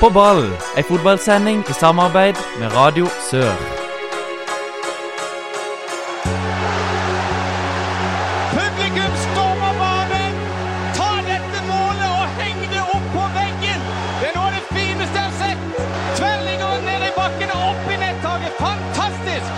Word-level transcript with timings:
På 0.00 0.10
ball, 0.14 0.44
ei 0.78 0.82
fotballsending 0.86 1.64
i 1.70 1.74
samarbeid 1.74 2.36
med 2.60 2.70
Radio 2.74 3.08
Sør. 3.30 3.50
Publikum 8.52 9.16
stormer 9.24 9.74
banen! 9.80 10.38
Ta 10.94 11.08
dette 11.26 11.64
målet 11.66 12.06
og 12.12 12.38
heng 12.38 12.62
det 12.76 12.84
opp 12.84 13.10
på 13.16 13.26
veggen! 13.40 13.82
Det 14.20 14.30
er 14.30 14.38
noe 14.38 14.46
av 14.46 14.54
det 14.54 14.62
fineste 14.70 15.18
jeg 15.18 15.26
har 15.26 15.36
sett! 15.42 15.66
Tverrliggeren 16.20 16.88
ned 16.92 17.10
i 17.10 17.12
bakken 17.18 17.54
og 17.58 17.66
opp 17.72 17.90
i 17.90 18.00
nettaket. 18.04 18.62
Fantastisk! 18.62 19.50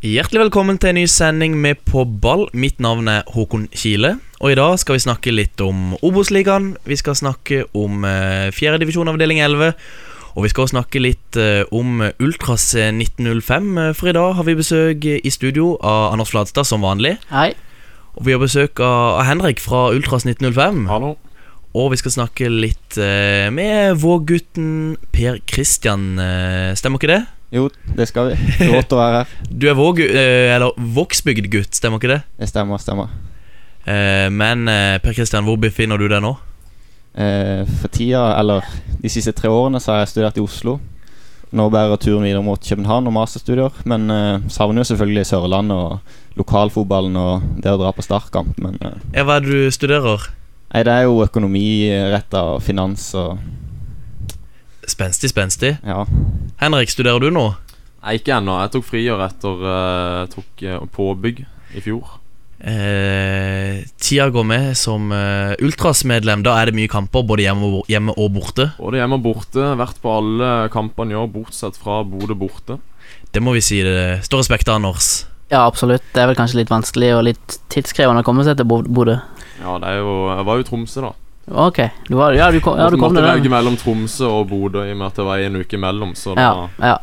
Hjertelig 0.00 0.46
velkommen 0.46 0.80
til 0.80 0.94
en 0.94 1.02
ny 1.02 1.06
sending 1.20 1.60
med 1.60 1.84
På 1.92 2.08
ball. 2.08 2.48
Mitt 2.56 2.80
navn 2.80 3.12
er 3.20 3.28
Håkon 3.36 3.68
Kile. 3.76 4.16
Og 4.42 4.50
i 4.50 4.56
dag 4.58 4.74
skal 4.82 4.96
vi 4.96 5.02
snakke 5.04 5.30
litt 5.34 5.60
om 5.62 5.92
Obos-ligaen. 6.02 6.72
Vi 6.88 6.96
skal 6.98 7.14
snakke 7.14 7.60
om 7.78 8.02
eh, 8.08 8.48
fjerde 8.54 8.80
divisjon 8.82 9.06
avdeling 9.12 9.38
11. 9.38 9.68
Og 10.32 10.46
vi 10.46 10.50
skal 10.50 10.64
også 10.64 10.74
snakke 10.74 11.02
litt 11.04 11.38
eh, 11.38 11.62
om 11.70 12.00
Ultras 12.18 12.72
1905. 12.74 13.68
eh, 13.78 13.92
For 13.94 14.10
i 14.10 14.16
dag 14.16 14.34
har 14.40 14.48
vi 14.48 14.56
besøk 14.58 15.06
i 15.14 15.30
studio 15.30 15.76
av 15.78 16.16
Anders 16.16 16.32
Fladstad 16.34 16.66
som 16.66 16.82
vanlig. 16.82 17.14
Hei. 17.30 17.52
Og 18.18 18.26
vi 18.26 18.34
har 18.34 18.42
besøk 18.42 18.82
av 18.82 19.22
Henrik 19.30 19.62
fra 19.62 19.84
Ultras 19.94 20.26
1905. 20.26 20.88
Hallo. 20.90 21.14
Og 21.78 21.92
vi 21.94 22.02
skal 22.02 22.12
snakke 22.18 22.50
litt 22.52 22.98
med 23.56 23.94
Våg-gutten 24.02 24.98
Per 25.14 25.38
Christian. 25.48 26.16
eh, 26.20 26.74
Stemmer 26.76 26.98
ikke 26.98 27.12
det? 27.14 27.22
Jo, 27.54 27.68
det 27.94 28.08
skal 28.10 28.32
vi. 28.32 28.40
Godt 28.74 28.92
å 28.96 28.98
være 28.98 29.22
her. 29.22 29.36
Du 29.62 29.68
er 29.70 29.78
Våg... 29.78 30.02
Eller 30.02 30.74
Vågsbygd-gutt, 30.98 31.78
stemmer 31.78 32.02
ikke 32.02 32.16
det? 32.16 32.24
Det 32.42 32.50
stemmer, 32.50 32.82
stemmer. 32.82 33.12
Eh, 33.86 34.28
men 34.30 34.68
eh, 34.70 34.98
Per 35.02 35.14
Kristian, 35.16 35.44
hvor 35.46 35.58
befinner 35.60 35.98
du 35.98 36.06
deg 36.10 36.22
nå? 36.22 36.36
Eh, 37.14 37.62
for 37.80 37.90
tida, 37.92 38.38
eller 38.38 38.64
de 39.02 39.10
siste 39.12 39.34
tre 39.36 39.50
årene, 39.52 39.80
så 39.82 39.92
har 39.92 40.02
jeg 40.04 40.12
studert 40.14 40.38
i 40.38 40.44
Oslo. 40.44 40.78
Nå 41.52 41.66
bærer 41.68 41.98
turen 42.00 42.24
videre 42.24 42.40
mot 42.44 42.62
København 42.64 43.10
og 43.10 43.12
masterstudier. 43.12 43.74
Men 43.84 44.06
eh, 44.10 44.44
savner 44.48 44.80
jo 44.80 44.88
selvfølgelig 44.92 45.26
Sørlandet 45.28 45.76
og 45.76 46.38
lokalfotballen 46.40 47.18
og 47.20 47.42
det 47.60 47.74
å 47.74 47.80
dra 47.82 47.90
på 47.92 48.04
startkamp. 48.06 48.54
Men 48.62 48.78
eh, 48.80 49.18
Hva 49.20 49.36
er 49.36 49.44
det 49.44 49.50
du 49.52 49.74
studerer? 49.74 50.30
nei, 50.72 50.80
det 50.88 50.92
er 50.94 51.02
jo 51.04 51.18
økonomiretta 51.20 52.40
og 52.54 52.62
finans 52.64 53.10
og 53.20 53.42
Spenstig, 54.88 55.28
spenstig. 55.30 55.76
ja. 55.86 56.06
Henrik, 56.58 56.90
studerer 56.90 57.20
du 57.20 57.28
nå? 57.30 57.44
Nei, 58.02 58.16
ikke 58.18 58.34
ennå. 58.38 58.56
Jeg 58.64 58.72
tok 58.74 58.86
friår 58.88 59.20
etter 59.28 59.60
uh, 59.62 60.24
tok 60.32 60.64
påbygg 60.96 61.44
i 61.78 61.82
fjor. 61.84 62.16
Eh, 62.62 63.82
tida 63.98 64.28
går 64.30 64.44
med 64.46 64.76
som 64.78 65.10
eh, 65.12 65.54
Ultras-medlem. 65.62 66.44
Da 66.46 66.54
er 66.62 66.70
det 66.70 66.76
mye 66.78 66.90
kamper, 66.90 67.24
både 67.26 67.42
hjemme 67.46 67.68
og, 67.80 67.88
hjemme 67.90 68.14
og 68.16 68.30
borte. 68.36 68.68
Både 68.78 69.00
hjemme 69.00 69.18
og 69.18 69.24
borte. 69.26 69.66
Vært 69.80 69.98
på 70.02 70.12
alle 70.14 70.52
kampene 70.74 71.14
i 71.16 71.18
år, 71.18 71.28
bortsett 71.34 71.78
fra 71.80 72.02
Bodø 72.06 72.36
borte. 72.38 72.78
Det 73.32 73.42
må 73.42 73.54
vi 73.56 73.62
si. 73.64 73.80
Det 73.82 74.22
står 74.28 74.44
respekt 74.44 74.70
av, 74.70 74.78
Anders. 74.78 75.10
Ja, 75.52 75.66
absolutt. 75.66 76.04
Det 76.14 76.22
er 76.22 76.30
vel 76.30 76.38
kanskje 76.38 76.62
litt 76.62 76.70
vanskelig 76.72 77.10
og 77.18 77.26
litt 77.28 77.58
tidskrevende 77.72 78.22
å 78.22 78.26
komme 78.26 78.44
seg 78.46 78.56
til 78.60 78.68
Bo- 78.70 78.84
Bodø. 78.86 79.18
Ja, 79.60 79.74
det 79.82 79.90
er 79.90 79.98
jo 80.00 80.14
Jeg 80.32 80.46
var 80.48 80.56
jo 80.58 80.64
i 80.64 80.68
Tromsø, 80.70 81.02
da. 81.04 81.12
Ok. 81.66 81.78
Du 82.08 82.14
var, 82.16 82.32
ja, 82.38 82.46
du 82.54 82.60
kom, 82.62 82.78
ja, 82.78 82.86
du 82.88 82.96
kom 82.96 83.10
måtte 83.12 83.24
velge 83.26 83.50
mellom 83.50 83.74
Tromsø 83.76 84.28
og 84.30 84.46
Bodø 84.52 84.84
i 84.86 84.92
og 84.94 85.00
med 85.02 85.08
at 85.10 85.18
det 85.18 85.26
var 85.26 85.42
en 85.42 85.58
uke 85.60 85.76
imellom. 85.76 86.14
Så 86.16 86.36
da 86.38 86.46
Ja, 86.46 86.68
ja. 86.92 86.94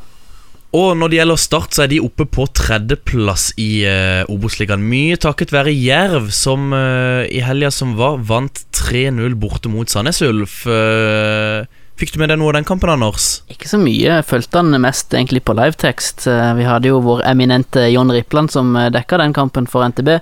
Og 0.77 0.91
når 0.99 1.09
det 1.09 1.17
gjelder 1.17 1.39
Start, 1.41 1.73
så 1.73 1.83
er 1.85 1.89
de 1.89 2.01
oppe 2.03 2.27
på 2.29 2.45
tredjeplass 2.53 3.47
i 3.57 3.71
uh, 3.89 4.29
Obos-ligaen. 4.29 4.83
Mye 4.85 5.17
takket 5.17 5.53
være 5.53 5.73
Jerv, 5.73 6.29
som 6.35 6.69
uh, 6.75 7.25
i 7.25 7.41
helga 7.41 7.71
som 7.73 7.95
var, 7.97 8.19
vant 8.29 8.61
3-0 8.77 9.33
borte 9.41 9.71
mot 9.73 9.89
Sandnes 9.89 10.21
Ulf. 10.27 10.61
Uh, 10.69 11.65
fikk 11.97 12.13
du 12.13 12.21
med 12.21 12.29
deg 12.29 12.37
noe 12.37 12.53
av 12.53 12.59
den 12.59 12.69
kampen, 12.69 12.93
Anders? 12.93 13.39
Ikke 13.49 13.71
så 13.71 13.81
mye. 13.81 14.19
Jeg 14.19 14.27
Fulgte 14.29 14.61
han 14.61 14.77
mest 14.83 15.17
egentlig 15.17 15.41
på 15.49 15.57
livetekst. 15.57 16.29
Vi 16.29 16.69
hadde 16.69 16.93
jo 16.93 17.01
vår 17.01 17.25
eminente 17.31 17.89
John 17.89 18.13
Rippland 18.13 18.53
som 18.53 18.77
dekka 18.93 19.23
den 19.23 19.33
kampen 19.33 19.65
for 19.67 19.89
NTB. 19.89 20.19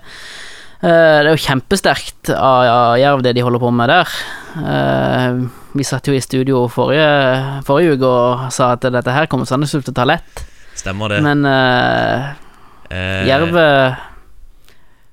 Eh, 0.87 1.19
Det 1.23 1.29
er 1.29 1.35
jo 1.35 1.43
kjempesterkt 1.43 2.29
av 2.31 2.97
Jerv, 2.99 3.23
det 3.25 3.35
de 3.35 3.43
holder 3.43 3.59
på 3.61 3.71
med 3.75 3.91
der. 3.91 4.11
Eh, 4.57 5.47
Vi 5.77 5.85
satt 5.85 6.07
jo 6.07 6.15
i 6.15 6.21
studio 6.23 6.63
forrige, 6.71 7.61
forrige 7.67 7.97
uke 7.97 8.07
og 8.09 8.51
sa 8.53 8.71
at 8.73 8.81
dette 8.81 9.13
her 9.13 9.27
kommer 9.29 9.45
Sandnes 9.45 9.75
til 9.75 9.83
å 9.83 9.93
ta 9.93 10.07
lett. 10.09 10.45
Stemmer 10.77 11.11
det. 11.11 11.19
Men 11.21 11.43
uh, 11.45 12.33
Jerv 13.27 13.53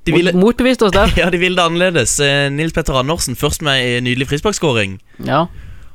de 0.04 0.12
ville, 0.12 0.32
motbeviste 0.36 0.86
oss 0.86 0.94
der. 0.94 1.12
Ja, 1.20 1.28
de 1.32 1.40
ville 1.40 1.56
det 1.56 1.64
annerledes. 1.64 2.16
Nils 2.52 2.72
Petter 2.72 2.96
Andersen 2.96 3.36
først 3.36 3.64
med 3.64 3.80
en 3.80 4.04
nydelig 4.08 4.28
frisparkskåring. 4.30 4.98
Ja. 5.24 5.46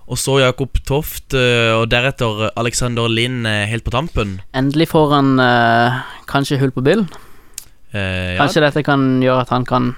Og 0.10 0.18
så 0.22 0.40
Jakob 0.42 0.78
Toft, 0.86 1.34
og 1.34 1.90
deretter 1.90 2.50
Alexander 2.58 3.10
Lind 3.10 3.46
helt 3.46 3.86
på 3.86 3.94
tampen. 3.94 4.40
Endelig 4.54 4.90
får 4.94 5.14
han 5.16 5.34
uh, 5.42 6.02
kanskje 6.30 6.62
hull 6.62 6.74
på 6.74 6.86
byllen. 6.86 7.10
Eh, 7.92 8.36
ja, 8.36 8.44
Kanskje 8.44 8.64
dette 8.68 8.84
kan 8.86 9.08
gjøre 9.24 9.48
at 9.48 9.54
han 9.54 9.66
kan 9.66 9.94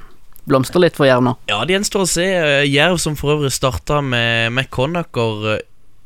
blomstre 0.50 0.81
litt 0.81 0.97
for 0.97 1.06
Jerv 1.06 1.22
nå. 1.25 1.35
ja, 1.52 1.59
det 1.68 1.75
gjenstår 1.75 2.06
å 2.06 2.09
se. 2.09 2.25
Eh, 2.25 2.66
Jerv 2.69 2.97
som 3.03 3.18
for 3.19 3.35
øvrig 3.35 3.52
starta 3.53 4.00
med, 4.02 4.52
McConnacher 4.53 5.46
uh, 5.57 5.59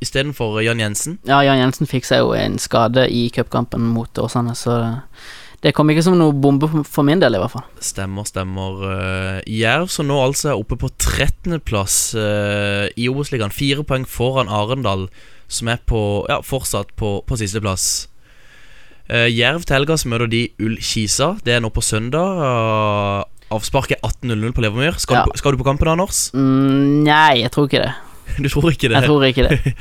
istedenfor 0.03 0.59
Jan 0.65 0.81
Jensen. 0.83 1.19
Ja, 1.29 1.39
Jan 1.45 1.61
Jensen 1.61 1.87
fikk 1.89 2.05
seg 2.07 2.23
jo 2.25 2.33
en 2.35 2.59
skade 2.61 3.07
i 3.09 3.29
cupkampen 3.33 3.85
mot 3.95 4.21
Åsane, 4.21 4.55
så 4.59 4.81
det 5.63 5.71
kom 5.73 5.89
ikke 5.89 6.03
som 6.05 6.17
noe 6.19 6.35
bombe 6.35 6.67
for 6.85 7.07
min 7.07 7.21
del, 7.23 7.37
i 7.37 7.39
hvert 7.41 7.53
fall. 7.55 7.63
Stemmer, 7.81 8.27
stemmer. 8.27 8.83
eh, 8.91 9.37
Jerv 9.49 9.87
som 9.89 10.05
nå 10.05 10.19
altså 10.21 10.51
er 10.51 10.59
oppe 10.59 10.77
på 10.77 10.91
13.-plass 10.91 11.95
uh, 12.19 12.85
i 12.93 13.07
Obos-ligaen. 13.09 13.55
Fire 13.55 13.85
poeng 13.87 14.05
foran 14.05 14.51
Arendal, 14.51 15.07
som 15.47 15.71
er 15.71 15.79
på, 15.87 16.25
ja, 16.29 16.41
fortsatt 16.45 16.93
på, 16.99 17.15
på 17.25 17.39
sisteplass. 17.39 18.07
Uh, 19.05 19.27
Jerv 19.29 19.61
til 19.67 19.75
helga 19.77 19.97
så 20.01 20.09
møter 20.09 20.29
de 20.31 20.39
Ull-Kisa. 20.61 21.35
Det 21.45 21.53
er 21.53 21.61
nå 21.61 21.69
på 21.73 21.83
søndag. 21.85 22.39
Uh, 22.41 23.21
avspark 23.53 23.91
er 23.93 24.01
18.00 24.01 24.55
på 24.57 24.63
Levermyr. 24.65 24.97
Skal, 24.97 25.19
Ja. 25.19 25.23
du, 25.29 25.37
skal 25.37 25.53
du 25.53 25.61
på 25.61 25.67
kampen, 25.67 25.87
Anders? 25.91 26.31
Mm, 26.33 27.03
nei, 27.05 27.41
jeg 27.43 27.51
tror 27.53 27.69
ikke 27.69 27.83
det. 27.85 27.93
Du 28.41 28.49
tror 28.49 28.71
ikke 28.73 28.89
det? 28.89 28.97
Jeg 28.97 29.05
tror 29.05 29.23
ikke 29.27 29.47
det. 29.49 29.75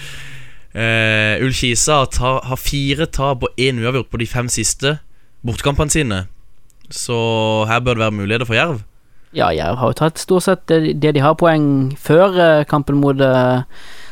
Uh, 0.77 1.41
Ull-Kisa 1.47 2.03
tar- 2.13 2.45
har 2.45 2.61
fire 2.61 3.07
tap 3.07 3.43
og 3.49 3.57
én 3.59 3.81
uavgjort 3.81 4.11
på 4.13 4.21
de 4.21 4.27
fem 4.29 4.49
siste 4.53 4.99
bortkampene 5.45 5.91
sine. 5.91 6.21
Så 6.93 7.17
her 7.71 7.81
bør 7.81 7.97
det 7.97 8.05
være 8.05 8.19
muligheter 8.21 8.45
for 8.47 8.55
Jerv. 8.59 8.83
Ja, 9.35 9.49
Jerv 9.57 9.81
har 9.81 9.91
jo 9.91 9.97
tatt 9.99 10.21
stort 10.21 10.45
sett 10.45 10.67
det, 10.71 11.01
det 11.03 11.15
de 11.17 11.23
har 11.25 11.35
poeng 11.35 11.65
før 11.99 12.37
eh, 12.39 12.65
kampen 12.71 13.01
mot 13.01 13.19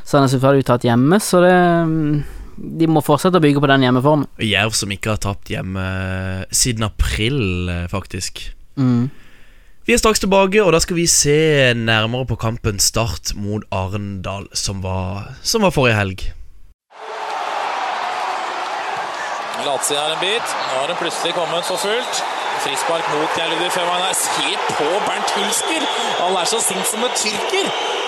Sandnes 0.08 0.32
Ulf, 0.34 0.42
jo 0.56 0.64
tatt 0.66 0.82
hjemme, 0.88 1.20
så 1.22 1.38
det 1.44 1.52
mm, 1.86 2.16
De 2.56 2.88
må 2.90 3.02
fortsette 3.04 3.38
å 3.40 3.42
bygge 3.42 3.62
på 3.62 3.70
den 3.70 3.86
hjemmeformen. 3.86 4.28
Jerv 4.42 4.76
som 4.76 4.92
ikke 4.94 5.14
har 5.14 5.22
tapt 5.22 5.52
hjemme 5.52 5.84
siden 6.54 6.86
april, 6.86 7.68
eh, 7.68 7.86
faktisk. 7.92 8.44
Mm. 8.76 9.10
Vi 9.86 9.94
er 9.94 9.98
straks 9.98 10.22
tilbake, 10.22 10.62
og 10.62 10.72
da 10.72 10.78
skal 10.78 10.96
vi 10.96 11.08
se 11.10 11.72
nærmere 11.74 12.28
på 12.30 12.38
kampen 12.38 12.78
Start 12.78 13.34
mot 13.34 13.64
Arendal, 13.74 14.46
som 14.54 14.82
var, 14.84 15.34
som 15.42 15.66
var 15.66 15.74
forrige 15.74 15.98
helg. 15.98 16.22
Latsi 19.66 19.94
er 19.94 20.14
en 20.14 20.20
bit. 20.22 20.54
Nå 20.68 20.78
har 20.80 20.86
det 20.90 20.98
plutselig 21.00 21.34
kommet 21.34 21.66
for 21.66 21.78
fullt. 21.82 22.22
Frispark 22.62 23.06
mot 23.14 23.30
Føhmann 23.74 24.02
her. 24.06 24.14
Se 24.14 24.54
på 24.78 24.88
Bernt 25.06 25.30
Hulsker! 25.36 25.82
Han 26.20 26.36
er 26.36 26.46
så 26.46 26.62
sint 26.62 26.86
som 26.86 27.02
en 27.02 27.14
tyrker. 27.18 28.01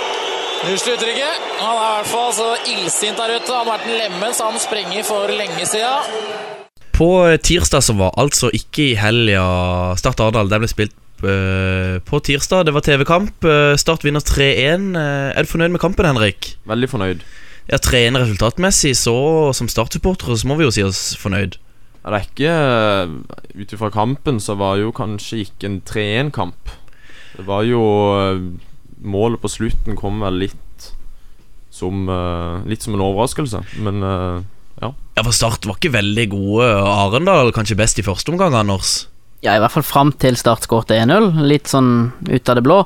Unnskyld 0.63 0.95
uttrykket. 0.97 1.47
Han 1.61 1.75
er 1.75 1.85
i 1.85 1.95
hvert 1.99 2.09
fall 2.09 2.31
så 2.37 2.49
illsint 2.71 3.19
der 3.19 3.35
ute. 3.37 3.53
Han 3.53 3.67
har 3.67 3.73
vært 3.75 3.89
en 3.89 3.99
lemen, 3.99 4.35
så 4.37 4.49
han 4.49 4.61
sprenger 4.63 5.07
for 5.07 5.33
lenge 5.33 5.67
siden. 5.69 6.21
På 6.95 7.09
tirsdag 7.43 7.83
som 7.83 7.99
var, 7.99 8.15
altså 8.23 8.53
ikke 8.55 8.93
i 8.93 8.99
helga 8.99 9.43
Start 9.99 10.23
Arendal, 10.23 10.47
det 10.53 10.61
ble 10.63 10.69
spilt 10.71 10.95
eh, 11.27 11.97
på 12.07 12.21
tirsdag. 12.23 12.69
Det 12.69 12.75
var 12.77 12.85
TV-kamp. 12.87 13.49
Eh, 13.51 13.75
Start 13.81 14.07
vinner 14.07 14.23
3-1. 14.23 14.95
Eh, 14.95 15.33
er 15.35 15.43
du 15.43 15.51
fornøyd 15.51 15.75
med 15.75 15.83
kampen, 15.83 16.07
Henrik? 16.07 16.55
Veldig 16.71 16.91
fornøyd. 16.93 17.27
Ja, 17.67 17.81
3-1 17.83 18.21
resultatmessig, 18.23 18.95
så 19.01 19.17
som 19.57 19.69
Start-supportere 19.73 20.39
så 20.39 20.49
må 20.49 20.57
vi 20.61 20.69
jo 20.69 20.73
si 20.77 20.85
oss 20.87 21.03
fornøyd. 21.19 21.59
Ja, 22.05 22.13
det 22.13 22.19
er 22.19 22.27
ikke 22.29 22.55
Ut 23.65 23.73
ifra 23.73 23.89
kampen 23.89 24.41
så 24.43 24.57
var 24.61 24.77
jo 24.77 24.91
kanskje 24.93 25.45
ikke 25.47 25.71
en 25.71 25.79
3-1-kamp. 25.89 26.73
Det 27.35 27.47
var 27.49 27.65
jo 27.67 27.81
Målet 29.05 29.43
på 29.43 29.51
slutten 29.53 29.99
kom 30.01 30.23
vel 30.25 30.41
litt 30.47 30.91
som 31.75 32.07
eh, 32.09 32.67
Litt 32.71 32.85
som 32.85 32.95
en 32.95 33.03
overraskelse, 33.03 33.65
men 33.85 34.05
ja. 34.81 34.93
Ja, 35.15 35.23
for 35.23 35.35
Start 35.35 35.67
var 35.69 35.79
ikke 35.79 35.95
veldig 35.95 36.29
gode. 36.33 36.69
Arendal 36.91 37.53
kanskje 37.55 37.79
best 37.79 37.99
i 38.01 38.05
første 38.07 38.33
omgang, 38.33 38.55
Anders. 38.59 39.05
Ja, 39.45 39.55
i 39.55 39.61
hvert 39.63 39.75
fall 39.75 39.87
fram 39.87 40.13
til 40.23 40.39
Start 40.41 40.65
skåret 40.67 40.95
1-0. 40.95 41.43
Litt 41.45 41.69
sånn 41.71 41.91
ut 42.31 42.49
av 42.51 42.59
det 42.59 42.65
blå. 42.65 42.79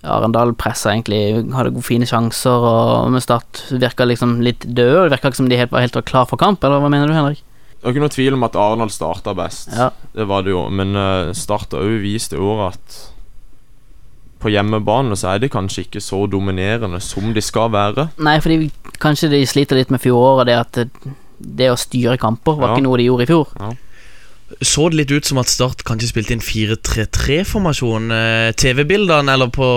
Arendal 0.00 0.54
pressa 0.56 0.94
egentlig, 0.94 1.44
hadde 1.52 1.74
gode, 1.74 1.84
fine 1.84 2.08
sjanser, 2.08 2.64
og 2.64 3.10
med 3.12 3.24
Start 3.24 3.66
virka 3.70 4.06
liksom 4.08 4.38
litt 4.44 4.64
døde. 4.64 5.04
Det 5.04 5.14
virka 5.14 5.30
ikke 5.30 5.42
som 5.42 5.50
de 5.50 5.60
helt, 5.60 5.74
var 5.74 5.84
helt 5.84 5.98
klar 6.08 6.28
for 6.30 6.40
kamp, 6.40 6.64
eller 6.64 6.80
hva 6.80 6.90
mener 6.92 7.10
du, 7.10 7.16
Henrik? 7.16 7.42
Det 7.80 7.84
var 7.84 7.94
ikke 7.94 8.04
noe 8.04 8.12
tvil 8.12 8.36
om 8.36 8.46
at 8.48 8.56
Arendal 8.60 8.92
starta 8.92 9.34
best. 9.36 9.70
Ja. 9.76 9.90
Det 10.16 10.26
var 10.28 10.44
det 10.44 10.54
jo. 10.54 10.66
Men 10.72 10.96
uh, 10.96 11.32
Start 11.36 11.76
har 11.76 11.84
òg 11.84 12.00
vist 12.02 12.34
i 12.36 12.40
år 12.40 12.66
at 12.70 12.98
på 14.40 14.50
hjemmebane 14.52 15.16
så 15.20 15.34
er 15.34 15.42
de 15.42 15.48
kanskje 15.52 15.84
ikke 15.86 16.00
så 16.02 16.22
dominerende 16.32 17.00
som 17.04 17.30
de 17.36 17.42
skal 17.44 17.70
være. 17.74 18.08
Nei, 18.18 18.38
fordi 18.40 18.70
kanskje 19.02 19.30
de 19.32 19.44
sliter 19.46 19.76
litt 19.78 19.90
med 19.92 20.00
fjoråret, 20.02 20.46
det 20.50 20.56
at 20.58 20.72
det, 20.80 21.14
det 21.60 21.70
å 21.72 21.78
styre 21.80 22.16
kamper 22.20 22.58
var 22.60 22.68
Ja. 22.72 22.74
ikke 22.76 22.86
noe 22.88 22.98
de 23.00 23.06
gjorde 23.10 23.26
i 23.28 23.30
fjor. 23.30 23.54
Så 24.66 24.88
det 24.90 24.96
litt 24.98 25.12
ut 25.14 25.24
som 25.28 25.38
at 25.38 25.46
Start 25.46 25.84
kanskje 25.86 26.08
spilte 26.10 26.34
inn 26.34 26.42
4-3-3-formasjon? 26.42 28.10
Eh, 28.10 28.48
TV-bildene 28.58 29.30
eller 29.36 29.46
på 29.54 29.68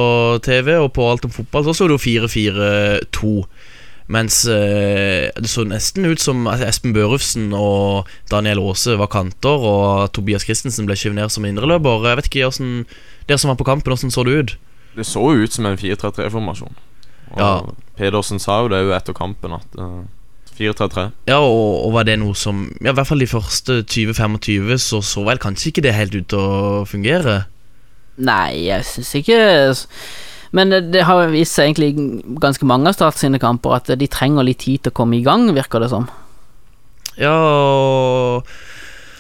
TV 0.44 0.78
og 0.82 0.92
på 0.96 1.06
alt 1.12 1.28
om 1.28 1.32
fotball, 1.36 1.68
så 1.68 1.76
så 1.78 1.88
det 1.92 1.98
jo 2.00 2.04
4-4-2. 2.28 3.34
Mens 4.14 4.42
eh, 4.52 5.30
det 5.40 5.48
så 5.50 5.64
nesten 5.64 6.06
ut 6.10 6.20
som 6.20 6.44
Espen 6.52 6.92
Børufsen 6.96 7.54
og 7.56 8.10
Daniel 8.32 8.60
Aase 8.66 8.98
var 9.00 9.08
kanter, 9.14 9.64
og 9.64 10.10
Tobias 10.14 10.44
Christensen 10.44 10.90
ble 10.90 10.98
skjøvet 11.00 11.22
ned 11.22 11.32
som 11.32 11.46
indreløper. 11.48 12.10
Jeg 12.10 12.20
vet 12.20 12.28
ikke 12.32 12.50
hvordan 12.50 12.74
Dere 13.28 13.40
som 13.40 13.54
var 13.54 13.60
på 13.60 13.68
kampen, 13.68 13.92
hvordan 13.94 14.12
så 14.12 14.24
det 14.28 14.34
ut? 14.40 14.58
Det 14.98 15.06
så 15.08 15.22
jo 15.34 15.46
ut 15.46 15.54
som 15.54 15.66
en 15.66 15.78
4-3-3-formasjon. 15.78 16.76
Og 17.34 17.40
Ja. 17.40 17.62
Pedersen 17.98 18.40
sa 18.40 18.62
jo 18.62 18.70
det 18.70 18.84
jo 18.84 18.94
etter 18.94 19.14
kampen 19.14 19.54
at 19.54 19.80
uh, 19.80 20.04
4-3-3. 20.58 21.12
Ja, 21.28 21.40
og, 21.40 21.86
og 21.86 21.94
var 21.94 22.06
det 22.08 22.20
noe 22.22 22.36
som 22.38 22.68
Ja, 22.82 22.92
i 22.92 22.98
hvert 22.98 23.10
fall 23.10 23.24
de 23.24 23.30
første 23.30 23.82
20-25 23.84 24.78
så 24.82 25.02
så 25.02 25.24
vel 25.26 25.42
kanskje 25.42 25.72
ikke 25.72 25.86
det 25.86 25.96
helt 25.98 26.16
ut 26.16 26.28
til 26.30 26.40
å 26.40 26.84
fungere. 26.90 27.44
Nei, 28.18 28.68
jeg 28.68 28.86
syns 28.86 29.16
ikke 29.18 29.40
Men 30.54 30.70
det, 30.70 31.02
har 31.02 31.32
vist 31.34 31.56
seg 31.58 31.72
egentlig 31.72 32.22
ganske 32.38 32.66
mange 32.70 32.92
av 32.92 32.94
Start 32.94 33.18
sine 33.18 33.40
kamper 33.42 33.74
at 33.80 33.90
de 33.98 34.08
trenger 34.08 34.46
litt 34.46 34.62
tid 34.62 34.84
til 34.84 34.94
å 34.94 34.98
komme 35.02 35.18
i 35.18 35.24
gang, 35.26 35.48
virker 35.56 35.82
det 35.82 35.90
som. 35.90 36.06
Ja, 37.18 37.34
og 37.34 38.46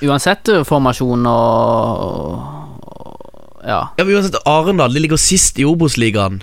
Uansett 0.03 0.49
eh, 0.51 0.65
formasjon 0.67 1.25
og 1.29 2.62
Ja. 3.63 3.81
Ja, 3.97 4.03
men 4.03 4.15
uansett, 4.17 4.35
Arendal 4.49 4.93
de 4.93 4.99
ligger 5.03 5.17
sist 5.21 5.59
i 5.59 5.65
Obos-ligaen. 5.67 6.41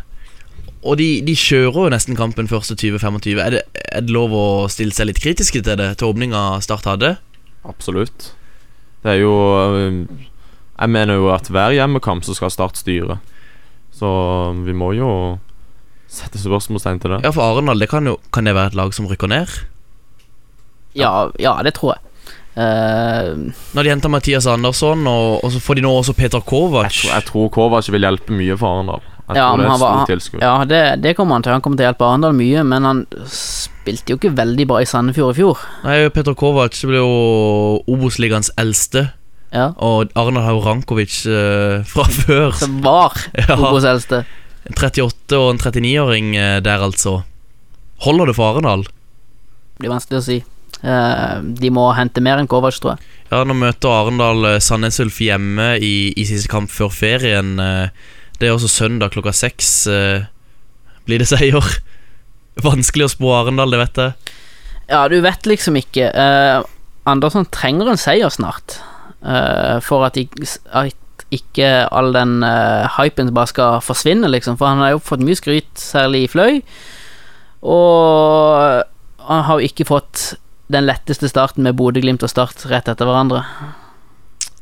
Og 0.80 0.96
de, 0.96 1.20
de 1.20 1.34
kjører 1.36 1.76
jo 1.84 1.90
nesten 1.92 2.16
kampen 2.16 2.48
første 2.48 2.72
20-25. 2.80 3.36
Er, 3.44 3.50
det- 3.58 3.64
er 3.92 4.00
det 4.06 4.14
lov 4.16 4.32
å 4.32 4.44
stille 4.72 4.94
seg 4.96 5.10
litt 5.10 5.20
kritiske 5.20 5.60
til 5.62 5.76
det? 5.76 5.90
Til 6.00 6.08
åpninga 6.14 6.60
Start 6.64 6.88
hadde? 6.88 7.18
Absolutt. 7.68 8.30
Det 9.04 9.12
er 9.14 9.20
jo 9.20 9.34
eh, 9.76 9.98
Jeg 10.80 10.88
mener 10.92 11.20
jo 11.20 11.28
at 11.34 11.48
hver 11.52 11.72
hjemmekamp 11.76 12.24
så 12.24 12.32
skal 12.36 12.50
Start 12.52 12.80
styre. 12.80 13.18
Så 13.92 14.08
vi 14.64 14.72
må 14.72 14.94
jo 14.96 15.10
sette 16.10 16.40
spørsmålstegn 16.40 17.02
til 17.04 17.12
det. 17.12 17.20
Ja, 17.28 17.30
for 17.36 17.44
Arendal, 17.44 17.78
det 17.78 17.90
kan 17.92 18.08
jo 18.08 18.16
Kan 18.32 18.48
det 18.48 18.54
være 18.56 18.72
et 18.72 18.78
lag 18.80 18.94
som 18.96 19.06
rykker 19.10 19.28
ned? 19.28 19.52
Ja, 20.96 21.28
ja 21.38 21.52
det 21.62 21.74
tror 21.76 21.94
jeg. 21.94 22.02
Eh, 22.56 23.28
Når 23.74 23.82
de 23.86 23.92
henter 23.92 24.10
Mathias 24.10 24.46
Andersson, 24.50 25.06
og, 25.06 25.44
og 25.44 25.52
så 25.54 25.60
får 25.62 25.78
de 25.78 25.84
nå 25.86 25.92
også 26.00 26.14
Peter 26.18 26.40
Jeg 26.40 26.46
Kovac. 26.50 26.90
tror, 27.02 27.12
jeg 27.14 27.24
tror 27.28 27.48
Kovac 27.54 27.88
vil 27.94 28.02
hjelpe 28.08 28.34
mye 28.36 28.56
for 28.58 28.74
Arendal. 28.80 29.06
Ja, 29.30 29.52
det 29.54 29.68
han 29.70 29.78
var- 29.78 30.08
ja, 30.42 30.64
det, 30.66 31.02
det 31.04 31.12
kommer 31.16 31.34
han 31.38 31.42
til. 31.46 31.52
Han 31.52 31.60
kommer 31.62 31.78
til 31.78 31.86
å 31.86 31.92
hjelpe 31.92 32.02
Arendal 32.08 32.32
mye, 32.34 32.64
men 32.66 32.82
han 32.82 33.04
spilte 33.30 34.10
jo 34.10 34.16
ikke 34.18 34.32
veldig 34.34 34.66
bra 34.66 34.80
i 34.82 34.88
Sandefjord 34.90 35.36
i 35.36 35.38
fjor. 35.38 35.62
Nei, 35.84 36.08
Peter 36.10 36.34
Kovac 36.34 36.74
ble 36.90 36.98
jo 36.98 37.12
Obos-ligaens 37.86 38.50
eldste. 38.58 39.12
Ja. 39.54 39.68
Og 39.78 40.10
Arendal 40.18 40.42
har 40.48 40.56
jo 40.58 40.64
Rankovic 40.66 41.14
uh, 41.30 41.84
fra 41.86 42.04
før. 42.24 42.50
Som 42.58 42.80
var 42.82 43.14
Ja. 43.38 43.54
Obos 43.54 43.86
eldste. 43.86 44.24
En 44.66 44.74
38 44.74 45.38
og 45.38 45.52
en 45.54 45.58
39-åring 45.62 46.34
eh, 46.36 46.58
der, 46.60 46.82
altså. 46.84 47.20
Holder 48.02 48.26
det 48.26 48.34
for 48.36 48.50
Arendal? 48.50 48.82
Blir 49.78 49.94
vanskelig 49.94 50.18
å 50.18 50.26
si. 50.26 50.40
Eh, 50.82 51.36
de 51.60 51.70
må 51.74 51.88
hente 51.98 52.22
mer 52.24 52.40
enn 52.40 52.48
Kovac, 52.50 52.78
tror 52.80 52.94
jeg. 52.96 53.06
Ja, 53.30 53.42
nå 53.46 53.54
møter 53.54 53.92
Arendal 53.92 54.44
eh, 54.54 54.58
Sandnes 54.64 54.98
Ulf 55.02 55.20
hjemme 55.22 55.74
i, 55.78 56.10
i 56.16 56.24
siste 56.28 56.50
kamp 56.50 56.70
før 56.72 56.90
ferien. 56.94 57.56
eh. 57.60 57.88
Det 58.40 58.48
er 58.48 58.54
også 58.56 58.70
søndag 58.72 59.12
klokka 59.12 59.34
seks. 59.36 59.72
Blir 61.04 61.20
det 61.20 61.28
seier? 61.28 61.60
Vanskelig 62.64 63.04
å 63.06 63.12
spå 63.12 63.34
Arendal, 63.36 63.70
det 63.74 63.80
vet 63.82 64.00
jeg. 64.00 64.36
Ja, 64.90 65.02
du 65.12 65.18
vet 65.22 65.44
liksom 65.46 65.76
ikke. 65.76 66.08
Eh, 66.08 66.62
Andersson 67.10 67.44
trenger 67.52 67.92
en 67.92 68.00
seier 68.00 68.32
snart. 68.32 68.78
eh, 69.20 69.76
for 69.84 70.06
at, 70.08 70.16
at 70.72 70.96
ikke 71.30 71.68
all 71.92 72.10
den 72.16 72.40
eh, 72.42 72.88
hypen 72.96 73.28
bare 73.36 73.52
skal 73.52 73.84
forsvinne, 73.84 74.26
liksom. 74.32 74.56
For 74.58 74.66
han 74.72 74.80
har 74.82 74.96
jo 74.96 75.04
fått 75.04 75.22
mye 75.22 75.36
skryt, 75.38 75.70
særlig 75.78 76.24
i 76.24 76.30
Fløy. 76.32 76.62
Og 77.62 78.82
han 79.28 79.44
har 79.46 79.60
jo 79.60 79.68
ikke 79.68 79.86
fått 79.88 80.30
den 80.70 80.86
letteste 80.86 81.30
starten 81.30 81.66
med 81.66 81.76
Bodø-Glimt 81.78 82.24
og 82.26 82.30
Start 82.32 82.66
rett 82.70 82.90
etter 82.90 83.08
hverandre. 83.08 83.44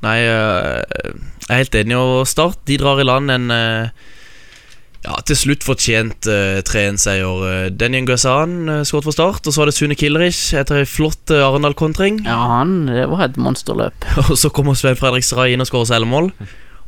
Nei, 0.05 0.21
eh, 0.23 1.09
jeg 1.47 1.51
er 1.51 1.65
helt 1.65 1.77
enig. 1.81 1.99
Og 1.99 2.29
Start 2.31 2.63
de 2.71 2.79
drar 2.81 3.01
i 3.03 3.07
land 3.07 3.33
en 3.35 3.51
eh, 3.55 4.07
ja, 5.07 5.15
til 5.27 5.39
slutt 5.39 5.63
fortjent 5.63 6.27
uh, 6.27 6.59
3-1-seier. 6.67 7.43
Denny 7.71 8.01
Denjen 8.01 8.09
Gøsan 8.09 8.57
uh, 8.67 8.81
skåret 8.87 9.07
for 9.07 9.15
Start, 9.15 9.47
og 9.47 9.55
så 9.55 9.63
var 9.63 9.71
det 9.71 9.77
Sune 9.77 9.97
Killerich 9.99 10.41
etter 10.59 10.81
ei 10.83 10.89
flott 10.91 11.31
Arendal-kontring. 11.31 12.25
Ja, 12.27 12.39
han 12.57 12.89
Det 12.91 13.07
var 13.13 13.29
et 13.29 13.39
monsterløp. 13.39 14.09
Og 14.27 14.35
så 14.41 14.51
kommer 14.51 14.75
Svein 14.75 14.99
Fredrik 14.99 15.27
Stray 15.27 15.55
inn 15.55 15.63
og 15.63 15.71
skårer 15.71 15.93
selvmål. 15.93 16.33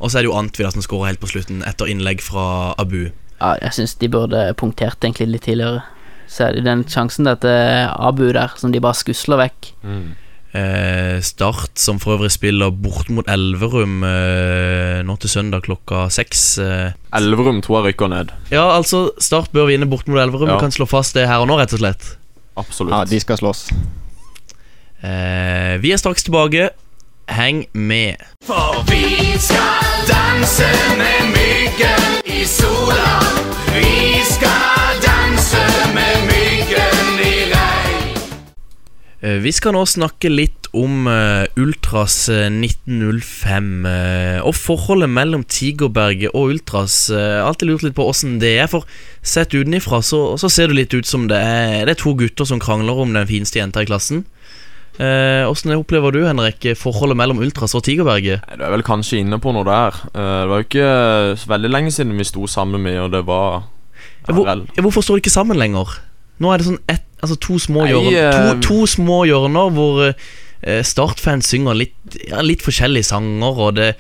Og 0.01 0.11
så 0.11 0.19
er 0.19 0.25
det 0.25 0.31
jo 0.33 0.37
Antvida 0.37 0.73
som 0.75 0.83
skårer 0.85 1.13
helt 1.13 1.23
på 1.23 1.31
slutten, 1.31 1.63
etter 1.69 1.89
innlegg 1.93 2.23
fra 2.25 2.75
Abu. 2.83 3.13
Ja, 3.39 3.55
jeg 3.63 3.79
syns 3.79 3.95
de 4.01 4.11
burde 4.13 4.43
punktert 4.59 5.05
egentlig 5.05 5.31
litt 5.31 5.47
tidligere. 5.47 5.85
Så 6.31 6.47
er 6.47 6.57
det 6.57 6.67
den 6.69 6.85
sjansen 6.87 7.27
til 7.43 7.87
Abu 7.91 8.29
der, 8.31 8.53
som 8.61 8.71
de 8.71 8.83
bare 8.83 8.99
skusler 8.99 9.41
vekk. 9.41 9.73
Mm. 9.83 10.11
Eh, 10.51 11.21
start, 11.23 11.79
som 11.79 12.01
for 12.03 12.17
øvrig 12.17 12.33
spiller 12.35 12.73
bort 12.75 13.11
mot 13.15 13.29
Elverum 13.31 14.01
eh, 14.03 14.99
nå 15.07 15.15
til 15.23 15.31
søndag 15.31 15.63
klokka 15.67 16.09
seks. 16.11 16.43
Eh. 16.59 16.97
Elverum 17.15 17.61
tror 17.63 17.81
jeg 17.81 17.93
rykker 17.93 18.11
ned. 18.11 18.33
Ja, 18.51 18.65
altså, 18.75 19.13
Start 19.23 19.53
bør 19.55 19.71
vinne 19.71 19.87
bort 19.91 20.11
mot 20.11 20.19
Elverum. 20.19 20.49
Ja. 20.51 20.59
Vi 20.59 20.67
kan 20.67 20.75
slå 20.75 20.89
fast 20.91 21.15
det 21.19 21.29
her 21.31 21.43
og 21.43 21.51
nå, 21.51 21.59
rett 21.61 21.75
og 21.75 21.83
slett. 21.83 22.13
Absolutt. 22.59 22.95
Ja, 22.95 23.05
de 23.07 23.23
skal 23.23 23.39
slåss. 23.39 23.69
Eh, 25.07 25.79
vi 25.83 25.95
er 25.95 26.03
straks 26.03 26.27
tilbake. 26.27 26.71
Heng 27.31 27.65
med. 27.73 28.19
For 28.43 28.83
vi 28.91 29.39
Vi 39.41 39.53
skal 39.55 39.75
nå 39.77 39.83
snakke 39.89 40.31
litt 40.33 40.69
om 40.77 41.07
eh, 41.11 41.47
Ultras 41.61 42.29
eh, 42.33 42.47
1905 42.53 43.71
eh, 43.89 44.39
og 44.45 44.55
forholdet 44.59 45.11
mellom 45.11 45.45
Tigerberget 45.49 46.35
og 46.35 46.55
Ultras. 46.55 46.97
Uh, 47.11 47.41
alltid 47.43 47.71
lurt 47.71 47.85
litt 47.87 47.97
på 47.97 48.07
åssen 48.07 48.39
det 48.43 48.53
er, 48.63 48.69
for 48.71 48.87
sett 49.23 49.55
utenfra 49.57 50.03
så, 50.05 50.21
så 50.41 50.51
ser 50.53 50.71
det 50.71 50.79
litt 50.79 50.95
ut 50.95 51.09
som 51.09 51.27
det 51.31 51.39
er, 51.41 51.87
det 51.89 51.97
er 51.97 52.03
to 52.03 52.15
gutter 52.19 52.49
som 52.49 52.63
krangler 52.63 53.01
om 53.03 53.17
den 53.17 53.29
fineste 53.31 53.63
jenta 53.63 53.83
i 53.83 53.89
klassen. 53.91 54.25
Eh, 55.01 55.49
Åssen 55.49 55.73
opplever 55.73 56.13
du, 56.13 56.21
Henrik, 56.27 56.67
forholdet 56.77 57.17
mellom 57.17 57.39
Ultras 57.41 57.73
og 57.79 57.85
Tigerberget? 57.87 58.45
Du 58.59 58.65
er 58.67 58.75
vel 58.75 58.85
kanskje 58.85 59.23
inne 59.23 59.39
på 59.41 59.55
noe 59.57 59.65
der. 59.65 59.97
Eh, 60.11 60.35
det 60.43 60.51
var 60.51 60.61
jo 60.61 60.67
ikke 60.67 61.49
veldig 61.55 61.71
lenge 61.71 61.95
siden 61.95 62.19
vi 62.19 62.27
sto 62.29 62.45
sammen 62.51 62.83
med, 62.85 62.99
og 63.07 63.15
det 63.15 63.25
var 63.29 63.63
Ja, 64.29 64.35
hvor, 64.37 64.51
hvorfor 64.77 65.05
står 65.07 65.17
de 65.17 65.25
ikke 65.25 65.33
sammen 65.33 65.57
lenger? 65.57 65.95
Nå 66.41 66.51
er 66.53 66.61
det 66.63 66.67
sånn 66.71 66.81
ett, 66.89 67.05
altså 67.21 67.37
to 67.37 67.59
små 67.61 67.83
Nei, 67.85 67.91
hjørner 67.93 68.19
eh, 68.21 68.51
to, 68.61 68.61
to 68.65 68.79
små 68.89 69.19
hjørner 69.29 69.73
hvor 69.77 70.03
eh, 70.09 70.83
Start-fans 70.87 71.51
synger 71.53 71.77
litt, 71.77 72.17
ja, 72.31 72.41
litt 72.45 72.65
forskjellige 72.65 73.11
sanger, 73.13 73.61
og 73.67 73.75
det 73.81 73.91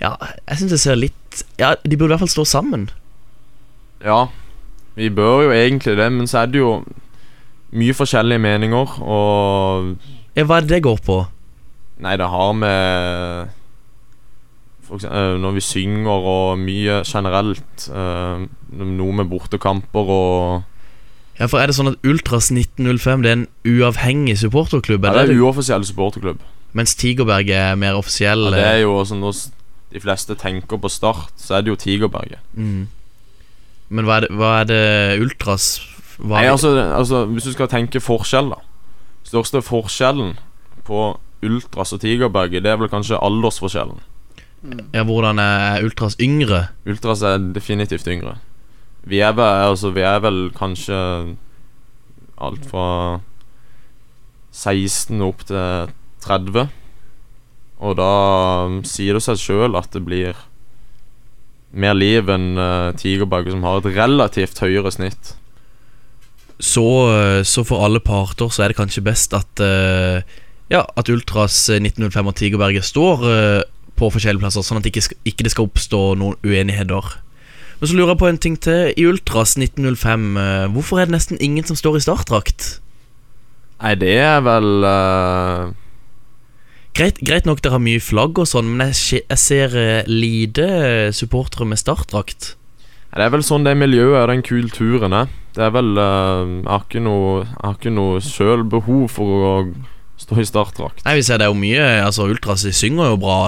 Ja, 0.00 0.14
jeg 0.48 0.58
syns 0.62 0.72
det 0.74 0.80
ser 0.80 0.96
litt 1.00 1.44
Ja, 1.60 1.74
de 1.84 1.96
burde 1.96 2.12
i 2.12 2.14
hvert 2.14 2.24
fall 2.24 2.32
stå 2.32 2.44
sammen. 2.48 2.88
Ja, 4.04 4.26
vi 4.96 5.08
bør 5.10 5.44
jo 5.46 5.52
egentlig 5.54 5.96
det, 5.98 6.08
men 6.12 6.28
så 6.30 6.42
er 6.44 6.50
det 6.52 6.60
jo 6.60 6.72
mye 7.74 7.94
forskjellige 7.96 8.38
meninger, 8.42 8.98
og 9.02 9.94
Ja, 10.36 10.44
hva 10.46 10.58
er 10.60 10.66
det 10.66 10.76
det 10.76 10.82
går 10.86 11.00
på? 11.04 11.20
Nei, 12.04 12.16
det 12.18 12.26
har 12.28 12.52
med 12.58 13.50
for 14.84 14.98
eksempel, 14.98 15.34
eh, 15.34 15.40
Når 15.40 15.52
vi 15.56 15.60
synger 15.64 16.28
og 16.34 16.58
mye 16.60 17.02
generelt. 17.06 17.88
eh, 17.88 18.46
noe 18.84 19.12
med 19.12 19.30
bortekamper 19.30 20.10
og 20.10 20.62
Ja, 21.38 21.46
for 21.50 21.58
Er 21.58 21.66
det 21.66 21.74
sånn 21.74 21.90
at 21.90 21.98
Ultras 22.06 22.50
1905 22.54 23.22
Det 23.22 23.30
er 23.30 23.38
en 23.40 23.48
uavhengig 23.66 24.38
supporterklubb? 24.38 25.04
ja, 25.04 25.12
Det 25.12 25.22
er 25.28 25.32
en 25.34 25.40
uoffisiell 25.42 25.84
supporterklubb. 25.84 26.42
Mens 26.74 26.94
Tigerberg 26.94 27.50
er 27.50 27.74
mer 27.78 27.94
offisiell? 27.98 28.50
Ja, 28.50 28.58
det 28.58 28.66
er 28.66 28.80
jo 28.82 28.98
sånn 29.06 29.22
når 29.22 29.40
de 29.94 30.00
fleste 30.02 30.34
tenker 30.34 30.78
på 30.78 30.90
Start, 30.90 31.30
så 31.38 31.58
er 31.58 31.62
det 31.62 31.70
jo 31.70 31.76
Tigerberget. 31.76 32.38
mm. 32.54 32.86
Men 33.94 34.06
hva 34.08 34.16
er 34.16 34.24
det, 34.24 34.30
hva 34.34 34.52
er 34.62 34.64
det 34.70 35.20
Ultras 35.22 35.66
hva 36.18 36.40
Nei, 36.40 36.48
altså, 36.48 36.72
altså 36.94 37.24
Hvis 37.26 37.44
du 37.44 37.52
skal 37.52 37.68
tenke 37.68 38.00
forskjell, 38.02 38.48
da. 38.54 38.60
Største 39.26 39.60
forskjellen 39.62 40.36
på 40.86 41.18
Ultras 41.44 41.92
og 41.92 42.00
Tigerberget, 42.00 42.62
det 42.64 42.70
er 42.72 42.78
vel 42.80 42.88
kanskje 42.88 43.18
aldersforskjellen. 43.20 44.00
ja, 44.94 45.02
Hvordan 45.04 45.38
er 45.38 45.84
Ultras 45.84 46.16
yngre? 46.20 46.68
Ultras 46.86 47.22
er 47.22 47.38
definitivt 47.54 48.06
yngre. 48.08 48.38
Vi 49.04 49.20
er 49.20 49.36
altså, 49.36 49.92
vi 49.92 50.04
er 50.06 50.22
vel 50.24 50.48
kanskje 50.56 50.96
alt 52.40 52.64
fra 52.70 53.20
16 54.54 55.20
opp 55.24 55.44
til 55.48 55.92
30. 56.24 56.68
Og 57.84 57.96
da 57.98 58.10
um, 58.64 58.82
sier 58.86 59.16
det 59.16 59.24
seg 59.26 59.40
sjøl 59.40 59.76
at 59.76 59.92
det 59.92 60.04
blir 60.06 60.38
mer 61.74 61.96
liv 61.98 62.30
enn 62.30 62.54
uh, 62.56 62.94
Tigerberget, 62.96 63.52
som 63.56 63.66
har 63.66 63.80
et 63.80 63.96
relativt 63.96 64.62
høyere 64.62 64.92
snitt. 64.94 65.34
Så, 66.62 66.86
eh, 67.10 67.42
så 67.42 67.64
for 67.66 67.82
alle 67.82 67.98
parter 67.98 68.46
så 68.52 68.62
er 68.62 68.70
det 68.70 68.78
kanskje 68.78 69.02
best 69.02 69.34
at 69.34 69.58
uh, 69.60 70.22
Ja, 70.70 70.84
at 70.96 71.10
Ultras 71.12 71.68
eh, 71.68 71.82
1905 71.82 72.30
og 72.30 72.36
Tigerberget 72.38 72.86
står 72.86 73.24
uh, 73.26 73.62
på 73.98 74.08
forskjellige 74.14 74.40
plasser, 74.40 74.64
sånn 74.64 74.78
at 74.80 74.86
ikke, 74.88 75.02
ikke 75.26 75.44
det 75.44 75.52
skal 75.52 75.68
oppstå 75.68 76.00
noen 76.18 76.38
uenigheter. 76.46 77.10
Men 77.80 77.90
så 77.90 77.96
lurer 77.96 78.14
jeg 78.14 78.20
på 78.22 78.28
en 78.30 78.40
ting 78.40 78.56
til. 78.62 78.92
I 78.96 79.06
Ultras 79.08 79.56
1905, 79.58 80.26
eh, 80.38 80.66
hvorfor 80.74 81.00
er 81.00 81.08
det 81.08 81.16
nesten 81.16 81.40
ingen 81.42 81.66
som 81.66 81.78
står 81.78 81.98
i 81.98 82.04
startdrakt? 82.06 82.68
Nei, 83.82 83.94
det 83.98 84.14
er 84.22 84.44
vel 84.46 84.86
uh... 84.86 85.72
Greit, 86.94 87.18
greit 87.26 87.46
nok 87.48 87.58
dere 87.60 87.74
har 87.74 87.82
mye 87.82 88.02
flagg 88.02 88.38
og 88.38 88.46
sånn, 88.46 88.68
men 88.70 88.92
jeg, 88.92 89.24
jeg 89.26 89.40
ser 89.42 89.74
uh, 89.74 90.06
lite 90.06 90.68
supportere 91.16 91.66
med 91.66 91.80
startdrakt. 91.80 92.54
Det 93.14 93.22
er 93.22 93.32
vel 93.34 93.42
sånn 93.46 93.66
det 93.66 93.74
miljøet 93.78 94.20
og 94.20 94.30
den 94.30 94.44
kulturen 94.46 95.14
er. 95.14 95.32
Det 95.54 95.62
er 95.62 95.74
vel 95.74 95.92
uh, 95.98 96.46
Jeg 96.46 96.70
har 96.70 96.86
ikke 96.86 97.02
noe 97.02 97.34
har 97.46 97.76
ikke 97.76 97.92
noe 97.94 98.22
sjøl 98.22 98.64
behov 98.66 99.04
for 99.18 99.44
å 99.50 99.52
stå 100.18 100.38
i 100.38 100.46
startdrakt. 100.46 101.02
Nei, 101.06 101.16
vi 101.18 101.26
ser 101.26 101.42
det 101.42 101.50
jo 101.50 101.58
mye 101.58 101.82
Altså, 102.06 102.28
Ultras 102.30 102.62
synger 102.78 103.10
jo 103.10 103.20
bra 103.22 103.38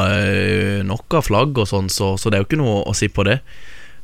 nok 0.87 1.15
av 1.19 1.27
flagg 1.31 1.63
og 1.63 1.71
sånn, 1.71 1.89
så, 1.91 2.17
så 2.19 2.31
det 2.31 2.39
er 2.39 2.45
jo 2.45 2.51
ikke 2.51 2.61
noe 2.61 2.83
å 2.91 2.95
si 2.99 3.09
på 3.09 3.27
det. 3.27 3.41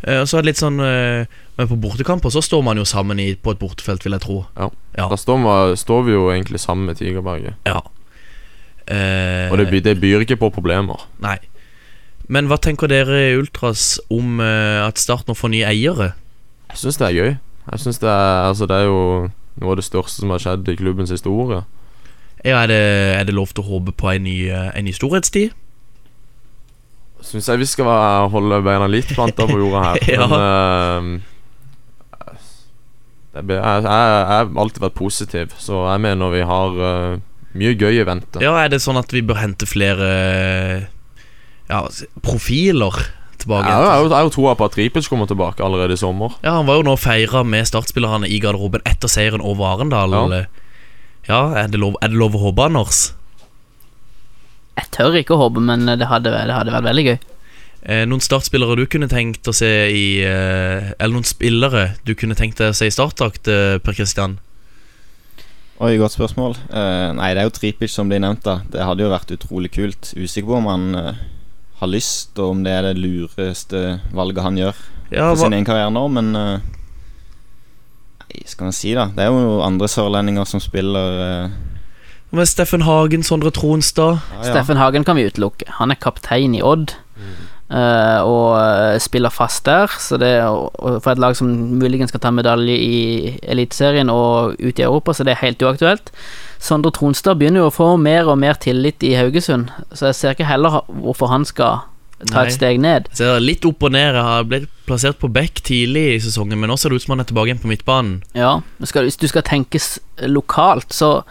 Eh, 0.03 0.21
og 0.21 0.27
så 0.27 0.39
er 0.39 0.43
det 0.43 0.51
litt 0.53 0.59
sånn 0.63 0.81
eh, 0.83 1.27
Men 1.59 1.69
på 1.71 1.77
bortekamper 1.79 2.33
så 2.35 2.41
står 2.43 2.63
man 2.67 2.77
jo 2.81 2.85
sammen 2.89 3.21
i, 3.23 3.35
på 3.39 3.53
et 3.55 3.59
bortefelt, 3.61 4.03
vil 4.05 4.13
jeg 4.17 4.25
tro. 4.25 4.39
Ja. 4.59 4.71
Ja. 4.99 5.09
Da 5.13 5.17
står, 5.21 5.39
vi- 5.45 5.77
står 5.79 6.03
vi 6.09 6.13
jo 6.17 6.25
egentlig 6.33 6.59
sammen 6.61 6.87
med 6.91 6.97
Tigerberget. 6.99 7.55
ja. 7.69 7.81
Eh, 8.87 9.51
Og 9.53 9.59
det, 9.59 9.85
det 9.85 10.01
byr 10.01 10.25
ikke 10.25 10.37
på 10.41 10.51
problemer. 10.51 11.05
Nei. 11.23 11.37
Men 12.33 12.49
hva 12.51 12.57
tenker 12.59 12.89
dere 12.91 13.19
i 13.31 13.37
Ultras 13.39 14.01
om 14.11 14.41
eh, 14.43 14.81
at 14.87 14.99
Start 14.99 15.29
nå 15.29 15.37
får 15.39 15.53
nye 15.53 15.69
eiere? 15.69 16.13
Jeg 16.73 16.81
syns 16.81 16.99
det 16.99 17.07
er 17.11 17.17
gøy. 17.19 17.31
Jeg 17.71 17.79
synes 17.85 17.99
det 18.03 18.09
er 18.11 18.49
Altså, 18.49 18.67
det 18.67 18.77
er 18.81 18.89
jo 18.89 19.31
noe 19.61 19.71
av 19.71 19.77
det 19.79 19.85
største 19.87 20.23
som 20.25 20.31
har 20.35 20.43
skjedd 20.43 20.69
i 20.73 20.77
klubbens 20.81 21.13
historie. 21.15 21.63
Ja, 22.43 22.63
er 22.65 22.67
det, 22.73 22.81
er 23.21 23.25
det 23.29 23.35
lov 23.37 23.53
til 23.55 23.63
å 23.63 23.69
håpe 23.69 23.93
på 23.95 24.09
en 24.11 24.25
ny, 24.27 24.49
en 24.51 24.85
ny 24.89 24.91
storhetstid? 24.97 25.53
Syns 27.23 27.47
jeg 27.49 27.61
vi 27.63 27.67
skal 27.71 27.87
være, 27.87 28.29
holde 28.33 28.59
beina 28.67 28.89
litt 28.91 29.13
planta 29.15 29.47
på 29.49 29.59
jorda 29.61 29.83
her. 29.93 30.01
Ja. 30.17 30.27
Men 30.27 31.17
uh, 31.17 31.21
jeg, 33.33 33.47
jeg, 33.49 33.85
jeg 33.85 34.29
har 34.29 34.51
alltid 34.61 34.83
vært 34.85 34.97
positiv, 34.99 35.55
så 35.63 35.87
jeg 35.89 36.03
mener 36.05 36.33
vi 36.35 36.43
har 36.45 36.75
uh, 36.77 37.21
mye 37.57 37.73
gøy 37.81 38.01
i 38.03 38.05
vente. 38.09 38.43
Ja, 38.45 38.53
er 38.61 38.69
det 38.73 38.83
sånn 38.85 38.99
at 39.01 39.13
vi 39.15 39.23
bør 39.25 39.41
hente 39.41 39.69
flere 39.69 40.09
ja, 41.71 41.81
profiler 42.25 42.99
tilbake? 43.41 43.71
Jeg 43.71 43.89
har 43.89 44.03
jo- 44.05 44.11
jo 44.27 44.35
troa 44.37 44.55
på 44.59 44.67
at 44.69 44.77
Ripic 44.77 45.09
kommer 45.09 45.27
tilbake 45.31 45.65
allerede 45.65 45.97
i 45.97 46.01
sommer. 46.01 46.37
Ja, 46.45 46.59
Han 46.59 46.67
var 46.69 46.81
jo 46.83 46.87
nå 46.91 46.97
feira 47.01 47.43
med 47.45 47.67
startspillerne 47.71 48.29
i 48.29 48.39
garderoben 48.43 48.85
etter 48.85 49.09
seieren 49.09 49.41
over 49.41 49.73
Arendal. 49.79 50.13
Ja. 50.13 50.45
Ja, 51.29 51.41
er, 51.55 51.69
det 51.71 51.79
lov, 51.79 51.95
er 52.03 52.09
det 52.11 52.19
lov 52.19 52.35
å 52.35 52.41
håpe, 52.51 52.65
Anders? 52.67 53.13
Jeg 54.79 54.89
tør 54.95 55.19
ikke 55.21 55.37
å 55.37 55.43
håpe, 55.45 55.61
men 55.61 55.85
det 55.87 56.09
hadde, 56.09 56.33
det 56.33 56.57
hadde 56.57 56.75
vært 56.75 56.89
veldig 56.89 57.05
gøy. 57.11 57.19
Eh, 57.83 58.05
noen 58.07 58.23
startspillere 58.23 58.77
du 58.79 58.87
kunne 58.87 59.09
tenkt 59.11 59.49
å 59.51 59.53
se 59.57 59.69
i 59.91 60.05
eh, 60.23 60.93
Eller 61.03 61.17
noen 61.17 61.27
spillere 61.27 61.97
du 62.07 62.13
kunne 62.15 62.37
tenkt 62.39 62.61
deg 62.63 62.71
å 62.71 62.77
se 62.79 62.87
i 62.87 62.95
starttakt, 62.95 63.51
eh, 63.51 63.81
Per 63.83 63.97
Kristian? 63.99 64.37
Oi, 65.83 65.97
godt 65.99 66.15
spørsmål. 66.15 66.55
Eh, 66.71 67.09
nei, 67.19 67.33
det 67.35 67.43
er 67.43 67.49
jo 67.49 67.55
Tripic 67.57 67.91
som 67.91 68.07
blir 68.07 68.21
nevnt, 68.23 68.45
da. 68.47 68.61
Det 68.71 68.85
hadde 68.87 69.03
jo 69.03 69.11
vært 69.11 69.33
utrolig 69.35 69.73
kult. 69.75 70.13
Usikker 70.15 70.47
på 70.47 70.61
om 70.61 70.69
han 70.71 70.85
eh, 70.95 71.23
har 71.81 71.91
lyst, 71.91 72.37
og 72.39 72.53
om 72.53 72.63
det 72.63 72.77
er 72.77 72.87
det 72.87 73.01
lureste 73.03 73.81
valget 74.15 74.47
han 74.47 74.61
gjør 74.61 74.79
Ja, 75.11 75.33
for 75.33 75.41
sin 75.43 75.57
egen 75.57 75.67
karriere 75.67 75.91
nå, 75.91 76.05
men 76.15 76.31
eh, 76.39 76.71
Nei, 78.23 78.45
skal 78.47 78.69
man 78.71 78.77
si, 78.79 78.95
da. 78.95 79.09
Det 79.11 79.27
er 79.27 79.35
jo 79.35 79.59
andre 79.67 79.91
sørlendinger 79.91 80.47
som 80.47 80.63
spiller 80.63 81.19
eh, 81.27 81.59
med 82.33 82.49
Steffen 82.49 82.83
Hagen, 82.87 83.23
Sondre 83.23 83.51
Tronstad? 83.55 84.19
ja, 84.33 84.43
ja. 84.45 84.51
Steffen 84.51 84.77
Hagen 84.81 85.05
kan 85.05 85.17
vi 85.17 85.27
utelukke. 85.29 85.67
Han 85.79 85.91
er 85.91 86.01
kaptein 86.01 86.55
i 86.55 86.63
Odd. 86.63 86.95
eh, 87.73 88.21
og 88.29 88.57
eh, 88.61 88.99
spiller 89.01 89.31
fast 89.33 89.65
der, 89.65 89.87
så 89.99 90.19
det 90.21 90.33
for 91.03 91.13
et 91.13 91.19
lag 91.23 91.37
som 91.37 91.49
muligens 91.81 92.11
skal 92.13 92.21
ta 92.21 92.31
medalje 92.31 92.75
i 92.77 93.39
Eliteserien 93.43 94.11
og 94.13 94.57
ut 94.61 94.79
i 94.79 94.83
Europa, 94.85 95.13
så 95.17 95.25
det 95.25 95.33
er 95.37 95.45
helt 95.47 95.63
uaktuelt. 95.63 96.13
Sondre 96.63 96.93
Tronstad 96.93 97.39
begynner 97.41 97.65
jo 97.65 97.71
å 97.71 97.75
få 97.75 97.97
mer 97.97 98.29
og 98.29 98.37
mer 98.39 98.55
tillit 98.61 99.03
i 99.03 99.15
Haugesund, 99.17 99.73
så 99.93 100.11
jeg 100.11 100.15
ser 100.19 100.37
ikke 100.37 100.51
heller 100.51 100.83
hvorfor 100.89 101.33
han 101.33 101.45
skal 101.49 101.81
ta 102.31 102.43
Nei. 102.43 102.47
et 102.47 102.55
steg 102.55 102.79
ned. 102.79 103.09
Jeg 103.11 103.19
ser 103.19 103.41
litt 103.43 103.65
opp 103.67 103.83
og 103.83 103.91
ned. 103.97 104.15
Jeg 104.15 104.23
har 104.23 104.45
blitt 104.47 104.69
plassert 104.87 105.19
på 105.19 105.33
back 105.33 105.59
tidlig 105.67 106.05
i 106.13 106.21
sesongen, 106.23 106.61
men 106.61 106.71
nå 106.71 106.77
ser 106.79 106.93
det 106.93 107.01
ut 107.01 107.07
som 107.07 107.17
han 107.17 107.25
er 107.25 107.27
tilbake 107.33 107.51
igjen 107.51 107.63
på 107.65 107.71
midtbanen. 107.73 108.21
Ja, 108.39 108.61
hvis 108.79 109.19
du 109.19 109.27
skal 109.27 109.43
tenkes 109.49 109.97
lokalt, 110.23 110.93
så 110.95 111.25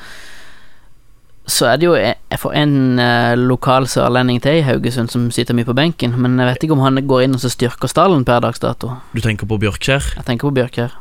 så 1.49 1.65
er 1.71 1.77
det 1.81 1.87
jo 1.87 1.95
jeg 1.97 2.39
får 2.39 2.53
en 2.55 2.99
eh, 3.01 3.33
lokal 3.35 3.87
sørlending 3.89 4.39
til 4.43 4.59
i 4.59 4.65
Haugesund 4.65 5.09
som 5.11 5.29
sitter 5.33 5.55
mye 5.57 5.65
på 5.67 5.73
benken, 5.75 6.13
men 6.21 6.37
jeg 6.39 6.47
vet 6.51 6.63
ikke 6.67 6.75
om 6.77 6.83
han 6.85 6.99
går 7.09 7.23
inn 7.25 7.33
og 7.35 7.41
så 7.43 7.49
styrker 7.51 7.89
stallen 7.91 8.23
per 8.27 8.39
dags 8.45 8.61
dato. 8.61 8.93
Du 9.15 9.21
tenker 9.23 9.49
på 9.49 9.57
Bjørkjær? 9.59 10.13
Jeg 10.19 10.25
tenker 10.27 10.47
på 10.49 10.55
Bjørkjær. 10.59 10.93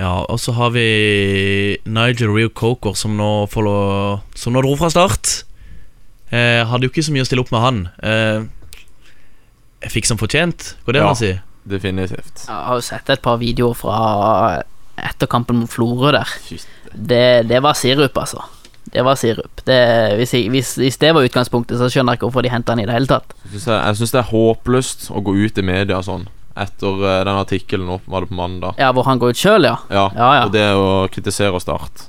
Ja, 0.00 0.12
og 0.32 0.38
så 0.40 0.54
har 0.56 0.70
vi 0.72 0.86
Nigel 1.84 2.30
Rio 2.32 2.48
Coker, 2.56 2.94
som 2.96 3.18
nå, 3.18 3.46
får 3.52 3.66
lov, 3.66 4.22
som 4.38 4.54
nå 4.56 4.62
dro 4.64 4.72
fra 4.80 4.88
start. 4.94 5.42
Eh, 6.30 6.62
hadde 6.70 6.86
jo 6.86 6.92
ikke 6.94 7.04
så 7.04 7.12
mye 7.12 7.26
å 7.26 7.28
stille 7.28 7.42
opp 7.44 7.50
med 7.52 7.60
han. 7.66 7.80
Eh, 8.00 8.46
jeg 9.84 9.92
fikk 9.98 10.08
som 10.08 10.20
fortjent, 10.20 10.74
går 10.86 10.96
det 10.96 11.02
an 11.02 11.10
Ja. 11.10 11.12
å 11.12 11.18
si? 11.20 11.32
Definitivt. 11.70 12.46
Jeg 12.46 12.54
har 12.54 12.78
jo 12.78 12.80
sett 12.86 13.10
et 13.12 13.20
par 13.20 13.36
videoer 13.42 13.74
fra 13.76 14.62
etter 14.96 15.26
kampen 15.28 15.56
mot 15.60 15.68
Florø 15.70 16.12
der. 16.16 16.28
Det, 16.94 17.46
det 17.48 17.60
var 17.62 17.74
sirup, 17.76 18.16
altså. 18.16 18.40
Det 18.90 19.04
var 19.06 19.18
sirup. 19.20 19.62
Det, 19.66 19.78
hvis, 20.18 20.34
jeg, 20.34 20.50
hvis, 20.50 20.74
hvis 20.80 20.98
det 20.98 21.12
var 21.14 21.26
utgangspunktet, 21.26 21.78
så 21.78 21.86
skjønner 21.90 22.14
jeg 22.16 22.20
ikke 22.20 22.28
hvorfor 22.30 22.46
de 22.46 22.52
henta 22.52 22.74
han 22.74 22.82
i 22.82 22.88
det 22.88 22.96
hele 22.96 23.10
tatt. 23.10 23.34
Jeg 23.44 23.54
syns 23.54 23.70
jeg, 23.70 23.80
jeg 24.00 24.12
det 24.16 24.22
er 24.24 24.30
håpløst 24.32 25.10
å 25.14 25.22
gå 25.24 25.36
ut 25.38 25.60
i 25.62 25.66
media 25.66 26.02
sånn 26.02 26.26
etter 26.60 27.04
eh, 27.06 27.20
den 27.24 27.38
artikkelen 27.40 27.88
opp, 27.96 28.06
var 28.10 28.24
det 28.24 28.30
på 28.32 28.38
mandag. 28.38 28.74
Ja, 28.80 28.90
hvor 28.92 29.06
han 29.08 29.20
går 29.22 29.34
ut 29.34 29.40
sjøl, 29.40 29.68
ja. 29.68 29.76
Ja, 29.92 30.08
Ja, 30.16 30.30
ja. 30.40 30.46
Og 30.46 30.54
det 30.54 30.66
å 30.76 30.88
kritisere 31.12 31.60
Start. 31.62 32.08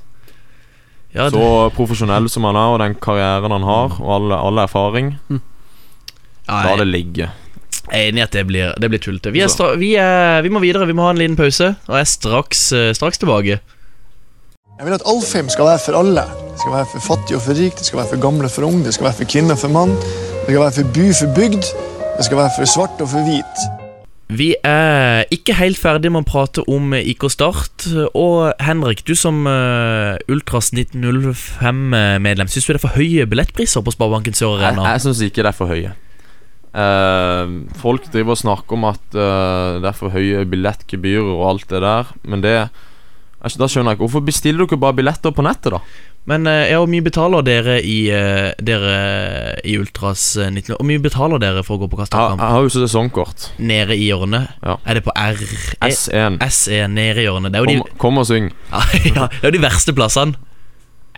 Ja, 1.12 1.28
det, 1.28 1.36
Så 1.36 1.70
profesjonell 1.76 2.28
som 2.32 2.46
han 2.48 2.56
er, 2.56 2.72
og 2.72 2.80
den 2.82 2.96
karrieren 2.96 3.52
han 3.52 3.66
har, 3.68 3.98
og 4.00 4.12
all, 4.16 4.32
all 4.32 4.62
erfaring, 4.64 5.14
la 6.48 6.62
jeg 6.66 6.80
det 6.80 6.88
ligge. 6.88 7.28
er 7.92 8.08
enig 8.08 8.22
i 8.22 8.24
at 8.24 8.32
det 8.34 8.46
blir, 8.48 8.72
det 8.80 8.88
blir 8.88 9.02
tullete. 9.02 9.32
Vi, 9.34 9.44
vi, 9.78 9.92
vi 10.42 10.52
må 10.52 10.62
videre, 10.64 10.88
vi 10.88 10.96
må 10.96 11.04
ha 11.06 11.12
en 11.12 11.20
liten 11.20 11.36
pause, 11.36 11.74
og 11.86 11.98
jeg 11.98 12.06
er 12.06 12.10
straks, 12.10 12.64
eh, 12.76 12.90
straks 12.96 13.20
tilbake. 13.20 13.60
Jeg 14.82 14.88
vil 14.90 14.96
at 14.98 15.04
Alfheim 15.06 15.46
skal 15.46 15.68
være 15.68 15.78
for 15.78 15.94
alle. 15.94 16.22
Det 16.50 16.58
skal 16.58 16.72
være 16.74 16.86
for 16.90 17.02
fattig 17.04 17.36
og 17.36 17.42
for 17.44 17.54
rik, 17.54 17.76
det 17.78 17.84
skal 17.86 18.00
være 18.00 18.08
for 18.10 18.22
gamle 18.24 18.48
og 18.48 18.50
for 18.50 18.66
unge, 18.66 18.80
det 18.82 18.94
skal 18.96 19.06
være 19.06 19.14
for 19.20 19.28
kvinne 19.30 19.54
og 19.54 19.60
for 19.62 19.70
mann, 19.70 19.92
det 19.94 20.48
skal 20.48 20.58
være 20.58 20.74
for 20.78 20.88
by 20.96 21.04
for 21.20 21.30
bygd, 21.36 21.68
det 22.16 22.26
skal 22.26 22.40
være 22.40 22.52
for 22.56 22.70
svart 22.72 23.04
og 23.04 23.10
for 23.12 23.28
hvit. 23.28 23.62
Vi 24.40 24.48
er 24.66 25.22
ikke 25.30 25.54
helt 25.60 25.78
ferdig 25.78 26.10
med 26.10 26.24
å 26.26 26.30
prate 26.32 26.66
om 26.66 26.98
IK 26.98 27.28
Start. 27.30 27.86
Og 28.10 28.58
Henrik, 28.58 29.06
du 29.06 29.14
som 29.14 29.46
eh, 29.46 30.18
Ultras 30.26 30.74
1905-medlem, 30.74 32.50
syns 32.50 32.66
du 32.66 32.74
det 32.74 32.80
er 32.80 32.86
for 32.88 32.98
høye 32.98 33.30
billettpriser 33.30 33.86
på 33.86 33.94
Sparebanken 33.94 34.34
Sør 34.34 34.58
Jeg, 34.58 34.72
Arena? 34.72 34.96
jeg 34.96 35.06
syns 35.06 35.22
ikke 35.30 35.46
det 35.46 35.54
er 35.54 35.60
for 35.62 35.70
høye. 35.70 35.94
Uh, 36.74 37.68
folk 37.78 38.10
driver 38.10 38.34
og 38.34 38.46
snakker 38.48 38.82
om 38.82 38.90
at 38.90 39.04
uh, 39.14 39.78
det 39.78 39.92
er 39.92 39.94
for 39.94 40.10
høye 40.10 40.42
billettgebyrer 40.42 41.36
og 41.36 41.50
alt 41.52 41.70
det 41.70 41.86
der, 41.86 42.16
men 42.26 42.42
det 42.42 42.56
altså, 43.42 43.58
Da 43.62 43.68
skjønner 43.68 43.92
jeg 43.92 43.98
ikke. 43.98 44.06
Hvorfor 44.08 44.24
bestiller 44.26 44.66
dere 44.66 44.78
bare 44.80 44.96
billetter 44.98 45.34
på 45.36 45.44
nettet, 45.46 45.74
da? 45.76 45.82
Men 46.30 46.46
eh, 46.46 46.68
ja, 46.70 46.76
hvor 46.78 46.86
mye 46.86 47.02
betaler 47.02 47.42
dere 47.42 47.80
i, 47.82 47.96
eh, 48.14 48.52
dere 48.62 48.92
i 49.66 49.72
Ultras 49.80 50.36
eh, 50.38 50.52
19... 50.54 50.76
Hvor 50.76 50.86
mye 50.86 51.02
betaler 51.02 51.42
dere 51.42 51.64
for 51.66 51.74
å 51.74 51.82
gå 51.82 51.88
på 51.90 51.98
Jeg, 51.98 52.04
Kasterkamp? 52.12 52.38
jeg 52.44 52.54
har 52.54 52.62
jo 52.62 52.70
sesongkort. 52.76 53.48
Nede 53.58 53.96
i 53.98 54.04
hjørnet? 54.06 54.52
Ja. 54.62 54.76
Er 54.86 55.00
det 55.00 55.02
på 55.08 55.14
R? 55.18 55.42
S1. 55.88 56.38
S1, 56.46 56.94
nede 56.94 57.24
i 57.24 57.26
hjørnet. 57.26 57.50
Det 57.50 57.58
er 57.58 57.66
jo 57.66 57.82
Kom, 57.82 57.98
kom 58.04 58.22
og 58.22 58.28
syng. 58.30 58.52
de, 58.94 59.02
ja, 59.16 59.26
det 59.34 59.42
er 59.42 59.50
jo 59.50 59.54
de 59.58 59.62
verste 59.66 59.94
plassene. 59.98 60.38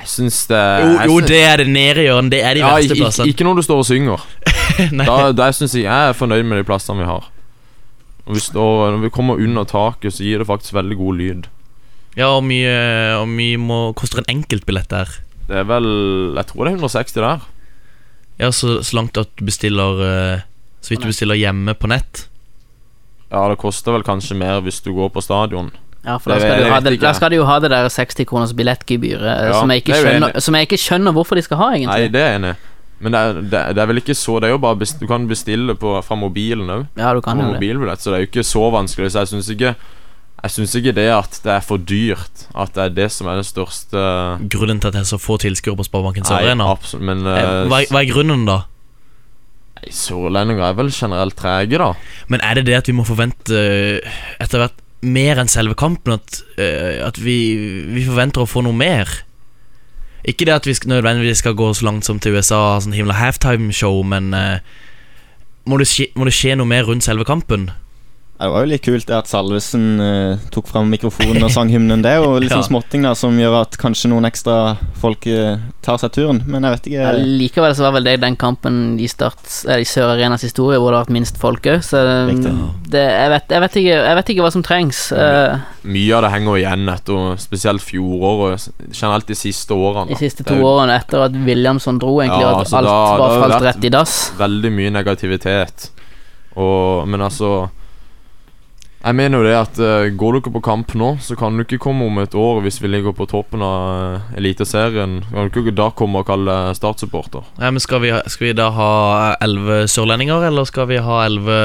Jeg 0.01 0.09
syns 0.11 0.41
det 0.51 0.59
Jo, 0.59 0.87
jeg 0.97 1.07
jo, 1.07 1.19
syns- 1.21 1.29
det 1.31 1.43
er 1.47 1.61
det 1.61 1.67
nede 1.71 2.01
i 2.01 2.07
hjørnet. 2.09 2.33
Det 2.33 2.41
er 2.43 2.57
de 2.57 2.63
ja, 2.65 2.71
verste 2.73 2.89
ikke, 2.97 3.03
plassene. 3.05 3.29
ikke 3.31 3.45
når 3.47 3.61
du 3.61 3.63
står 3.69 3.83
og 3.85 3.89
synger. 3.93 4.25
Da, 5.05 5.17
da 5.37 5.51
syns 5.55 5.77
jeg 5.77 5.85
jeg 5.85 6.09
er 6.09 6.17
fornøyd 6.17 6.49
med 6.49 6.59
de 6.59 6.65
plassene 6.67 7.05
vi 7.05 7.07
har. 7.07 7.29
Når 8.25 8.39
vi, 8.39 8.41
står, 8.41 8.79
når 8.97 9.03
vi 9.05 9.11
kommer 9.13 9.37
under 9.37 9.69
taket, 9.69 10.17
så 10.17 10.25
gir 10.25 10.41
det 10.41 10.49
faktisk 10.49 10.73
veldig 10.75 10.97
god 10.97 11.21
lyd. 11.21 11.47
Ja, 12.15 12.31
og 12.37 12.45
mye, 12.47 12.75
og 13.19 13.27
mye 13.31 13.59
må, 13.59 13.79
koster 13.99 14.23
en 14.23 14.31
enkeltbillett 14.37 14.91
der? 14.93 15.11
Det 15.49 15.59
er 15.61 15.67
vel 15.69 15.89
Jeg 16.39 16.47
tror 16.49 16.65
det 16.65 16.73
er 16.73 16.79
160 16.79 17.17
der. 17.19 17.49
Ja, 18.41 18.51
så, 18.51 18.79
så 18.83 18.97
langt 18.97 19.19
at 19.21 19.31
du 19.39 19.45
bestiller 19.47 20.01
eh, 20.03 20.45
Så 20.83 20.95
vidt 20.95 21.05
du 21.05 21.11
bestiller 21.11 21.39
hjemme 21.39 21.75
på 21.79 21.91
nett. 21.91 22.27
Ja, 23.31 23.47
det 23.51 23.59
koster 23.63 23.97
vel 23.97 24.07
kanskje 24.07 24.37
mer 24.39 24.63
hvis 24.63 24.81
du 24.85 24.93
går 24.95 25.11
på 25.15 25.23
stadion. 25.25 25.73
Ja, 26.05 26.19
for 26.21 26.35
da 26.35 26.37
skal, 26.39 26.85
det 26.85 26.99
da 27.01 27.15
skal 27.17 27.33
de 27.33 27.39
jo 27.41 27.47
ha 27.49 27.57
det 27.65 27.71
der 27.73 27.89
60 27.89 28.27
kroners 28.29 28.53
billettgebyret, 28.57 29.25
eh, 29.25 29.49
Ja, 29.49 29.57
som, 29.57 29.73
jeg 29.73 29.83
er 29.89 30.03
skjønner, 30.05 30.39
som 30.45 30.59
jeg 30.59 30.69
ikke 30.69 30.79
skjønner 30.83 31.17
hvorfor 31.17 31.41
de 31.41 31.45
skal 31.47 31.61
ha, 31.63 31.71
egentlig. 31.73 31.95
Nei, 32.05 32.13
det 32.13 32.21
er 32.21 32.37
enig. 32.37 32.55
Men 33.05 33.17
det 33.17 33.21
er, 33.21 33.39
det, 33.41 33.63
det 33.75 33.83
er 33.83 33.89
vel 33.91 34.01
ikke 34.01 34.15
så 34.17 34.37
Det 34.39 34.47
er 34.47 34.53
jo 34.55 34.61
bare 34.63 34.79
best, 34.79 35.01
Du 35.03 35.09
kan 35.11 35.25
bestille 35.29 35.75
på, 35.77 35.97
fra 36.07 36.17
mobilen 36.17 36.71
òg. 36.71 36.85
Ja, 37.01 37.11
du 37.17 37.21
kan 37.25 37.41
jo 37.41 37.49
det. 37.49 37.59
Mobilbillett, 37.59 38.05
så 38.05 38.13
det 38.13 38.19
er 38.19 38.25
jo 38.25 38.31
ikke 38.31 38.47
så 38.47 38.69
vanskelig. 38.73 39.11
Så 39.13 39.25
jeg 39.25 39.33
syns 39.33 39.51
ikke 39.57 39.75
Jeg 40.43 40.53
synes 40.53 40.75
ikke 40.77 40.93
det 40.93 41.07
at 41.09 41.39
det 41.45 41.53
er 41.55 41.63
for 41.65 41.81
dyrt, 41.81 42.47
at 42.53 42.75
det 42.77 42.83
er 42.83 42.95
det 42.99 43.07
som 43.15 43.31
er 43.33 43.39
det 43.41 43.47
største 43.49 44.01
Grunnen 44.53 44.81
til 44.81 44.91
at 44.91 44.97
det 44.97 45.01
er 45.01 45.09
så 45.09 45.19
få 45.21 45.39
tilskuere 45.41 45.79
på 45.79 45.87
Sparebanken 45.87 46.27
Sør-Arena. 46.29 46.67
men 47.01 47.27
Eh, 47.27 47.39
eh, 47.41 47.67
Hva, 47.71 47.81
hva 47.89 48.03
er 48.03 48.11
grunnen, 48.11 48.45
da? 48.45 48.59
Sørlendinger 49.89 50.65
er 50.65 50.77
vel 50.77 50.91
generelt 50.93 51.37
trege, 51.37 51.79
da. 51.81 51.93
Men 52.29 52.41
er 52.45 52.55
det 52.55 52.67
det 52.67 52.77
at 52.77 52.89
vi 52.89 52.97
må 52.97 53.05
forvente 53.09 53.57
eh, 53.57 54.17
etter 54.41 54.61
hvert 54.61 54.81
mer 55.01 55.41
enn 55.41 55.49
selve 55.49 55.77
kampen? 55.77 56.19
At, 56.19 56.43
at 56.59 57.21
vi, 57.21 57.39
vi 57.93 58.05
forventer 58.05 58.45
å 58.45 58.49
få 58.49 58.65
noe 58.65 58.77
mer? 58.77 59.09
Ikke 60.25 60.47
det 60.49 60.55
at 60.57 60.67
vi 60.67 60.75
skal, 60.75 60.89
nødvendigvis 60.89 61.43
skal 61.45 61.57
gå 61.57 61.73
så 61.77 61.85
langt 61.85 62.07
som 62.07 62.21
til 62.21 62.37
USA 62.37 62.81
sånn 62.81 62.97
himla 62.97 63.17
halftime-show, 63.19 64.01
men 64.09 64.33
uh, 64.33 64.57
må, 65.69 65.77
det 65.81 65.89
skje, 65.91 66.09
må 66.17 66.25
det 66.25 66.33
skje 66.37 66.57
noe 66.57 66.69
mer 66.69 66.89
rundt 66.89 67.05
selve 67.05 67.27
kampen? 67.29 67.69
Ja, 68.35 68.49
Det 68.49 68.51
var 68.51 68.65
jo 68.65 68.69
litt 68.73 68.83
kult 68.83 69.07
det 69.07 69.15
at 69.15 69.29
Salvesen 69.31 69.85
uh, 70.03 70.41
tok 70.51 70.67
fram 70.67 70.89
mikrofonen 70.91 71.45
og 71.47 71.53
sang 71.55 71.69
hymnen. 71.71 72.01
Det 72.03 72.11
er 72.11 72.17
jo 72.19 72.33
litt 72.43 72.51
sånn 72.51 72.65
småting 72.67 73.05
da 73.07 73.13
som 73.15 73.37
gjør 73.39 73.61
at 73.61 73.77
kanskje 73.79 74.11
noen 74.11 74.27
ekstra 74.27 74.75
folk 74.99 75.29
uh, 75.31 75.61
tar 75.87 76.01
seg 76.03 76.11
turen. 76.17 76.41
Men 76.51 76.67
jeg 76.67 76.75
vet 76.75 76.89
ikke 76.91 77.05
Ja, 77.05 77.13
likevel 77.15 77.77
så 77.79 77.85
var 77.87 77.95
vel 77.95 78.09
det 78.09 78.17
den 78.25 78.35
kampen 78.41 78.81
i, 78.99 79.07
start, 79.09 79.39
i 79.79 79.87
Sør 79.87 80.17
Arenas 80.17 80.43
historie 80.43 80.81
hvor 80.83 80.91
det 80.91 80.99
har 80.99 81.07
vært 81.07 81.15
minst 81.15 81.39
folk 81.39 81.69
òg, 81.71 81.79
så 81.87 82.03
Riktig. 82.27 82.51
det, 82.91 83.05
jeg, 83.07 83.31
vet, 83.37 83.55
jeg, 83.55 83.63
vet 83.67 83.79
ikke, 83.85 84.01
jeg 84.09 84.19
vet 84.19 84.33
ikke 84.35 84.47
hva 84.49 84.51
som 84.57 84.67
trengs. 84.67 85.05
Uh, 85.15 85.63
Mye 85.95 86.19
av 86.19 86.27
det 86.27 86.33
henger 86.35 86.59
igjen 86.59 86.91
etter 86.91 87.39
spesielt 87.45 87.87
fjoråret. 87.87 88.67
Generelt 88.91 89.31
de 89.31 89.39
siste 89.39 89.79
årene. 89.79 90.11
de 90.11 90.19
siste 90.19 90.43
to 90.51 90.59
årene 90.59 90.99
etter 90.99 91.23
at 91.29 91.39
Williamson 91.47 92.03
dro, 92.03 92.19
egentlig, 92.19 92.43
Ja, 92.43 92.51
og 92.51 92.65
at 92.65 92.67
altså, 92.67 92.83
alt 92.83 92.91
da- 92.91 93.23
var 93.23 93.39
falt 93.47 93.69
rett 93.71 93.87
i 93.87 93.95
dass. 93.95 94.19
Veldig 94.43 94.75
mye 94.75 94.93
negativitet. 94.99 95.89
Og, 96.59 97.07
men 97.07 97.23
altså 97.31 97.55
Jeg 99.05 99.17
mener 99.19 99.43
jo 99.43 99.45
det 99.45 99.53
at 99.53 99.79
uh, 99.85 100.07
går 100.17 100.39
dere 100.39 100.53
på 100.55 100.63
kamp 100.65 100.95
nå, 100.97 101.11
så 101.21 101.37
kan 101.37 101.53
du 101.53 101.61
ikke 101.67 101.83
komme 101.83 102.07
om 102.09 102.23
et 102.23 102.33
år 102.41 102.63
hvis 102.65 102.79
vi 102.81 102.89
ligger 102.89 103.13
på 103.13 103.27
toppen 103.29 103.61
av 103.61 103.83
uh, 104.17 104.37
Eliteserien. 104.39 105.19
Kan 105.29 105.51
du 105.53 105.59
ikke 105.61 105.75
da 105.77 105.91
komme 105.93 106.23
og 106.23 106.29
kalle 106.31 106.49
deg 106.49 106.79
Start-supporter? 106.79 107.45
Ja, 107.61 107.69
men 107.69 107.83
skal 107.85 108.01
vi, 108.01 108.15
skal 108.33 108.47
vi 108.49 108.55
da 108.57 108.71
ha 108.73 108.93
elleve 109.45 109.83
sørlendinger, 109.93 110.47
eller 110.49 110.65
skal 110.71 110.89
vi 110.89 111.03
ha 111.05 111.19
elleve 111.27 111.59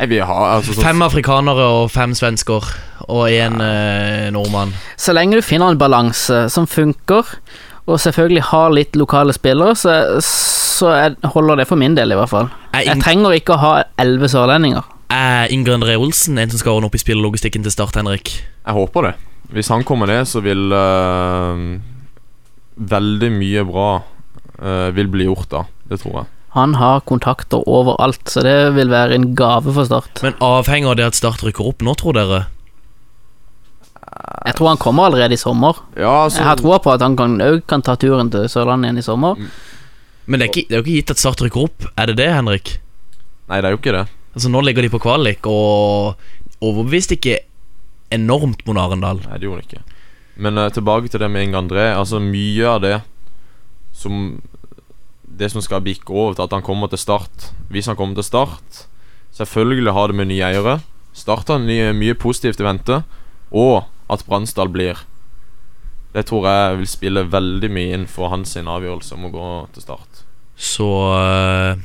altså, 0.00 0.72
så, 0.72 0.80
Fem 0.80 1.04
afrikanere 1.04 1.66
og 1.68 1.90
fem 1.92 2.14
svensker 2.16 2.70
og 3.04 3.26
én 3.28 3.60
uh, 3.60 4.30
nordmann. 4.32 4.72
Så 4.96 5.12
lenge 5.12 5.36
du 5.36 5.44
finner 5.44 5.74
en 5.74 5.82
balanse 5.82 6.46
som 6.48 6.64
funker, 6.64 7.28
og 7.84 8.00
selvfølgelig 8.00 8.46
har 8.54 8.72
litt 8.72 8.96
lokale 8.96 9.36
spillere, 9.36 9.76
så, 9.76 9.98
så 10.24 10.94
er, 10.96 11.18
holder 11.36 11.60
det 11.60 11.68
for 11.68 11.76
min 11.76 11.98
del, 11.98 12.14
i 12.14 12.18
hvert 12.22 12.32
fall. 12.32 12.48
Jeg, 12.72 12.88
Jeg 12.88 13.04
trenger 13.04 13.36
ikke 13.36 13.58
å 13.58 13.62
ha 13.66 13.74
elleve 14.00 14.32
sørlendinger. 14.32 14.88
Er 15.10 15.50
Inge 15.52 15.74
André 15.74 15.96
Olsen 15.98 16.38
en 16.38 16.50
som 16.52 16.60
skal 16.60 16.78
ordne 16.78 16.90
opp 16.90 16.96
i 16.96 17.02
spillelogistikken 17.02 17.64
til 17.66 17.74
Start, 17.74 17.98
Henrik? 17.98 18.32
Jeg 18.40 18.76
håper 18.76 19.08
det. 19.08 19.14
Hvis 19.50 19.70
han 19.72 19.84
kommer 19.86 20.10
ned, 20.10 20.28
så 20.30 20.42
vil 20.44 20.70
uh, 20.70 21.78
veldig 22.76 23.30
mye 23.34 23.64
bra 23.66 23.88
uh, 24.00 24.88
vil 24.94 25.10
bli 25.10 25.26
gjort 25.26 25.50
da. 25.50 25.64
Det 25.90 26.00
tror 26.02 26.20
jeg. 26.20 26.30
Han 26.54 26.74
har 26.78 27.02
kontakter 27.06 27.62
overalt, 27.70 28.22
så 28.30 28.42
det 28.42 28.54
vil 28.74 28.90
være 28.90 29.18
en 29.18 29.28
gave 29.38 29.74
for 29.74 29.86
Start. 29.86 30.22
Men 30.26 30.38
avhenger 30.42 30.98
det 30.98 31.10
at 31.12 31.18
Start 31.18 31.42
rykker 31.46 31.66
opp 31.72 31.82
nå, 31.86 31.94
tror 31.98 32.18
dere? 32.18 32.44
Jeg 34.46 34.56
tror 34.58 34.72
han 34.72 34.80
kommer 34.80 35.10
allerede 35.10 35.36
i 35.36 35.40
sommer. 35.40 35.78
Ja, 35.98 36.24
altså 36.24 36.40
Jeg 36.40 36.48
har 36.48 36.58
troa 36.58 36.78
på 36.82 36.92
at 36.94 37.02
han 37.04 37.16
kan, 37.18 37.36
kan 37.68 37.82
ta 37.86 37.94
turen 37.98 38.30
til 38.32 38.48
Sørlandet 38.50 38.88
igjen 38.88 39.02
i 39.02 39.06
sommer. 39.06 39.42
Men 40.26 40.40
det 40.40 40.46
er, 40.46 40.52
ikke, 40.54 40.66
det 40.68 40.74
er 40.74 40.80
jo 40.80 40.86
ikke 40.86 40.96
gitt 41.02 41.12
at 41.14 41.22
Start 41.22 41.42
rykker 41.44 41.66
opp. 41.68 41.90
Er 41.98 42.10
det 42.10 42.18
det, 42.22 42.30
Henrik? 42.34 42.78
Nei, 43.50 43.60
det 43.60 43.70
er 43.70 43.74
jo 43.74 43.82
ikke 43.82 43.94
det. 43.98 44.06
Altså 44.34 44.50
Nå 44.52 44.62
ligger 44.62 44.86
de 44.86 44.92
på 44.92 45.00
kvalik 45.02 45.46
og 45.50 46.20
overbeviste 46.60 47.16
ikke 47.18 47.40
enormt 48.14 48.62
mot 48.66 48.78
Arendal. 48.78 49.22
Nei, 49.26 49.38
det 49.38 49.48
gjorde 49.48 49.64
han 49.64 49.68
ikke. 49.68 49.98
Men 50.40 50.60
uh, 50.60 50.68
tilbake 50.72 51.10
til 51.10 51.22
det 51.22 51.30
med 51.30 51.48
Inge 51.48 51.60
André. 51.60 51.90
Altså 51.94 52.20
Mye 52.22 52.68
av 52.68 52.84
det 52.84 52.98
som 53.92 54.40
Det 55.40 55.50
som 55.50 55.62
skal 55.62 55.82
bikke 55.82 56.12
over 56.12 56.34
til 56.34 56.44
at 56.44 56.52
han 56.54 56.62
kommer 56.62 56.88
til 56.88 56.98
Start 56.98 57.50
Hvis 57.70 57.86
han 57.90 57.96
kommer 57.96 58.14
til 58.14 58.24
Start 58.24 58.86
Selvfølgelig 59.34 59.92
har 59.92 60.08
det 60.10 60.16
med 60.16 60.26
nye 60.26 60.42
eiere. 60.42 60.80
Start 61.12 61.48
har 61.48 61.62
mye 61.94 62.14
positivt 62.18 62.60
i 62.60 62.66
vente. 62.66 63.02
Og 63.50 63.86
at 64.10 64.24
Bransdal 64.26 64.68
blir. 64.68 64.98
Det 66.12 66.26
tror 66.26 66.48
jeg 66.48 66.78
vil 66.80 66.90
spille 66.90 67.22
veldig 67.30 67.70
mye 67.70 67.94
inn 67.94 68.06
for 68.10 68.32
hans 68.32 68.56
avgjørelse 68.58 69.14
om 69.14 69.28
å 69.28 69.32
gå 69.34 69.50
til 69.76 69.84
Start. 69.86 70.24
Så 70.58 70.88
øh, 71.14 71.78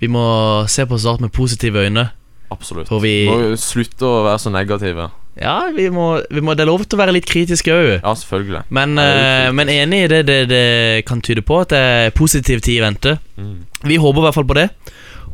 vi 0.00 0.08
må 0.08 0.24
se 0.70 0.86
på 0.88 0.98
Start 0.98 1.20
med 1.20 1.32
positive 1.32 1.86
øyne. 1.86 2.08
Absolutt. 2.50 2.88
For 2.90 3.02
vi 3.04 3.28
Må 3.28 3.56
slutte 3.60 4.06
å 4.08 4.22
være 4.26 4.38
så 4.42 4.52
negative. 4.52 5.10
Ja, 5.40 5.70
vi 5.72 5.86
må, 5.88 6.20
vi 6.30 6.42
må 6.42 6.54
Det 6.54 6.64
er 6.64 6.68
lov 6.68 6.82
til 6.84 6.98
å 6.98 7.00
være 7.00 7.14
litt 7.14 7.28
kritiske 7.28 7.72
òg. 7.72 7.90
Ja, 8.00 8.14
selvfølgelig. 8.18 8.64
Men, 8.68 8.96
kritisk. 8.98 9.54
men 9.56 9.72
enig 9.76 10.00
i 10.04 10.08
det, 10.10 10.24
det 10.26 10.40
det 10.50 11.04
kan 11.08 11.22
tyde 11.22 11.44
på 11.46 11.60
at 11.62 11.70
det 11.70 11.78
er 11.78 12.16
positiv 12.16 12.60
tid 12.60 12.80
i 12.80 12.82
vente. 12.84 13.18
Mm. 13.36 13.60
Vi 13.86 14.00
håper 14.02 14.20
i 14.20 14.26
hvert 14.26 14.40
fall 14.40 14.48
på 14.50 14.58
det. 14.58 14.68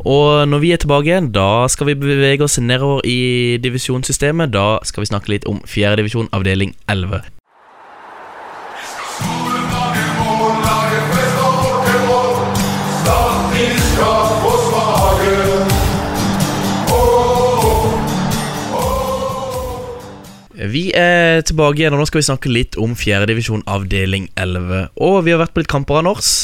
Og 0.05 0.45
når 0.49 0.61
vi 0.63 0.73
er 0.73 0.83
tilbake 0.83 1.09
igjen, 1.09 1.33
da 1.33 1.67
skal 1.73 1.89
vi 1.89 1.97
bevege 1.99 2.45
oss 2.45 2.59
nedover 2.61 3.01
i 3.09 3.57
divisjonssystemet. 3.63 4.53
Da 4.53 4.77
skal 4.85 5.03
vi 5.03 5.11
snakke 5.11 5.33
litt 5.33 5.49
om 5.49 5.63
fjerdedivisjon, 5.67 6.29
avdeling 6.37 6.77
11. 6.87 7.36
Vi 20.73 20.89
er 20.97 21.45
tilbake 21.47 21.81
igjen, 21.81 21.95
og 21.95 22.03
nå 22.03 22.09
skal 22.09 22.23
vi 22.23 22.27
snakke 22.29 22.51
litt 22.53 22.77
om 22.81 22.97
fjerdedivisjon, 22.99 23.65
avdeling 23.71 24.29
11. 24.35 24.93
Og 25.03 25.17
vi 25.27 25.35
har 25.35 25.41
vært 25.43 25.55
på 25.55 25.63
litt 25.63 25.71
kamper, 25.71 26.01
av 26.01 26.07
Nors. 26.09 26.35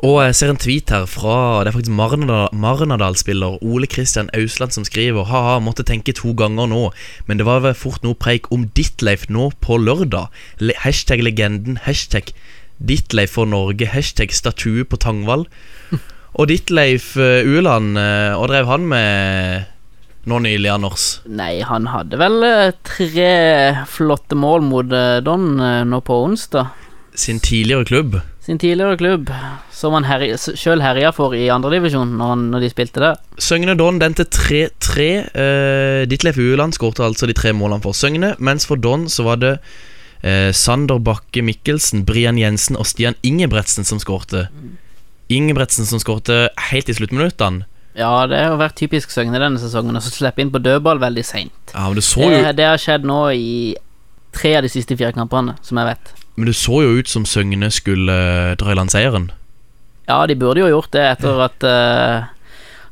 Og 0.00 0.16
jeg 0.24 0.36
ser 0.38 0.48
en 0.48 0.56
tweet 0.60 0.88
her 0.94 1.02
fra 1.10 1.60
Det 1.60 1.68
er 1.68 1.74
faktisk 1.74 1.92
Marnardal-spiller 2.56 3.58
Ole 3.60 3.88
Kristian 3.90 4.30
Ausland 4.32 4.72
som 4.72 4.86
skriver 4.88 5.26
Ha-ha, 5.28 5.58
måtte 5.60 5.84
tenke 5.84 6.14
to 6.16 6.32
ganger 6.32 6.70
nå, 6.70 6.86
men 7.28 7.40
det 7.40 7.44
var 7.44 7.60
vel 7.66 7.76
fort 7.76 8.00
noe 8.06 8.16
preik 8.16 8.48
om 8.54 8.64
Ditleif 8.76 9.28
nå 9.28 9.50
på 9.60 9.76
lørdag. 9.76 10.32
Le 10.64 10.76
hashtag 10.80 11.20
legenden, 11.26 11.76
hashtag 11.84 12.32
Ditleif 12.80 13.36
for 13.36 13.44
Norge, 13.44 13.90
hashtag 13.92 14.32
statue 14.32 14.86
på 14.88 14.96
Tangvall. 14.96 15.44
Og 16.38 16.48
Ditleif 16.48 17.12
uh, 17.20 17.44
Ueland, 17.44 17.98
eh, 18.00 18.32
hva 18.38 18.48
drev 18.48 18.70
han 18.70 18.88
med 18.88 19.68
nå 20.28 20.38
nylig, 20.44 20.68
Anders? 20.72 21.20
Nei, 21.26 21.60
han 21.64 21.86
hadde 21.92 22.18
vel 22.20 22.42
eh, 22.44 22.72
tre 22.84 23.30
flotte 23.88 24.36
mål 24.36 24.60
mot 24.66 24.92
eh, 24.92 25.20
Don 25.24 25.54
eh, 25.60 25.84
nå 25.88 26.00
på 26.04 26.18
onsdag. 26.26 26.74
Sin 27.16 27.40
tidligere 27.40 27.84
klubb. 27.88 28.18
Sin 28.44 28.58
tidligere 28.58 28.96
klubb, 28.96 29.28
som 29.74 29.92
han 29.96 30.06
herj 30.08 30.32
sjøl 30.56 30.80
herja 30.82 31.10
for 31.12 31.34
i 31.36 31.48
andredivisjon 31.52 32.14
når, 32.16 32.30
han- 32.34 32.44
når 32.52 32.64
de 32.64 32.70
spilte 32.72 33.02
der. 33.02 33.18
Søgne 33.40 33.74
Don 33.76 33.98
den 34.00 34.14
til 34.16 34.24
3-3. 34.32 35.08
Uh, 35.34 36.04
Ditleif 36.08 36.38
Ueland 36.40 36.72
skårte 36.76 37.04
altså 37.04 37.28
de 37.28 37.34
tre 37.36 37.52
målene 37.52 37.82
for 37.84 37.92
Søgne, 37.96 38.32
mens 38.38 38.64
for 38.66 38.80
Don 38.80 39.08
så 39.12 39.26
var 39.26 39.40
det 39.42 39.52
eh, 40.22 40.50
Sander 40.56 40.98
Bakke 41.04 41.44
Mikkelsen, 41.44 42.06
Brian 42.08 42.38
Jensen 42.40 42.76
og 42.80 42.88
Stian 42.88 43.18
Ingebretsen 43.26 43.84
som 43.88 44.00
skårte. 44.02 44.46
Ingebretsen 45.30 45.86
som 45.86 46.00
skårte 46.02 46.48
helt 46.70 46.88
i 46.90 46.96
sluttminuttene. 46.96 47.66
Ja, 47.98 48.26
det 48.30 48.38
har 48.38 48.56
vært 48.60 48.78
typisk 48.78 49.10
Søgne 49.10 49.40
denne 49.42 49.58
sesongen, 49.58 49.98
så 49.98 50.12
slippe 50.12 50.42
inn 50.42 50.52
på 50.54 50.60
dødball 50.62 51.00
veldig 51.02 51.24
seint. 51.26 51.74
Ja, 51.74 51.88
det 51.90 52.04
jo 52.06 52.30
Det, 52.30 52.56
det 52.58 52.68
har 52.68 52.78
skjedd 52.78 53.06
nå 53.08 53.20
i 53.34 53.76
tre 54.36 54.56
av 54.60 54.66
de 54.66 54.70
siste 54.70 54.96
fire 54.98 55.12
kampene, 55.16 55.56
som 55.66 55.80
jeg 55.80 55.90
vet. 55.90 56.12
Men 56.38 56.46
det 56.46 56.56
så 56.56 56.82
jo 56.84 56.98
ut 57.00 57.10
som 57.10 57.26
Søgne 57.26 57.70
skulle 57.74 58.14
eh, 58.14 58.56
dra 58.60 58.72
i 58.72 58.78
land 58.78 58.92
seieren. 58.94 59.30
Ja, 60.06 60.22
de 60.26 60.36
burde 60.38 60.62
jo 60.62 60.70
gjort 60.70 60.92
det 60.94 61.02
etter 61.06 61.42
at 61.44 61.66
uh, 61.66 62.30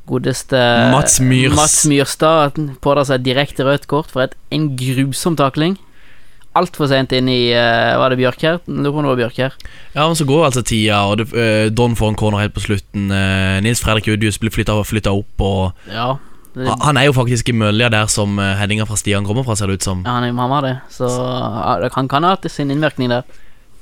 godeste 0.06 0.58
Mats 0.92 1.18
Myrs. 1.22 1.56
Mats 1.56 1.78
Myrstad 1.90 2.58
pådrar 2.84 3.08
seg 3.08 3.24
direkte 3.26 3.66
rødt 3.66 3.88
kort 3.90 4.11
for 4.12 4.26
et, 4.26 4.37
en 4.54 4.68
grusom 4.78 5.38
takling. 5.38 5.78
Altfor 6.56 6.88
sent 6.90 7.12
inn 7.12 7.28
i 7.28 7.52
uh, 7.52 7.98
Var 8.00 8.11
det 8.11 8.18
Bjørkjær? 8.18 8.61
Lurer 8.66 8.92
på 8.94 8.98
om 8.98 9.04
det 9.04 9.11
var 9.12 9.20
Bjørkjær. 9.20 9.52
Ja, 9.94 10.06
men 10.08 10.16
så 10.18 10.24
går 10.26 10.46
altså 10.48 10.62
tida, 10.66 11.02
og 11.06 11.18
det, 11.20 11.26
uh, 11.34 11.68
Don 11.70 11.94
får 11.98 12.08
en 12.14 12.16
corner 12.18 12.40
helt 12.42 12.54
på 12.56 12.64
slutten. 12.64 13.11
Uh, 13.12 13.61
Nils 13.62 13.82
Fredrik 13.84 14.08
Udius 14.11 14.38
blir 14.42 14.50
flytta 14.50 15.12
opp, 15.12 15.40
og 15.40 15.72
Ja. 15.92 16.16
Det, 16.58 16.66
han- 16.66 16.80
han 16.80 16.96
er 16.96 17.04
jo 17.06 17.12
faktisk 17.12 17.50
i 17.50 17.52
mølja 17.52 17.90
der 17.92 18.06
som 18.11 18.38
uh, 18.40 18.54
headinga 18.58 18.87
fra 18.88 18.96
Stian 18.96 19.24
kommer 19.28 19.44
fra, 19.44 19.54
ser 19.54 19.68
det 19.68 19.74
ut 19.78 19.82
som. 19.84 20.00
ja, 20.04 20.11
han 20.16 20.24
er 20.24 20.32
jo 20.32 20.38
mamma, 20.40 20.61
det. 20.64 20.72
Så 20.90 21.06
ja, 21.06 21.88
han 21.94 22.08
kan, 22.08 22.24
ha 22.24 22.30
hatt 22.34 22.48
sin 22.50 22.70
innvirkning 22.72 23.11
der. 23.12 23.22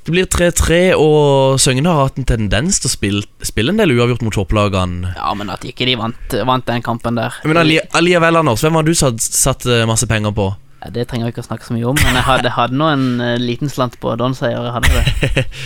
Det 0.05 0.11
blir 0.13 0.27
3-3, 0.29 0.93
og 0.95 1.57
Søgne 1.59 1.87
har 1.89 2.05
hatt 2.07 2.19
en 2.21 2.27
tendens 2.27 2.77
til 2.79 2.87
å 2.87 2.91
spille, 2.93 3.23
spille 3.43 3.73
en 3.73 3.77
del 3.81 3.91
uavgjort 3.95 4.21
mot 4.23 4.35
topplagene. 4.35 5.15
Ja, 5.17 5.33
men 5.33 5.49
at 5.49 5.65
ikke 5.67 5.87
de 5.89 5.95
vant, 5.99 6.37
vant 6.47 6.65
den 6.69 6.83
kampen 6.85 7.15
der 7.19 7.33
Men 7.43 7.57
alli- 7.63 7.81
allikevel, 7.97 8.37
Anders, 8.43 8.61
hvem 8.61 8.77
har 8.79 8.83
du 8.87 8.93
satt, 8.93 9.19
satt 9.19 9.65
eh, 9.65 9.83
masse 9.89 10.05
penger 10.07 10.31
på? 10.37 10.51
Ja, 10.83 10.91
Det 10.93 11.07
trenger 11.09 11.27
vi 11.27 11.35
ikke 11.35 11.45
å 11.45 11.49
snakke 11.49 11.65
så 11.65 11.75
mye 11.75 11.89
om, 11.89 11.97
men 11.97 12.17
jeg 12.19 12.27
hadde, 12.27 12.53
hadde 12.53 12.77
nå 12.77 12.89
en 12.93 13.05
eh, 13.23 13.37
liten 13.41 13.71
slant 13.71 13.97
på 14.01 14.13
Don-seier. 14.19 14.67
Jeg 14.69 14.75
hadde 14.75 14.93
det. 14.93 15.45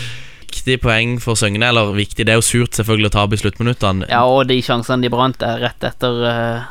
viktig 0.51 0.81
poeng 0.81 1.19
for 1.21 1.35
Søgne. 1.35 1.67
Eller 1.67 1.93
viktig, 1.95 2.25
det 2.25 2.33
er 2.33 2.39
jo 2.39 2.45
surt 2.45 2.75
selvfølgelig 2.75 3.09
å 3.09 3.15
tape 3.15 3.35
i 3.35 3.41
sluttminuttene. 3.41 4.09
Ja, 4.11 4.25
og 4.25 4.47
de 4.49 4.61
sjansene 4.61 5.01
de 5.01 5.09
brant 5.09 5.41
er 5.41 5.59
rett 5.59 5.83
etter 5.83 6.21
uh, 6.25 6.67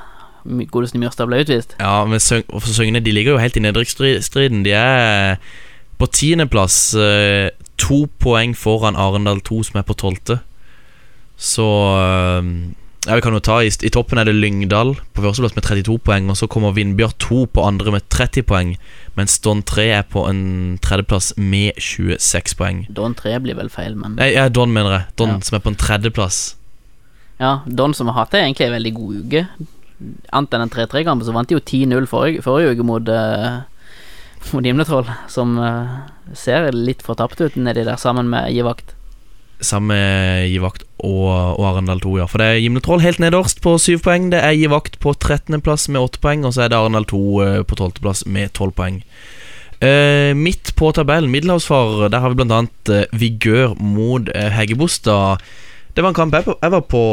godeste 0.71 0.99
Mjørstad 0.99 1.29
ble 1.29 1.43
utvist. 1.43 1.75
Ja, 1.81 2.05
men 2.07 2.21
Søg 2.21 2.47
for 2.51 2.71
Søgne 2.71 3.01
de 3.01 3.13
ligger 3.13 3.37
jo 3.37 3.43
helt 3.43 3.57
i 3.57 3.65
nedrykksstriden. 3.65 4.63
De 4.65 4.73
er 4.77 5.41
på 5.99 6.07
tiendeplass, 6.07 6.95
uh, 6.95 7.51
to 7.81 8.07
poeng 8.21 8.55
foran 8.55 8.97
Arendal 8.97 9.41
2, 9.41 9.63
som 9.71 9.81
er 9.81 9.89
på 9.89 9.97
tolvte. 9.97 10.41
Så 11.41 11.65
eh, 11.97 12.49
ja, 13.07 13.15
vi 13.17 13.23
kan 13.25 13.33
jo 13.33 13.41
ta 13.41 13.63
i, 13.65 13.71
I 13.71 13.91
toppen 13.93 14.21
er 14.21 14.29
det 14.29 14.35
Lyngdal 14.37 14.91
på 15.17 15.23
førsteplass 15.25 15.55
med 15.57 15.65
32 15.65 15.97
poeng. 16.05 16.29
Og 16.29 16.37
så 16.37 16.49
kommer 16.53 16.75
Vindbjørn 16.77 17.17
2 17.23 17.39
på 17.55 17.65
andre 17.65 17.95
med 17.95 18.05
30 18.13 18.45
poeng. 18.51 18.75
Mens 19.17 19.39
Don 19.41 19.63
3 19.65 19.87
er 19.97 20.05
på 20.05 20.27
en 20.29 20.43
tredjeplass 20.85 21.33
med 21.41 21.81
26 21.81 22.57
poeng. 22.61 22.83
Don 22.93 23.17
3 23.17 23.39
blir 23.41 23.57
vel 23.57 23.73
feil, 23.73 23.97
men 23.97 24.19
Nei, 24.21 24.35
ja, 24.35 24.49
Don 24.53 24.73
mener 24.73 24.99
jeg. 24.99 25.07
Don 25.17 25.37
Ja. 25.37 25.41
som 25.41 25.57
er 25.57 25.65
på 25.65 25.73
en 25.73 25.81
tredjeplass. 25.81 26.57
Ja, 27.41 27.61
Don 27.67 27.95
som 27.97 28.13
har 28.13 28.21
hatt 28.21 28.37
det 28.37 28.45
egentlig 28.45 28.67
en 28.69 28.77
veldig 28.77 28.95
god 28.95 29.17
uke. 29.25 29.47
Annet 30.33 30.55
enn 30.55 30.69
den 30.69 30.73
3-3-kampen, 30.77 31.25
så 31.25 31.33
vant 31.33 31.49
de 31.49 31.57
jo 31.57 31.61
10-0 31.61 32.07
forrige, 32.09 32.43
forrige 32.45 32.77
uke 32.77 32.85
mot 32.85 33.09
uh, 33.09 33.63
Mot 34.53 34.65
Gimletroll, 34.65 35.09
som 35.29 35.59
uh, 35.59 36.05
ser 36.33 36.71
litt 36.73 37.03
fortapt 37.05 37.41
ut 37.41 37.57
nedi 37.57 37.85
der, 37.85 37.97
sammen 38.01 38.29
med 38.29 38.53
Givakt. 38.53 38.95
Sammen 39.61 39.93
med 39.93 40.49
Givakt 40.49 40.87
og, 41.05 41.59
og 41.61 41.65
Arendal 41.69 42.01
2, 42.01 42.15
ja. 42.21 42.27
For 42.29 42.41
det 42.41 42.47
er 42.49 42.63
Gimle 42.65 42.81
Troll 42.85 43.03
helt 43.05 43.21
nederst 43.21 43.61
på 43.65 43.75
7 43.77 44.01
poeng. 44.05 44.31
Det 44.33 44.41
er 44.41 44.57
Givakt 44.57 44.97
på 45.03 45.13
13.-plass 45.13 45.89
med 45.93 46.01
8 46.01 46.23
poeng, 46.23 46.47
og 46.49 46.57
så 46.57 46.65
er 46.65 46.73
det 46.73 46.79
Arendal 46.79 47.05
2 47.09 47.21
eh, 47.45 47.61
på 47.69 47.77
12.-plass 47.77 48.25
med 48.27 48.55
12 48.57 48.73
poeng. 48.79 49.03
Uh, 49.81 50.37
midt 50.37 50.75
på 50.77 50.91
tabellen, 50.93 51.31
middelhavsfarer, 51.33 52.11
der 52.13 52.21
har 52.21 52.29
vi 52.29 52.37
blant 52.37 52.53
annet 52.53 52.91
eh, 52.93 53.07
Vigør 53.17 53.73
mot 53.81 54.29
eh, 54.35 54.51
Heggebostad. 54.53 55.41
Det 55.97 56.05
var 56.05 56.13
en 56.13 56.19
kamp 56.19 56.37
jeg, 56.37 56.53
jeg 56.53 56.73
var 56.75 56.83
på. 56.85 57.05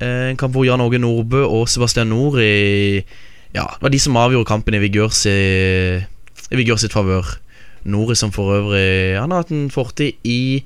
uh, 0.00 0.30
en 0.30 0.38
kamp 0.40 0.56
hvor 0.56 0.64
Jan 0.64 0.80
Åge 0.80 0.98
Nordbø 0.98 1.44
og 1.44 1.68
Sebastian 1.68 2.08
Nori 2.08 3.04
Ja, 3.52 3.66
det 3.68 3.82
var 3.82 3.92
de 3.92 4.00
som 4.00 4.16
avgjorde 4.16 4.48
kampen 4.48 4.74
i 4.74 4.80
Vigør, 4.80 5.12
si, 5.12 5.32
i 6.48 6.56
Vigør 6.56 6.80
sitt 6.80 6.96
favør. 6.96 7.36
Nori 7.84 8.16
som 8.16 8.32
for 8.32 8.50
øvrig 8.56 9.20
Han 9.20 9.30
har 9.30 9.44
hatt 9.44 9.52
en 9.52 9.70
fortid 9.70 10.16
i 10.24 10.64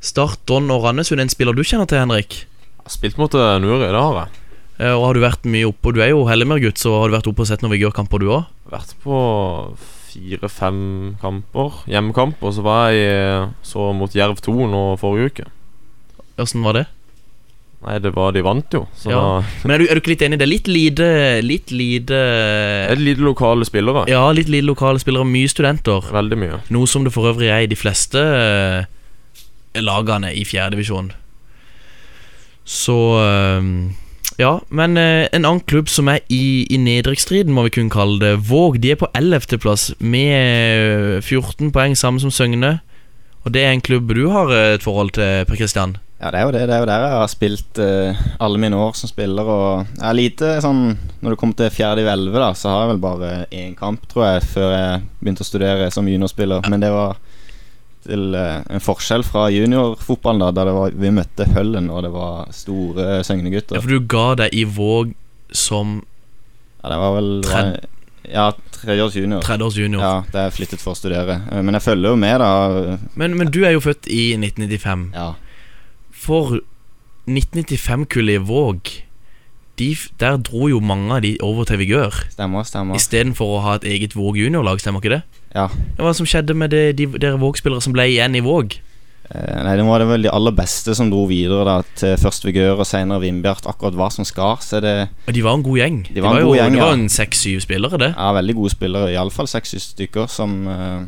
Start, 0.00 0.40
Don 0.48 0.70
og 0.72 0.84
Randesund. 0.86 1.20
En 1.20 1.28
spiller 1.32 1.56
du 1.56 1.62
kjenner 1.66 1.88
til, 1.90 2.00
Henrik? 2.00 2.38
Jeg 2.80 2.86
har 2.86 2.94
spilt 2.94 3.18
mot 3.20 3.34
eh, 3.36 3.56
Nuri, 3.60 3.82
det 3.84 3.90
har 4.00 4.16
jeg. 4.22 4.38
Eh, 4.80 4.94
Og 4.96 5.04
har 5.10 5.14
du 5.18 5.20
vært 5.24 5.44
mye 5.50 5.68
oppe? 5.68 5.92
Du 5.92 6.00
er 6.00 6.12
jo 6.14 6.22
Hellemer-gutt, 6.28 6.80
så 6.80 6.94
har 7.02 7.10
du 7.10 7.16
vært 7.18 7.28
oppe 7.28 7.44
og 7.44 7.50
sett 7.50 7.60
noen 7.64 7.74
Vigør-kamper, 7.74 8.22
du 8.22 8.30
òg? 8.38 8.46
Vært 8.72 8.94
på 9.04 9.18
fire-fem 10.10 10.78
kamper, 11.20 11.82
hjemmekamp, 11.90 12.40
og 12.42 12.54
så 12.56 12.64
var 12.66 12.88
jeg 12.94 13.10
eh, 13.12 13.50
så 13.66 13.90
mot 13.94 14.14
Jerv 14.16 14.40
2 14.42 14.56
nå 14.72 14.80
forrige 15.00 15.30
uke. 15.34 15.50
Åssen 16.40 16.64
var 16.64 16.78
det? 16.80 16.86
Nei, 17.80 17.94
det 18.04 18.10
var 18.12 18.34
De 18.36 18.42
vant 18.44 18.74
jo, 18.76 18.82
så 18.92 19.08
Ja. 19.08 19.20
Men 19.64 19.72
er 19.72 19.80
du, 19.80 19.84
er 19.88 19.96
du 19.96 20.00
ikke 20.02 20.10
litt 20.12 20.24
enig? 20.26 20.36
Det 20.40 20.44
er 20.44 20.50
litt 20.50 20.66
lite 20.68 21.06
Litt 21.40 21.70
lite 21.72 22.18
det 22.18 22.92
er 22.92 23.00
lite 23.00 23.24
lokale 23.24 23.64
spillere. 23.64 24.02
Ja, 24.10 24.26
litt 24.36 24.50
lite 24.52 24.66
lokale 24.68 25.00
spillere, 25.00 25.24
mye 25.28 25.48
studenter. 25.48 26.04
Veldig 26.12 26.38
mye. 26.42 26.58
Noe 26.76 26.88
som 26.90 27.06
det 27.06 27.12
for 27.14 27.30
øvrig 27.30 27.48
er 27.48 27.64
i 27.64 27.70
de 27.70 27.78
fleste 27.80 28.20
lagene 29.78 30.32
i 30.34 30.44
fjerdedivisjon. 30.44 31.12
Så 32.64 32.98
eh, 33.22 33.72
Ja, 34.40 34.54
men 34.68 34.96
eh, 34.96 35.28
en 35.36 35.44
annen 35.44 35.64
klubb 35.68 35.90
som 35.92 36.08
er 36.08 36.22
i, 36.32 36.66
i 36.70 36.78
nedrykksstriden, 36.80 37.52
må 37.52 37.66
vi 37.66 37.74
kunne 37.76 37.92
kalle 37.92 38.20
det, 38.22 38.36
Våg, 38.48 38.78
de 38.80 38.94
er 38.94 39.00
på 39.00 39.10
11.-plass 39.12 39.90
med 40.00 41.18
eh, 41.18 41.18
14 41.20 41.72
poeng, 41.74 41.96
samme 41.98 42.22
som 42.22 42.32
Søgne. 42.32 42.78
Og 43.44 43.52
det 43.52 43.64
er 43.64 43.74
en 43.74 43.84
klubb 43.84 44.12
du 44.16 44.28
har 44.32 44.52
eh, 44.52 44.76
et 44.76 44.86
forhold 44.86 45.12
til, 45.16 45.44
Per 45.48 45.60
Kristian? 45.60 45.98
Ja, 46.20 46.28
det 46.28 46.40
er 46.40 46.44
jo 46.44 46.52
det. 46.52 46.64
Det 46.68 46.74
er 46.76 46.82
jo 46.82 46.88
der 46.90 47.04
jeg 47.06 47.12
har 47.16 47.30
spilt 47.32 47.78
uh, 47.80 48.24
alle 48.44 48.60
mine 48.60 48.76
år 48.76 48.92
som 48.98 49.08
spiller. 49.08 49.46
Og 49.48 49.86
jeg 49.94 50.04
er 50.04 50.18
lite 50.18 50.50
sånn 50.60 50.82
Når 51.22 51.32
det 51.32 51.38
kommer 51.40 51.56
til 51.56 51.72
fjerde 51.72 52.04
i 52.04 52.10
elleve, 52.12 52.42
da, 52.42 52.50
så 52.52 52.68
har 52.68 52.82
jeg 52.82 52.90
vel 52.90 53.00
bare 53.00 53.30
én 53.48 53.72
kamp, 53.78 54.04
tror 54.10 54.26
jeg, 54.26 54.44
før 54.52 54.74
jeg 54.74 54.98
begynte 55.22 55.46
å 55.46 55.48
studere 55.48 55.88
som 55.94 56.08
juniorspiller. 56.12 56.68
Men 56.68 56.84
det 56.84 56.92
var 56.92 57.16
til 58.06 58.34
eh, 58.34 58.62
en 58.72 58.80
forskjell 58.82 59.22
fra 59.26 59.48
juniorfotballen, 59.52 60.40
da, 60.40 60.50
der 60.56 60.70
det 60.70 60.74
var, 60.76 60.94
vi 61.02 61.10
møtte 61.14 61.46
Høllen, 61.54 61.90
og 61.92 62.02
det 62.06 62.12
var 62.14 62.46
store 62.56 63.06
Ja, 63.18 63.22
Søgne-gutter. 63.26 63.80
for 63.80 63.88
du 63.92 64.00
ga 64.08 64.26
deg 64.44 64.54
i 64.56 64.64
Våg 64.64 65.12
som 65.52 65.98
Ja, 66.82 66.88
det 66.94 66.98
var 67.02 67.16
vel 67.18 67.30
var, 67.44 67.72
Ja, 68.30 68.46
tredjeårs 68.76 69.16
junior. 69.16 69.42
30-års 69.42 69.76
junior. 69.80 70.00
Ja, 70.04 70.14
det 70.32 70.40
er 70.46 70.50
flyttet 70.54 70.80
for 70.80 70.92
å 70.94 70.96
studere. 70.98 71.40
Eh, 71.50 71.62
Men 71.62 71.74
jeg 71.74 71.82
følger 71.82 72.12
jo 72.14 72.16
med, 72.20 72.38
da. 72.40 72.96
Men, 73.20 73.36
men 73.36 73.50
du 73.52 73.64
er 73.64 73.72
jo 73.74 73.80
født 73.84 74.06
i 74.08 74.32
1995. 74.38 75.06
Ja. 75.16 75.32
For 76.12 76.60
1995-kullet 77.28 78.38
i 78.40 78.44
Våg 78.44 78.90
de, 79.80 79.90
Der 80.20 80.36
dro 80.44 80.68
jo 80.68 80.80
mange 80.84 81.14
av 81.16 81.22
de 81.24 81.34
over 81.44 81.64
til 81.68 81.78
Vigør 81.80 82.16
Stemmer, 82.32 82.64
stemmer. 82.68 82.98
Istedenfor 83.00 83.56
å 83.56 83.60
ha 83.64 83.74
et 83.78 83.86
eget 83.88 84.16
Våg 84.18 84.36
juniorlag, 84.40 84.80
stemmer 84.82 85.00
ikke 85.02 85.14
det? 85.18 85.22
Ja. 85.54 85.68
Hva 85.98 86.12
som 86.14 86.26
skjedde 86.28 86.54
med 86.54 86.70
det, 86.70 86.84
de, 87.00 87.06
dere 87.18 87.40
Våg-spillere 87.40 87.82
som 87.82 87.92
ble 87.96 88.06
igjen 88.12 88.36
i 88.38 88.42
Våg? 88.44 88.76
Eh, 89.30 89.58
Nei, 89.62 89.76
det 89.78 89.84
var 89.86 90.02
det 90.02 90.08
vel 90.10 90.24
de 90.26 90.30
aller 90.34 90.54
beste 90.54 90.94
som 90.98 91.10
dro 91.10 91.24
videre 91.30 91.62
da 91.66 91.76
til 91.98 92.16
først 92.18 92.46
Vigør 92.46 92.80
og 92.82 92.86
senere 92.88 93.22
Vindbjart. 93.22 93.66
Akkurat 93.70 93.94
hva 93.98 94.08
som 94.14 94.26
skar. 94.26 94.58
Så 94.62 94.80
det 94.82 94.94
Og 95.28 95.34
de 95.34 95.42
var 95.46 95.54
en 95.58 95.62
god 95.66 95.78
gjeng. 95.78 95.98
De 96.10 96.22
var 96.24 96.34
en 96.38 96.42
jo, 96.42 96.52
god 96.52 96.56
gjeng, 96.60 96.78
det 96.78 96.82
var 96.84 96.96
en 96.98 97.08
seks-syv 97.08 97.60
spillere, 97.66 97.98
det. 98.02 98.12
Ja, 98.16 98.30
veldig 98.38 98.56
gode 98.58 98.72
spillere, 98.74 99.10
iallfall 99.14 99.50
seks-syv 99.50 99.84
stykker, 99.84 100.26
som 100.30 100.56
eh, 100.70 101.04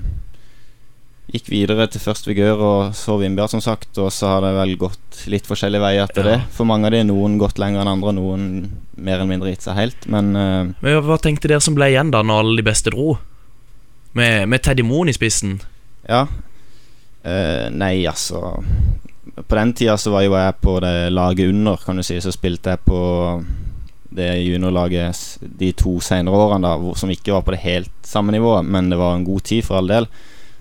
gikk 1.33 1.49
videre 1.51 1.87
til 1.91 2.03
først 2.05 2.27
Vigør 2.29 2.61
og 2.63 2.95
så 2.99 3.17
Vindbjart, 3.23 3.55
som 3.55 3.63
sagt. 3.65 3.95
Og 3.99 4.11
så 4.15 4.27
har 4.37 4.43
det 4.47 4.53
vel 4.59 4.77
gått 4.77 5.23
litt 5.33 5.47
forskjellige 5.51 5.83
veier 5.83 6.07
etter 6.07 6.23
Ja. 6.27 6.37
det. 6.37 6.41
For 6.55 6.69
mange 6.69 6.87
av 6.91 6.95
de 6.95 7.03
noen 7.09 7.39
gått 7.43 7.59
lenger 7.63 7.83
enn 7.83 7.95
andre, 7.95 8.13
noen 8.19 8.47
mer 8.99 9.19
eller 9.19 9.31
mindre 9.31 9.51
gitt 9.55 9.67
seg 9.67 9.75
helt. 9.79 10.07
Men 10.07 10.35
eh, 10.37 10.71
Men 10.83 11.03
hva 11.07 11.19
tenkte 11.19 11.51
dere 11.51 11.63
som 11.65 11.75
ble 11.79 11.91
igjen 11.91 12.11
da, 12.15 12.23
når 12.23 12.43
alle 12.45 12.57
de 12.63 12.67
beste 12.71 12.91
dro? 12.95 13.17
Med, 14.13 14.49
med 14.49 14.63
Teddy 14.63 14.85
Moen 14.85 15.09
i 15.09 15.17
spissen. 15.17 15.61
ja. 16.09 16.27
Uh, 17.23 17.69
nei, 17.71 18.03
altså 18.11 18.65
På 19.47 19.55
den 19.55 19.73
tida 19.79 19.95
så 19.95 20.11
var 20.11 20.25
jo 20.25 20.33
jeg 20.35 20.57
på 20.59 20.73
det 20.83 21.13
laget 21.15 21.53
under, 21.53 21.79
kan 21.79 21.97
du 21.97 22.03
si. 22.03 22.19
Så 22.21 22.33
spilte 22.35 22.75
jeg 22.75 22.83
på 22.83 22.99
det 24.13 24.43
juniorlaget 24.43 25.39
de 25.41 25.71
to 25.79 25.95
senere 26.05 26.37
årene, 26.37 26.67
da 26.67 26.97
som 26.99 27.13
ikke 27.15 27.33
var 27.33 27.45
på 27.47 27.55
det 27.55 27.63
helt 27.63 27.95
samme 28.05 28.35
nivået, 28.35 28.67
men 28.67 28.91
det 28.91 28.99
var 29.01 29.15
en 29.17 29.25
god 29.25 29.41
tid 29.49 29.63
for 29.65 29.79
all 29.79 29.89
del. 29.89 30.09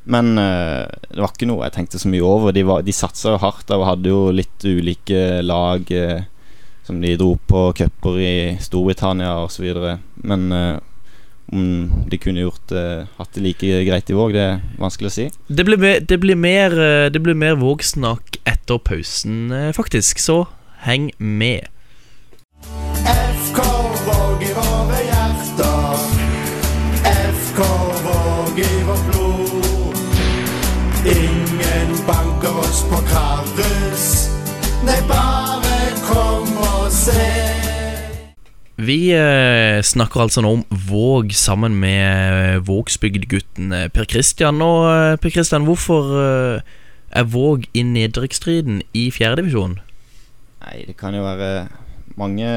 Men 0.06 0.38
uh, 0.38 0.86
det 1.10 1.20
var 1.20 1.34
ikke 1.34 1.50
noe 1.50 1.66
jeg 1.66 1.76
tenkte 1.80 2.00
så 2.02 2.12
mye 2.14 2.30
over. 2.30 2.54
De, 2.54 2.64
var, 2.70 2.86
de 2.86 2.96
satsa 2.96 3.34
jo 3.34 3.42
hardt 3.42 3.74
og 3.74 3.88
hadde 3.90 4.14
jo 4.14 4.22
litt 4.30 4.64
ulike 4.64 5.42
lag 5.42 5.92
uh, 5.92 6.22
som 6.86 7.02
de 7.02 7.18
dro 7.18 7.34
på 7.50 7.68
cuper 7.78 8.22
i 8.22 8.36
Storbritannia 8.62 9.34
osv. 9.44 9.68
Men 10.22 10.48
om 11.52 12.06
de 12.10 12.18
kunne 12.18 12.44
gjort 12.46 12.72
uh, 12.72 13.06
hatt 13.18 13.34
det 13.36 13.44
like 13.44 13.72
greit 13.88 14.10
i 14.10 14.16
Våg, 14.16 14.34
det 14.36 14.42
er 14.46 14.62
vanskelig 14.80 15.10
å 15.12 15.16
si. 15.16 15.26
Det 15.52 15.66
blir, 15.68 15.78
mer- 15.82 16.00
det 16.08 16.18
blir 16.24 16.36
mer, 16.40 16.72
eh, 16.80 17.10
det 17.12 17.20
blir 17.24 17.36
mer 17.36 17.56
Våg-snakk 17.60 18.40
etter 18.48 18.80
pausen, 18.80 19.52
eh, 19.52 19.72
faktisk. 19.76 20.20
Så 20.24 20.46
heng 20.88 21.12
med. 21.20 21.68
Vi 38.82 39.12
eh, 39.14 39.78
snakker 39.86 40.24
altså 40.24 40.42
nå 40.42 40.56
om 40.56 40.62
Våg 40.90 41.36
sammen 41.38 41.76
med 41.78 42.64
Vågsbygdgutten 42.66 43.70
Vågsbygd-gutten 43.70 43.76
eh, 43.78 43.90
Per 43.94 44.08
Kristian. 44.10 44.62
Og 44.66 44.88
eh, 44.90 45.18
Per 45.22 45.34
Kristian, 45.36 45.68
hvorfor 45.68 46.10
eh, 46.18 46.72
er 47.14 47.28
Våg 47.30 47.68
i 47.78 47.84
nedrykksstriden 47.86 48.82
i 48.98 49.04
fjerdedivisjon? 49.14 49.78
Nei, 50.64 50.80
det 50.88 50.96
kan 50.98 51.14
jo 51.14 51.28
være 51.28 51.68
mange 52.18 52.50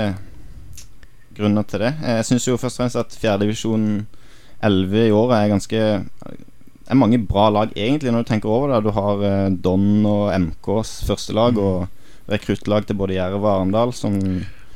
grunner 1.36 1.68
til 1.68 1.84
det. 1.84 1.92
Jeg 2.00 2.24
syns 2.30 2.48
jo 2.48 2.56
først 2.56 2.80
og 2.80 2.84
fremst 2.84 3.00
at 3.02 3.20
fjerdedivisjon 3.20 3.86
11 4.64 5.04
i 5.04 5.12
året 5.12 5.36
er 5.42 5.52
ganske 5.52 5.84
er 6.84 7.00
mange 7.00 7.20
bra 7.20 7.50
lag, 7.52 7.72
egentlig, 7.76 8.12
når 8.12 8.24
du 8.24 8.32
tenker 8.32 8.48
over 8.48 8.72
det. 8.72 8.84
Du 8.86 8.94
har 8.96 9.28
eh, 9.28 9.52
Don 9.52 10.06
og 10.08 10.32
MKs 10.40 11.02
første 11.08 11.36
lag, 11.36 11.60
og 11.60 12.32
rekruttlag 12.32 12.88
til 12.88 12.96
både 12.96 13.18
Jerv 13.18 13.42
og 13.42 13.50
Arendal, 13.58 13.92
som 13.92 14.16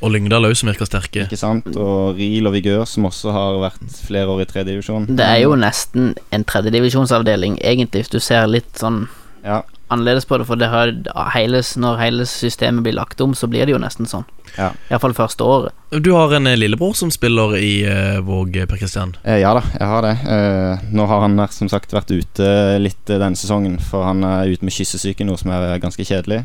Og 0.01 0.13
Lyngdal 0.15 0.47
òg, 0.47 0.55
som 0.59 0.69
virker 0.71 0.87
sterke. 0.87 1.25
Ikke 1.27 1.39
sant? 1.41 1.67
Og 1.77 2.19
Riel 2.19 2.47
og 2.47 2.55
Vigør, 2.55 2.85
som 2.87 3.09
også 3.09 3.33
har 3.35 3.57
vært 3.65 3.97
flere 4.07 4.31
år 4.31 4.45
i 4.45 4.47
tredjedivisjon. 4.51 5.09
Det 5.19 5.25
er 5.27 5.41
jo 5.43 5.57
nesten 5.59 6.13
en 6.35 6.45
tredjedivisjonsavdeling, 6.47 7.59
egentlig, 7.67 8.05
hvis 8.05 8.15
du 8.15 8.21
ser 8.23 8.47
litt 8.47 8.79
sånn 8.79 9.09
Ja. 9.45 9.63
annerledes 9.91 10.27
på 10.29 10.37
det, 10.39 10.47
for 10.47 10.57
det 10.61 10.69
har, 10.69 10.93
heiles, 11.33 11.77
når 11.77 11.99
hele 11.99 12.25
systemet 12.27 12.83
blir 12.85 12.93
lagt 12.95 13.21
om, 13.25 13.33
så 13.35 13.49
blir 13.49 13.67
det 13.67 13.73
jo 13.73 13.79
nesten 13.79 14.07
sånn. 14.07 14.25
Ja. 14.59 14.71
Iallfall 14.91 15.15
første 15.15 15.45
året. 15.45 15.73
Du 15.91 16.13
har 16.13 16.33
en 16.37 16.47
eh, 16.47 16.57
lillebror 16.59 16.95
som 16.95 17.11
spiller 17.11 17.57
i 17.57 17.73
uh, 17.89 18.21
Våg, 18.21 18.53
Per 18.69 18.77
Kristian. 18.77 19.17
Eh, 19.25 19.41
ja 19.41 19.55
da, 19.57 19.63
jeg 19.73 19.89
har 19.89 20.03
det. 20.05 20.15
Eh, 20.29 20.89
nå 20.93 21.07
har 21.09 21.25
han 21.25 21.39
som 21.51 21.69
sagt 21.73 21.95
vært 21.97 22.11
ute 22.13 22.79
litt 22.83 23.09
eh, 23.11 23.19
denne 23.19 23.39
sesongen, 23.39 23.79
for 23.81 24.05
han 24.05 24.23
er 24.25 24.53
ute 24.53 24.65
med 24.67 24.75
kyssesyke, 24.77 25.25
noe 25.25 25.39
som 25.41 25.51
er 25.57 25.79
ganske 25.83 26.05
kjedelig. 26.05 26.45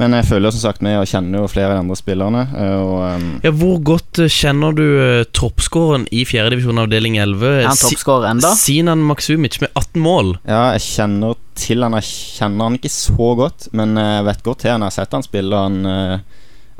Men 0.00 0.14
jeg 0.16 0.24
føler 0.24 0.54
som 0.54 0.62
sagt 0.62 0.80
med 0.84 0.96
og 0.96 1.04
kjenner 1.10 1.42
jo 1.42 1.48
flere 1.52 1.68
av 1.68 1.74
de 1.76 1.80
andre 1.82 1.96
spillerne. 2.00 2.42
eh, 2.56 2.76
og 2.80 3.00
um, 3.20 3.26
Ja, 3.44 3.50
hvor 3.60 3.76
godt 3.84 4.22
eh, 4.24 4.30
kjenner 4.32 4.72
du 4.72 4.84
uh, 4.86 5.24
toppskåren 5.36 6.06
i 6.10 6.22
fjerdedivisjon 6.24 6.80
avdeling 6.80 7.18
11? 7.20 7.44
Er 7.60 7.68
han 7.68 7.76
toppskårer 7.76 8.30
enda? 8.30 8.54
Sinan 8.56 9.04
Maksumic 9.04 9.60
med 9.60 9.68
18 9.76 10.00
mål. 10.00 10.32
ja, 10.48 10.62
jeg 10.78 10.86
kjenner 10.86 11.36
til 11.60 11.84
han 11.84 11.92
Jeg 12.00 12.08
kjenner 12.08 12.70
han 12.70 12.78
ikke 12.80 12.88
så 12.94 13.28
godt, 13.36 13.68
men 13.76 13.92
jeg 14.00 14.24
vet 14.30 14.42
godt 14.46 14.62
til 14.64 14.72
han. 14.72 14.80
Jeg 14.80 14.88
har 14.88 14.96
sett 14.96 15.12
han 15.12 15.26
spille. 15.26 15.60
Han 15.68 15.84
eh, 15.84 16.18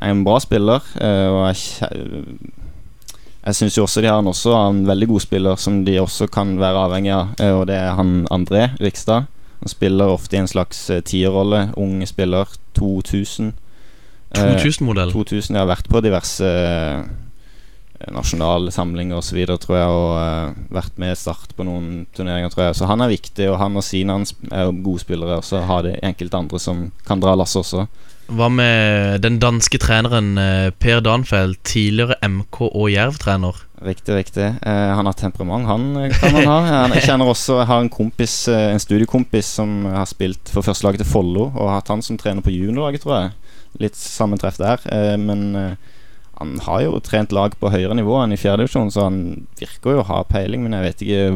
er 0.03 0.15
en 0.17 0.25
bra 0.25 0.39
spiller, 0.41 0.81
eh, 0.97 1.29
og 1.29 1.45
jeg 1.53 2.49
jeg 3.43 3.57
syns 3.59 3.77
også 3.83 4.03
de 4.05 4.07
har 4.07 4.21
en, 4.23 4.29
også 4.31 4.53
en 4.55 4.85
veldig 4.87 5.09
god 5.11 5.23
spiller 5.25 5.57
som 5.59 5.81
de 5.83 5.97
også 5.99 6.29
kan 6.31 6.53
være 6.61 6.85
avhengig 6.87 7.11
av, 7.11 7.33
eh, 7.43 7.51
og 7.51 7.65
det 7.67 7.75
er 7.75 7.97
han 7.99 8.21
André 8.31 8.69
Rikstad. 8.79 9.27
Han 9.63 9.71
spiller 9.71 10.11
ofte 10.11 10.37
i 10.37 10.41
en 10.43 10.51
slags 10.51 10.89
eh, 10.91 11.03
tierrolle. 11.07 11.69
Ung 11.79 12.01
spiller. 12.07 12.49
2000. 12.75 13.53
Eh, 14.35 14.57
2000-modell. 14.59 15.13
2000 15.13 15.55
Jeg 15.55 15.61
har 15.61 15.71
vært 15.71 15.91
på 15.93 16.01
diverse 16.03 16.49
eh, 16.49 17.05
nasjonale 18.11 18.73
samlinger 18.75 19.21
osv., 19.21 19.39
tror 19.63 19.77
jeg, 19.79 19.87
og 19.87 20.11
eh, 20.19 20.63
vært 20.75 20.99
med 20.99 21.15
start 21.19 21.55
på 21.55 21.67
noen 21.69 22.09
turneringer, 22.17 22.51
tror 22.51 22.65
jeg. 22.67 22.81
Så 22.81 22.91
han 22.91 23.05
er 23.05 23.13
viktig, 23.13 23.47
og 23.53 23.61
han 23.63 23.79
og 23.79 23.87
Sinan 23.87 24.27
er 24.51 24.73
gode 24.83 25.05
spillere. 25.05 25.39
Og 25.39 25.47
så 25.47 25.63
har 25.69 25.87
de 25.87 25.95
enkelte 26.03 26.43
andre 26.43 26.63
som 26.63 26.89
kan 27.07 27.23
dra 27.23 27.37
lasset 27.39 27.63
også. 27.63 27.87
Hva 28.33 28.49
med 28.49 29.21
den 29.25 29.37
danske 29.43 29.77
treneren 29.83 30.39
eh, 30.41 30.71
Per 30.81 31.03
Danfeld, 31.05 31.59
tidligere 31.69 32.17
MK 32.25 32.63
og 32.71 32.87
Jerv-trener? 32.89 33.59
Riktig, 33.83 34.15
riktig. 34.15 34.47
Eh, 34.63 34.91
han 34.97 35.09
har 35.09 35.17
temperament, 35.19 35.67
han 35.69 36.13
kan 36.15 36.33
man 36.37 36.49
ha. 36.49 36.59
Han, 36.85 36.95
jeg 36.97 37.05
kjenner 37.11 37.29
også 37.29 37.59
Jeg 37.61 37.69
har 37.69 37.83
en 37.83 37.91
kompis 37.93 38.37
eh, 38.49 38.71
En 38.73 38.81
studiekompis 38.81 39.51
som 39.59 39.83
har 39.91 40.07
spilt 40.09 40.53
for 40.55 40.65
førstelaget 40.65 41.03
til 41.03 41.11
Follo, 41.11 41.51
og 41.51 41.67
har 41.67 41.81
hatt 41.81 41.93
han 41.93 42.05
som 42.05 42.21
trener 42.21 42.45
på 42.45 42.55
juniorlaget, 42.55 43.05
tror 43.05 43.19
jeg. 43.19 43.59
Litt 43.83 43.99
sammentreff 43.99 44.61
der. 44.63 44.81
Eh, 44.89 45.17
men 45.21 45.45
eh, 45.59 45.75
han 46.43 46.57
har 46.65 46.87
jo 46.87 47.03
trent 47.05 47.35
lag 47.37 47.53
på 47.61 47.71
høyere 47.71 47.95
nivå 47.99 48.17
enn 48.23 48.33
i 48.35 48.41
fjerdedivisjon, 48.41 48.91
så 48.95 49.07
han 49.07 49.19
virker 49.61 49.99
jo 49.99 50.01
å 50.03 50.09
ha 50.09 50.23
peiling, 50.27 50.65
men 50.65 50.79
jeg 50.79 50.87
vet 50.89 51.05
ikke 51.05 51.27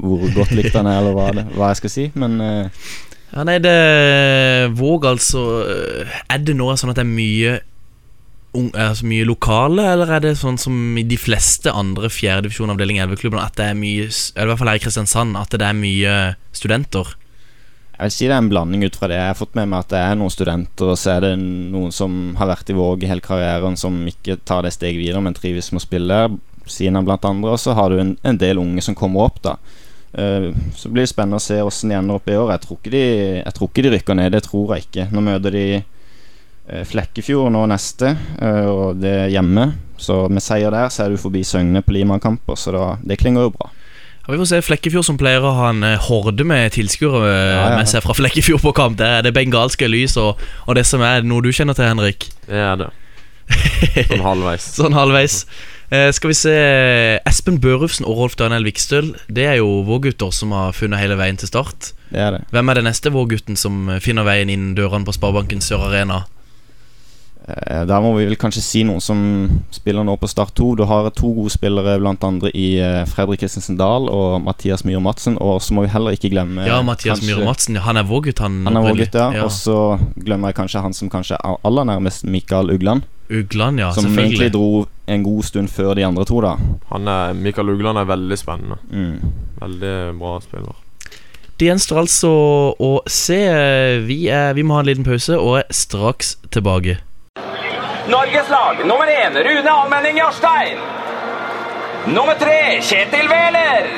hvor 0.00 0.24
godt 0.40 0.54
likt 0.56 0.78
han 0.78 0.88
er, 0.90 1.02
eller 1.02 1.14
hva, 1.18 1.28
det, 1.36 1.44
hva 1.54 1.68
jeg 1.70 1.82
skal 1.82 1.92
si. 1.92 2.06
Men 2.18 2.40
eh, 2.42 2.86
Ja, 3.34 3.44
nei, 3.44 3.58
det 3.60 3.74
Våg, 4.78 5.04
altså 5.04 5.42
eh, 5.68 6.20
Er 6.32 6.40
det 6.40 6.54
nå 6.56 6.70
sånn 6.80 6.94
at 6.94 7.00
det 7.00 7.04
er 7.04 7.10
mye 7.10 7.58
altså 8.58 9.04
mye 9.06 9.26
lokale, 9.28 9.84
eller 9.92 10.10
er 10.16 10.22
det 10.24 10.30
sånn 10.40 10.56
som 10.58 10.96
i 10.98 11.04
de 11.06 11.18
fleste 11.20 11.70
andre 11.70 12.08
fjerdedivisjon 12.10 12.72
avdeling 12.72 12.96
11-klubbene, 13.04 13.44
at 13.44 13.58
det 13.60 13.66
er 13.70 13.76
mye 13.78 14.08
Eller 14.08 14.48
i 14.48 14.50
hvert 14.50 14.60
fall 14.62 14.70
her 14.72 14.80
i 14.80 14.82
Kristiansand, 14.82 15.36
at 15.38 15.52
det 15.52 15.66
er 15.66 15.76
mye 15.76 16.14
studenter? 16.56 17.12
Jeg 17.98 18.06
vil 18.06 18.14
si 18.14 18.26
det 18.30 18.34
er 18.36 18.44
en 18.44 18.50
blanding 18.50 18.84
ut 18.86 18.94
fra 18.94 19.08
det. 19.10 19.16
Jeg 19.18 19.32
har 19.32 19.38
fått 19.38 19.56
med 19.58 19.72
meg 19.72 19.82
at 19.82 19.90
det 19.90 19.98
er 19.98 20.18
noen 20.18 20.30
studenter, 20.30 20.92
og 20.92 20.98
så 21.00 21.16
er 21.16 21.24
det 21.24 21.32
noen 21.42 21.90
som 21.94 22.36
har 22.38 22.46
vært 22.52 22.70
i 22.70 22.76
Våg 22.78 23.02
hele 23.10 23.24
karrieren, 23.24 23.74
som 23.80 23.96
ikke 24.06 24.36
tar 24.46 24.62
det 24.62 24.70
steget 24.76 25.02
videre, 25.02 25.22
men 25.24 25.34
trives 25.34 25.72
med 25.72 25.82
å 25.82 25.86
spille 25.86 26.20
der. 26.22 26.36
av 26.94 27.08
blant 27.08 27.26
andre. 27.26 27.56
Og 27.56 27.58
så 27.58 27.74
har 27.74 27.90
du 27.90 27.98
en, 27.98 28.16
en 28.22 28.38
del 28.38 28.62
unge 28.62 28.84
som 28.86 28.94
kommer 28.94 29.26
opp, 29.26 29.42
da. 29.42 29.56
Eh, 30.18 30.50
så 30.74 30.90
blir 30.90 31.04
det 31.06 31.12
spennende 31.12 31.38
å 31.38 31.42
se 31.42 31.60
åssen 31.62 31.92
de 31.92 31.98
ender 31.98 32.18
opp 32.18 32.28
i 32.30 32.36
år. 32.38 32.52
Jeg 32.56 32.64
tror, 32.64 32.80
ikke 32.80 32.94
de, 32.94 33.04
jeg 33.38 33.54
tror 33.56 33.70
ikke 33.70 33.84
de 33.86 33.94
rykker 33.94 34.18
ned, 34.18 34.34
det 34.34 34.42
tror 34.48 34.74
jeg 34.74 34.88
ikke. 34.88 35.08
Nå 35.14 35.22
møter 35.24 35.54
de 35.54 35.64
eh, 35.78 36.84
Flekkefjord 36.90 37.52
nå 37.54 37.64
neste, 37.70 38.14
eh, 38.42 38.64
og 38.66 39.02
det 39.02 39.14
er 39.24 39.34
hjemme. 39.36 39.70
Så 39.98 40.24
med 40.32 40.42
seier 40.44 40.74
der 40.74 40.90
så 40.94 41.06
er 41.06 41.14
du 41.14 41.20
forbi 41.20 41.44
Søgne 41.46 41.82
på 41.86 41.94
Lima-kamper, 41.94 42.58
så 42.58 42.74
da, 42.74 42.86
det 43.02 43.18
klinger 43.22 43.46
jo 43.48 43.54
bra. 43.56 43.70
Ja, 44.28 44.34
vi 44.34 44.40
får 44.42 44.50
se 44.50 44.60
Flekkefjord 44.66 45.06
som 45.06 45.16
pleier 45.20 45.44
å 45.46 45.54
ha 45.56 45.70
en 45.72 45.86
horde 46.04 46.44
med 46.44 46.74
tilskuere 46.74 47.30
Ja, 47.32 47.62
ja. 47.70 47.76
med 47.78 47.88
seg 47.88 48.04
fra 48.04 48.16
Flekkefjord 48.18 48.60
på 48.66 48.74
kamp. 48.76 48.98
Det 49.00 49.06
er 49.08 49.24
det 49.24 49.32
bengalske 49.36 49.88
lys 49.88 50.18
og, 50.20 50.42
og 50.66 50.76
det 50.76 50.84
som 50.86 51.00
er 51.06 51.24
noe 51.24 51.46
du 51.46 51.48
kjenner 51.54 51.78
til, 51.78 51.88
Henrik. 51.88 52.28
Det 52.44 52.60
er 52.60 52.76
det. 52.82 52.90
Sånn 54.10 54.26
halvveis. 54.26 54.66
Sånn 54.76 54.96
halvveis. 54.98 55.42
Eh, 55.90 56.10
skal 56.12 56.28
vi 56.28 56.36
se 56.36 56.52
Espen 57.28 57.56
Børufsen 57.64 58.04
og 58.04 58.18
Rolf 58.18 58.34
Daniel 58.36 58.66
Vikstøl. 58.68 59.14
Det 59.32 59.46
er 59.48 59.54
jo 59.62 59.68
vågutter 59.88 60.32
som 60.36 60.52
har 60.52 60.74
funnet 60.76 61.00
hele 61.00 61.16
veien 61.16 61.38
til 61.40 61.48
start. 61.48 61.94
Det 62.12 62.20
er 62.20 62.34
det. 62.36 62.42
Hvem 62.52 62.68
er 62.68 62.74
den 62.82 62.84
neste 62.90 63.12
vågutten 63.14 63.56
som 63.56 63.86
eh, 63.94 64.00
finner 64.04 64.26
veien 64.28 64.52
inn 64.52 64.74
dørene 64.76 65.08
på 65.08 65.14
Sparebanken 65.16 65.64
Sør 65.64 65.86
Arena? 65.88 66.26
Eh, 67.48 67.86
Der 67.88 68.02
må 68.04 68.10
vi 68.18 68.26
vel 68.28 68.36
kanskje 68.36 68.60
si 68.60 68.82
noen 68.84 69.00
som 69.00 69.22
spiller 69.72 70.04
nå 70.04 70.18
på 70.20 70.28
Start 70.28 70.52
2. 70.60 70.74
Du 70.76 70.84
har 70.90 71.08
to 71.16 71.32
gode 71.38 71.54
spillere, 71.56 71.96
andre 72.04 72.50
i 72.52 72.76
eh, 72.84 73.06
Fredrik 73.08 73.40
Kristensen 73.40 73.78
Dahl 73.80 74.10
og 74.12 74.42
Mathias 74.44 74.84
Myhre 74.84 75.00
Madsen. 75.00 75.38
Og 75.40 75.62
så 75.64 75.72
må 75.72 75.86
vi 75.86 75.92
heller 75.96 76.12
ikke 76.12 76.28
glemme 76.36 76.68
Ja, 76.68 76.82
Mathias 76.82 77.16
kanskje- 77.22 77.32
Myhre 77.32 77.48
Madsen. 77.48 77.76
Han 77.88 77.96
er 77.96 78.04
vågutt 78.04 78.44
han. 78.44 78.60
Han 78.68 78.76
er 78.76 78.84
vår 78.90 79.00
gutt, 79.06 79.14
ja. 79.16 79.30
ja. 79.40 79.44
Og 79.48 79.50
så 79.56 79.96
glemmer 80.20 80.52
jeg 80.52 80.60
kanskje 80.60 80.84
han 80.84 80.92
som 80.92 81.08
kanskje 81.08 81.40
er 81.40 81.56
aller 81.64 81.88
nærmest 81.88 82.24
Mikael 82.28 82.68
Ugland. 82.76 83.08
Ugland, 83.30 83.80
ja. 83.80 83.92
som 83.92 84.06
egentlig 84.18 84.52
dro 84.52 84.86
en 85.06 85.22
god 85.22 85.44
stund 85.44 85.68
før 85.72 85.94
de 85.94 86.04
andre 86.06 86.24
to, 86.28 86.40
da. 86.44 86.54
Han 86.92 87.08
er, 87.08 87.32
Mikael 87.36 87.70
Ugland 87.72 88.00
er 88.00 88.08
veldig 88.08 88.38
spennende. 88.40 88.78
Mm. 88.90 89.32
Veldig 89.60 89.94
bra 90.20 90.36
spiller. 90.44 90.76
Det 91.58 91.66
gjenstår 91.66 92.04
altså 92.04 92.30
å 92.78 92.90
se. 93.10 93.40
Vi, 94.06 94.18
er, 94.30 94.52
vi 94.54 94.62
må 94.62 94.76
ha 94.76 94.84
en 94.84 94.88
liten 94.88 95.06
pause 95.06 95.34
og 95.34 95.58
er 95.58 95.66
straks 95.74 96.36
tilbake. 96.54 97.00
Norges 98.08 98.48
lag 98.48 98.84
nummer 98.86 99.10
én 99.10 99.34
Rune 99.34 99.72
Almenning 99.72 100.20
Jarstein. 100.22 100.78
Nummer 102.14 102.38
tre 102.40 102.78
Kjetil 102.80 103.26
Wæler. 103.28 103.90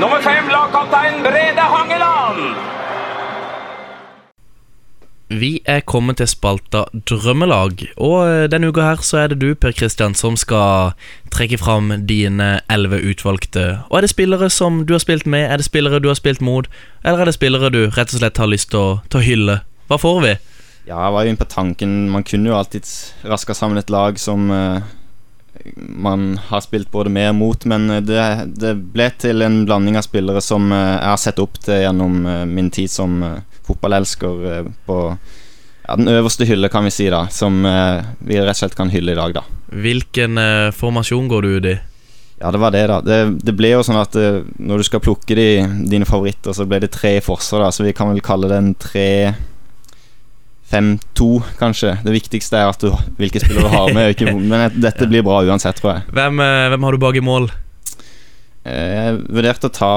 Nummer 0.00 0.24
fem 0.24 0.48
lagkaptein 0.48 1.22
Brede 1.22 1.68
Hangeland. 1.74 2.56
Vi 5.28 5.58
er 5.68 5.82
kommet 5.84 6.16
til 6.16 6.28
spalta 6.30 6.86
Drømmelag, 7.08 7.82
og 8.00 8.16
eh, 8.24 8.46
denne 8.48 8.70
uka 8.72 8.86
her 8.86 9.02
så 9.04 9.18
er 9.22 9.28
det 9.28 9.42
du, 9.42 9.50
Per 9.52 9.74
Kristian, 9.76 10.14
som 10.16 10.38
skal 10.40 10.94
trekke 11.34 11.58
fram 11.60 11.92
dine 12.08 12.62
elleve 12.72 13.02
utvalgte. 13.10 13.66
Og 13.90 13.98
er 13.98 14.06
det 14.06 14.12
spillere 14.14 14.48
som 14.48 14.86
du 14.88 14.94
har 14.96 15.04
spilt 15.04 15.26
med, 15.28 15.44
er 15.50 15.60
det 15.60 15.68
spillere 15.68 16.00
du 16.00 16.08
har 16.08 16.16
spilt 16.16 16.40
mot, 16.40 16.70
eller 17.04 17.20
er 17.20 17.28
det 17.28 17.36
spillere 17.36 17.68
du 17.74 17.82
rett 17.90 18.14
og 18.14 18.22
slett 18.22 18.40
har 18.40 18.48
lyst 18.48 18.72
til 18.72 18.80
å, 18.80 18.88
til 19.12 19.20
å 19.20 19.26
hylle? 19.26 19.58
Hva 19.92 20.00
får 20.00 20.22
vi? 20.24 20.32
Ja, 20.88 21.02
jeg 21.04 21.12
var 21.12 21.24
jo 21.24 21.32
inne 21.34 21.40
på 21.42 21.52
tanken 21.52 21.90
Man 22.08 22.24
kunne 22.24 22.48
jo 22.48 22.56
alltid 22.56 22.88
raska 23.28 23.52
sammen 23.52 23.76
et 23.76 23.90
lag 23.92 24.16
som 24.20 24.48
uh, 24.48 24.80
man 25.76 26.38
har 26.38 26.60
spilt 26.60 26.90
både 26.90 27.10
med 27.10 27.30
og 27.32 27.34
mot, 27.34 27.64
men 27.64 27.90
eh, 27.90 28.02
det, 28.04 28.24
det 28.60 28.74
ble 28.94 29.08
til 29.20 29.42
en 29.44 29.62
blanding 29.66 29.98
av 29.98 30.06
spillere 30.06 30.42
som 30.44 30.70
uh, 30.72 30.78
jeg 30.78 31.10
har 31.10 31.20
sett 31.22 31.42
opp 31.42 31.58
til 31.64 31.82
gjennom 31.82 32.20
uh, 32.26 32.44
min 32.48 32.70
tid 32.74 32.90
som 32.92 33.22
eh, 33.24 33.47
fotballelsker 33.68 34.48
eh, 34.54 34.72
på 34.88 34.96
ja, 35.12 35.96
den 35.96 36.08
øverste 36.12 36.44
hylle, 36.48 36.68
kan 36.72 36.84
vi 36.88 36.92
si, 36.92 37.06
da. 37.12 37.26
Som 37.32 37.62
eh, 37.68 38.02
vi 38.28 38.40
rett 38.40 38.56
og 38.56 38.62
slett 38.64 38.76
kan 38.78 38.90
hylle 38.92 39.14
i 39.14 39.18
dag, 39.20 39.36
da. 39.38 39.44
Hvilken 39.72 40.40
eh, 40.40 40.70
formasjon 40.76 41.28
går 41.30 41.46
du 41.46 41.54
ut 41.58 41.70
i? 41.74 41.76
Ja, 42.38 42.52
det 42.54 42.60
var 42.62 42.70
det, 42.70 42.84
da. 42.86 43.00
Det, 43.02 43.16
det 43.42 43.54
ble 43.58 43.72
jo 43.72 43.80
sånn 43.86 43.98
at 43.98 44.14
eh, 44.20 44.42
når 44.62 44.78
du 44.82 44.86
skal 44.86 45.02
plukke 45.02 45.34
de, 45.38 45.46
dine 45.90 46.06
favoritter, 46.06 46.54
så 46.54 46.66
ble 46.70 46.78
det 46.84 46.92
tre 46.94 47.16
i 47.18 47.24
forsvar, 47.24 47.64
da. 47.66 47.70
Så 47.74 47.86
vi 47.88 47.94
kan 47.96 48.12
vel 48.12 48.22
kalle 48.24 48.50
det 48.52 48.58
en 48.62 48.74
tre 48.78 49.06
5-2, 50.68 51.28
kanskje. 51.58 51.94
Det 52.04 52.12
viktigste 52.12 52.58
er 52.60 52.68
at 52.68 52.82
du, 52.84 52.92
hvilke 53.16 53.40
spillere 53.40 53.64
du 53.70 53.72
har 53.72 53.92
med. 53.96 54.12
Ikke, 54.12 54.28
men 54.52 54.66
et- 54.68 54.76
dette 54.84 55.08
blir 55.08 55.24
bra 55.26 55.40
uansett, 55.48 55.80
tror 55.80 55.94
jeg. 55.96 56.04
Hvem, 56.12 56.40
eh, 56.44 56.68
hvem 56.74 56.84
har 56.88 56.92
du 56.98 57.00
bak 57.06 57.16
i 57.16 57.24
mål? 57.24 57.48
Jeg 58.68 59.20
vurderte 59.32 59.70
å 59.70 59.72
ta 59.72 59.92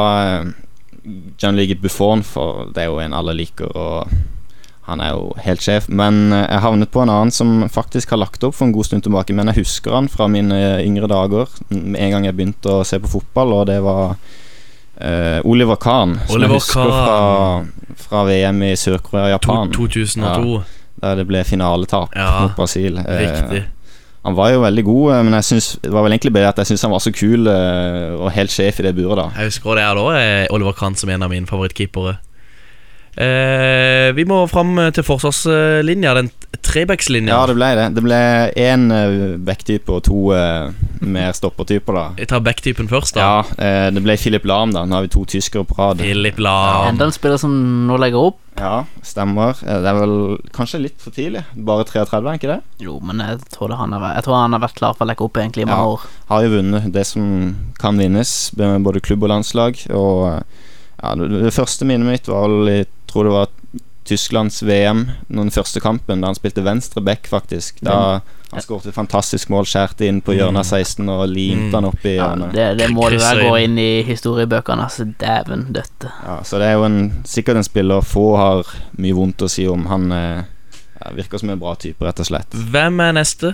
eh, 1.06 1.54
Ligget 1.56 1.82
Buffon, 1.82 2.24
for 2.24 2.70
det 2.74 2.84
er 2.84 2.92
jo 2.92 3.00
en 3.04 3.14
alle 3.14 3.34
liker, 3.38 3.72
og 3.76 4.12
han 4.90 5.02
er 5.02 5.14
jo 5.16 5.32
helt 5.46 5.64
sjef. 5.64 5.88
Men 5.90 6.34
eh, 6.34 6.46
jeg 6.48 6.64
havnet 6.66 6.92
på 6.94 7.04
en 7.04 7.14
annen 7.14 7.34
som 7.34 7.66
faktisk 7.72 8.14
har 8.14 8.22
lagt 8.22 8.44
opp 8.44 8.58
for 8.58 8.68
en 8.68 8.76
god 8.76 8.90
stund 8.90 9.06
tilbake. 9.08 9.36
Men 9.38 9.52
jeg 9.52 9.64
husker 9.64 9.96
han 9.98 10.10
fra 10.12 10.28
mine 10.32 10.60
yngre 10.84 11.10
dager, 11.12 11.52
med 11.70 12.00
en 12.02 12.16
gang 12.16 12.30
jeg 12.30 12.38
begynte 12.38 12.80
å 12.82 12.86
se 12.88 13.00
på 13.02 13.12
fotball, 13.12 13.54
og 13.62 13.68
det 13.70 13.80
var 13.86 14.16
uh, 15.02 15.40
Oliver 15.48 15.80
Kahn. 15.82 16.18
Som 16.30 16.46
jeg 16.46 16.54
husker 16.54 16.92
fra, 16.92 17.98
fra 18.06 18.24
VM 18.30 18.62
i 18.70 18.76
Sør-Korea 18.80 19.30
og 19.30 19.36
Japan. 19.38 19.74
2002. 19.78 20.62
Der 21.02 21.18
det 21.18 21.26
ble 21.26 21.42
finaletap 21.48 22.14
Ja, 22.14 22.44
mot 22.44 22.58
Brasil. 22.58 23.00
Eh, 23.02 23.22
Riktig. 23.24 23.64
Han 24.22 24.36
var 24.38 24.52
jo 24.54 24.62
veldig 24.62 24.84
god, 24.86 25.06
eh, 25.14 25.24
men 25.26 25.38
jeg 25.40 25.48
synes, 25.50 25.68
det 25.84 25.92
var 25.94 26.06
vel 26.06 26.14
egentlig 26.14 26.34
bedre 26.36 26.52
at 26.54 26.60
jeg 26.62 26.72
syns 26.72 26.84
han 26.86 26.94
var 26.94 27.02
så 27.02 27.14
kul 27.16 27.50
eh, 27.50 28.12
og 28.20 28.30
helt 28.36 28.54
sjef 28.54 28.80
i 28.80 28.86
det 28.86 28.94
buret, 28.98 29.18
da. 29.18 29.30
Jeg 29.40 29.50
husker 29.54 29.80
det 29.80 29.86
er 29.86 29.98
da 29.98 30.04
eh, 30.20 30.44
Oliver 30.54 30.78
Kahn 30.78 30.98
som 31.00 31.10
en 31.10 31.26
av 31.26 31.34
mine 31.34 31.50
favorittkeepere. 31.50 32.20
Eh, 33.18 34.12
vi 34.16 34.24
må 34.24 34.46
fram 34.48 34.78
til 34.96 35.04
forsvarslinja, 35.04 36.14
den 36.16 36.30
trebackslinja. 36.64 37.34
Ja, 37.34 37.48
det 37.50 37.56
ble 37.58 37.70
det. 37.76 37.88
Det 37.98 38.04
ble 38.06 38.20
én 38.62 38.86
uh, 38.92 39.38
backtype 39.44 39.92
og 39.98 40.04
to 40.08 40.20
eh, 40.36 40.70
mer 41.04 41.34
stoppertyper, 41.36 41.98
da. 41.98 42.04
Jeg 42.22 42.30
tar 42.32 42.44
backtypen 42.46 42.88
først, 42.92 43.18
da. 43.18 43.26
Ja, 43.26 43.58
eh, 43.58 43.90
det 43.96 44.04
ble 44.06 44.16
Philip 44.22 44.46
Lahm, 44.48 44.72
da. 44.76 44.86
Nå 44.88 44.96
har 44.96 45.08
vi 45.08 45.12
to 45.12 45.26
tyskere 45.28 45.66
på 45.68 45.76
rad. 45.80 46.00
Philip 46.04 46.40
Lahm. 46.40 46.88
Enda 46.94 47.10
en 47.10 47.16
spiller 47.16 47.42
som 47.42 47.52
nå 47.90 47.98
legger 48.00 48.30
opp. 48.32 48.40
Ja, 48.60 48.86
stemmer. 49.08 49.60
Eh, 49.66 49.80
Det 49.84 49.92
er 49.92 50.00
vel 50.00 50.16
kanskje 50.56 50.82
litt 50.86 51.00
for 51.04 51.12
tidlig. 51.16 51.44
Bare 51.56 51.84
33, 51.88 52.22
er 52.32 52.40
ikke 52.40 52.54
det? 52.56 52.60
Jo, 52.88 53.00
men 53.04 53.20
jeg 53.24 53.44
tror, 53.52 53.72
det 53.74 53.80
han 53.82 53.92
har, 53.96 54.04
vært- 54.06 54.16
jeg 54.22 54.28
tror 54.30 54.40
han 54.42 54.54
har 54.56 54.64
vært 54.68 54.80
klar 54.80 54.96
for 54.96 55.06
å 55.06 55.12
legge 55.12 55.26
opp 55.28 55.38
egentlig 55.42 55.64
i 55.68 55.72
mange 55.72 55.84
Ja. 55.84 55.94
år. 55.98 56.08
Har 56.32 56.44
jo 56.48 56.56
vunnet 56.56 56.92
det 56.94 57.06
som 57.08 57.56
kan 57.80 57.98
vinnes, 57.98 58.52
med 58.56 58.84
både 58.88 59.02
klubb 59.04 59.24
og 59.24 59.30
landslag. 59.36 59.84
Og 59.90 60.28
eh, 60.32 60.42
ja, 61.02 61.16
det, 61.16 61.30
det 61.48 61.54
første 61.56 61.84
minnet 61.90 62.06
mitt 62.08 62.28
var 62.30 62.48
Jeg 62.70 62.86
tror 63.12 63.28
det 63.30 63.34
var 63.36 63.48
Tysklands 64.04 64.64
VM, 64.66 65.04
den 65.30 65.52
første 65.54 65.80
kampen, 65.80 66.22
da 66.24 66.32
han 66.32 66.36
spilte 66.36 66.64
venstre 66.66 67.04
back, 67.06 67.28
faktisk. 67.30 67.78
Da 67.86 68.20
han 68.52 68.64
skåret 68.66 68.88
et 68.90 68.96
fantastisk 68.98 69.52
mål, 69.54 69.68
skjærte 69.70 70.08
inn 70.10 70.24
på 70.26 70.34
hjørnet 70.36 70.64
av 70.66 70.66
16 70.82 71.08
og 71.14 71.22
limte 71.30 71.70
Mm. 71.70 71.76
han 71.78 71.86
opp 71.92 72.06
i 72.10 72.16
Ja, 72.18 72.26
hjørnet. 72.32 72.52
det, 72.58 72.66
det 72.82 72.88
må 72.92 73.10
du 73.14 73.18
vel 73.22 73.44
gå 73.46 73.54
inn. 73.64 73.78
i 73.78 74.02
historiebøkene. 74.04 74.88
Altså, 74.90 75.06
dæven 75.06 75.68
døtte. 75.72 76.10
Ja, 76.26 76.40
så 76.44 76.58
det 76.60 76.68
er 76.72 76.74
jo 76.80 76.84
en, 76.90 76.98
sikkert 77.24 77.56
en 77.62 77.64
spiller 77.70 78.02
få 78.02 78.26
har 78.42 78.66
mye 78.98 79.14
vondt 79.16 79.46
å 79.46 79.50
si 79.50 79.68
om. 79.70 79.86
Han 79.86 80.12
eh, 80.12 80.44
ja, 81.06 81.12
virker 81.16 81.38
som 81.40 81.50
en 81.54 81.60
bra 81.62 81.76
type, 81.76 82.02
rett 82.04 82.20
og 82.20 82.26
slett. 82.26 82.50
Hvem 82.74 83.00
er 83.06 83.14
neste? 83.22 83.54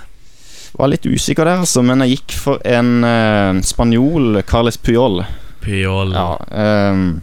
Var 0.78 0.88
litt 0.96 1.06
usikker 1.06 1.44
der, 1.46 1.60
altså, 1.60 1.84
men 1.84 2.00
jeg 2.08 2.18
gikk 2.18 2.32
for 2.40 2.60
en 2.66 3.04
uh, 3.04 3.62
spanjol, 3.62 4.42
Carles 4.48 4.78
Puyol. 4.78 5.26
Puyol. 5.62 6.12
Ja, 6.16 6.38
ehm, 6.52 7.22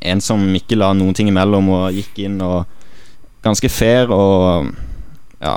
en 0.00 0.20
som 0.22 0.42
ikke 0.54 0.78
la 0.78 0.92
noen 0.96 1.16
ting 1.16 1.30
imellom 1.30 1.70
og 1.74 1.96
gikk 1.96 2.24
inn 2.26 2.42
og 2.44 2.64
Ganske 3.38 3.68
fair 3.70 4.10
og 4.10 4.72
ja, 5.38 5.52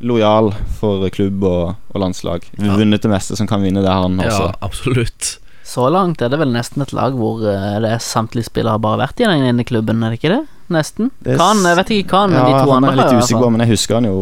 lojal 0.00 0.48
for 0.78 1.04
klubb 1.12 1.42
og, 1.44 1.74
og 1.92 2.00
landslag. 2.00 2.46
Ja. 2.56 2.78
Vunnet 2.80 3.04
det 3.04 3.10
meste 3.12 3.36
som 3.36 3.46
kan 3.46 3.60
vinne, 3.60 3.82
det 3.84 3.92
har 3.92 4.06
han 4.06 4.16
Ja, 4.24 4.54
absolutt. 4.64 5.36
Så 5.66 5.84
langt 5.90 6.22
er 6.22 6.30
det 6.30 6.38
vel 6.38 6.52
nesten 6.54 6.84
et 6.84 6.92
lag 6.94 7.16
hvor 7.18 7.42
eh, 7.44 7.76
det 7.82 7.90
er 7.90 8.02
samtlige 8.02 8.46
spillere 8.46 8.76
har 8.76 8.82
bare 8.82 9.00
vært 9.00 9.20
i 9.20 9.26
den 9.26 9.44
ene 9.48 9.66
klubben, 9.66 10.04
er 10.06 10.14
det 10.14 10.20
ikke 10.20 10.30
det? 10.32 10.42
Nesten. 10.72 11.10
Det 11.22 11.36
Kan, 11.40 11.60
jeg 11.66 11.78
vet 11.80 11.92
ikke 11.96 12.10
kan, 12.12 12.30
men 12.30 12.38
Ja, 12.38 12.44
de 12.46 12.60
to 12.62 12.72
han 12.72 12.86
andre 12.86 12.92
er 12.94 13.00
litt 13.02 13.24
usikker 13.26 13.50
men 13.52 13.64
jeg 13.64 13.72
husker 13.74 13.98
han 13.98 14.06
jo 14.08 14.18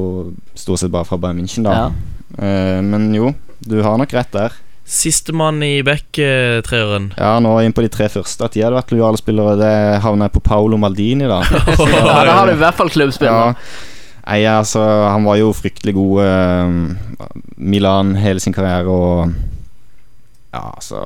stort 0.57 0.81
sett 0.81 0.93
bare 0.93 1.09
fra 1.09 1.21
Bayern 1.21 1.43
München, 1.43 1.69
da. 1.69 1.77
Ja. 1.77 1.87
Uh, 2.35 2.81
men 2.85 3.11
jo, 3.15 3.35
du 3.61 3.77
har 3.85 4.01
nok 4.01 4.17
rett 4.17 4.33
der. 4.33 4.57
Sistemann 4.85 5.63
i 5.65 5.79
back-treeren. 5.87 7.13
Ja, 7.17 7.39
nå 7.41 7.55
inn 7.65 7.73
på 7.73 7.85
de 7.85 7.89
tre 7.93 8.11
første. 8.13 8.45
At 8.45 8.53
de 8.53 8.63
hadde 8.65 8.77
vært 8.77 8.93
lojale 8.93 9.21
spillere, 9.21 9.57
det 9.57 9.73
havner 10.05 10.29
jeg 10.29 10.35
på 10.37 10.45
Paolo 10.45 10.77
Maldini, 10.81 11.29
da. 11.31 11.41
Ja, 11.95 12.21
da 12.25 12.37
har 12.37 12.51
du 12.51 12.53
i 12.53 12.61
hvert 12.61 12.77
fall 12.77 12.93
klubbspiller. 12.93 13.55
Ja. 13.55 13.93
Nei, 14.25 14.41
altså, 14.49 14.81
han 15.09 15.25
var 15.27 15.37
jo 15.41 15.51
fryktelig 15.57 15.93
god 15.97 16.21
eh, 16.25 17.29
Milan 17.61 18.15
hele 18.17 18.41
sin 18.41 18.55
karriere 18.57 18.89
og 18.89 19.35
Ja, 20.55 20.63
altså 20.71 21.03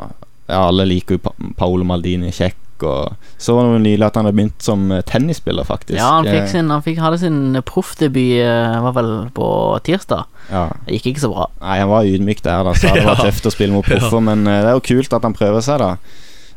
ja, 0.46 0.60
Alle 0.60 0.86
liker 0.86 1.18
jo 1.18 1.22
pa 1.24 1.32
Paolo 1.58 1.86
Maldini, 1.86 2.30
kjekk. 2.34 2.56
Og 2.86 3.16
så 3.38 3.54
var 3.56 3.72
det 3.72 3.80
nylig 3.86 4.04
at 4.06 4.14
han 4.18 4.28
hadde 4.28 4.36
begynt 4.38 4.62
som 4.62 4.90
eh, 4.92 5.02
tennisspiller, 5.08 5.64
faktisk. 5.66 5.96
Ja, 5.98 6.10
han 6.18 6.28
fikk 6.28 6.44
Eh, 6.44 6.52
sin 6.52 6.70
Han 6.70 6.82
fikk, 6.84 6.98
hadde 7.02 7.18
sin 7.18 7.40
proffdebut 7.66 8.38
eh, 8.44 8.78
Var 8.84 8.94
vel 8.98 9.10
på 9.34 9.48
tirsdag. 9.88 10.24
ja. 10.52 10.68
Det 10.86 10.98
gikk 10.98 11.06
ikke 11.14 11.24
så 11.26 11.32
bra. 11.34 11.48
Nei, 11.60 11.78
han 11.82 11.88
var 11.90 12.04
ydmyk 12.08 12.42
der, 12.44 12.62
da, 12.64 12.72
så 12.78 12.94
det 12.94 13.04
var 13.04 13.20
tøft 13.26 13.46
å 13.46 13.52
spille 13.54 13.72
mot 13.74 13.84
proffer. 13.86 14.20
Men 14.20 14.44
det 14.48 14.64
er 14.64 14.76
jo 14.78 14.84
kult 14.92 15.12
at 15.12 15.22
han 15.26 15.34
prøver 15.36 15.60
seg, 15.64 15.78
da. 15.82 15.96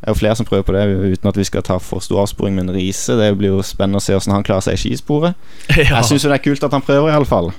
Det 0.01 0.07
er 0.09 0.15
jo 0.15 0.17
flere 0.17 0.35
som 0.39 0.45
prøver 0.49 0.63
på 0.65 0.73
det, 0.73 0.85
uten 1.13 1.29
at 1.29 1.37
vi 1.37 1.43
skal 1.45 1.61
ta 1.61 1.75
for 1.77 2.01
stor 2.01 2.23
avsporing. 2.23 2.55
Men 2.57 2.71
Riise, 2.73 3.13
det 3.19 3.27
blir 3.37 3.51
jo 3.53 3.61
spennende 3.61 3.99
å 3.99 4.05
se 4.05 4.15
hvordan 4.15 4.33
han 4.39 4.45
klarer 4.47 4.65
seg 4.65 4.79
i 4.79 4.81
skisporet. 4.81 5.35
ja. 5.69 5.91
Jeg 5.99 6.07
syns 6.09 6.25
jo 6.25 6.31
det 6.31 6.39
er 6.39 6.45
kult 6.47 6.63
at 6.65 6.73
han 6.73 6.81
prøver, 6.81 7.11
i 7.11 7.17
alle 7.19 7.29
fall. 7.29 7.51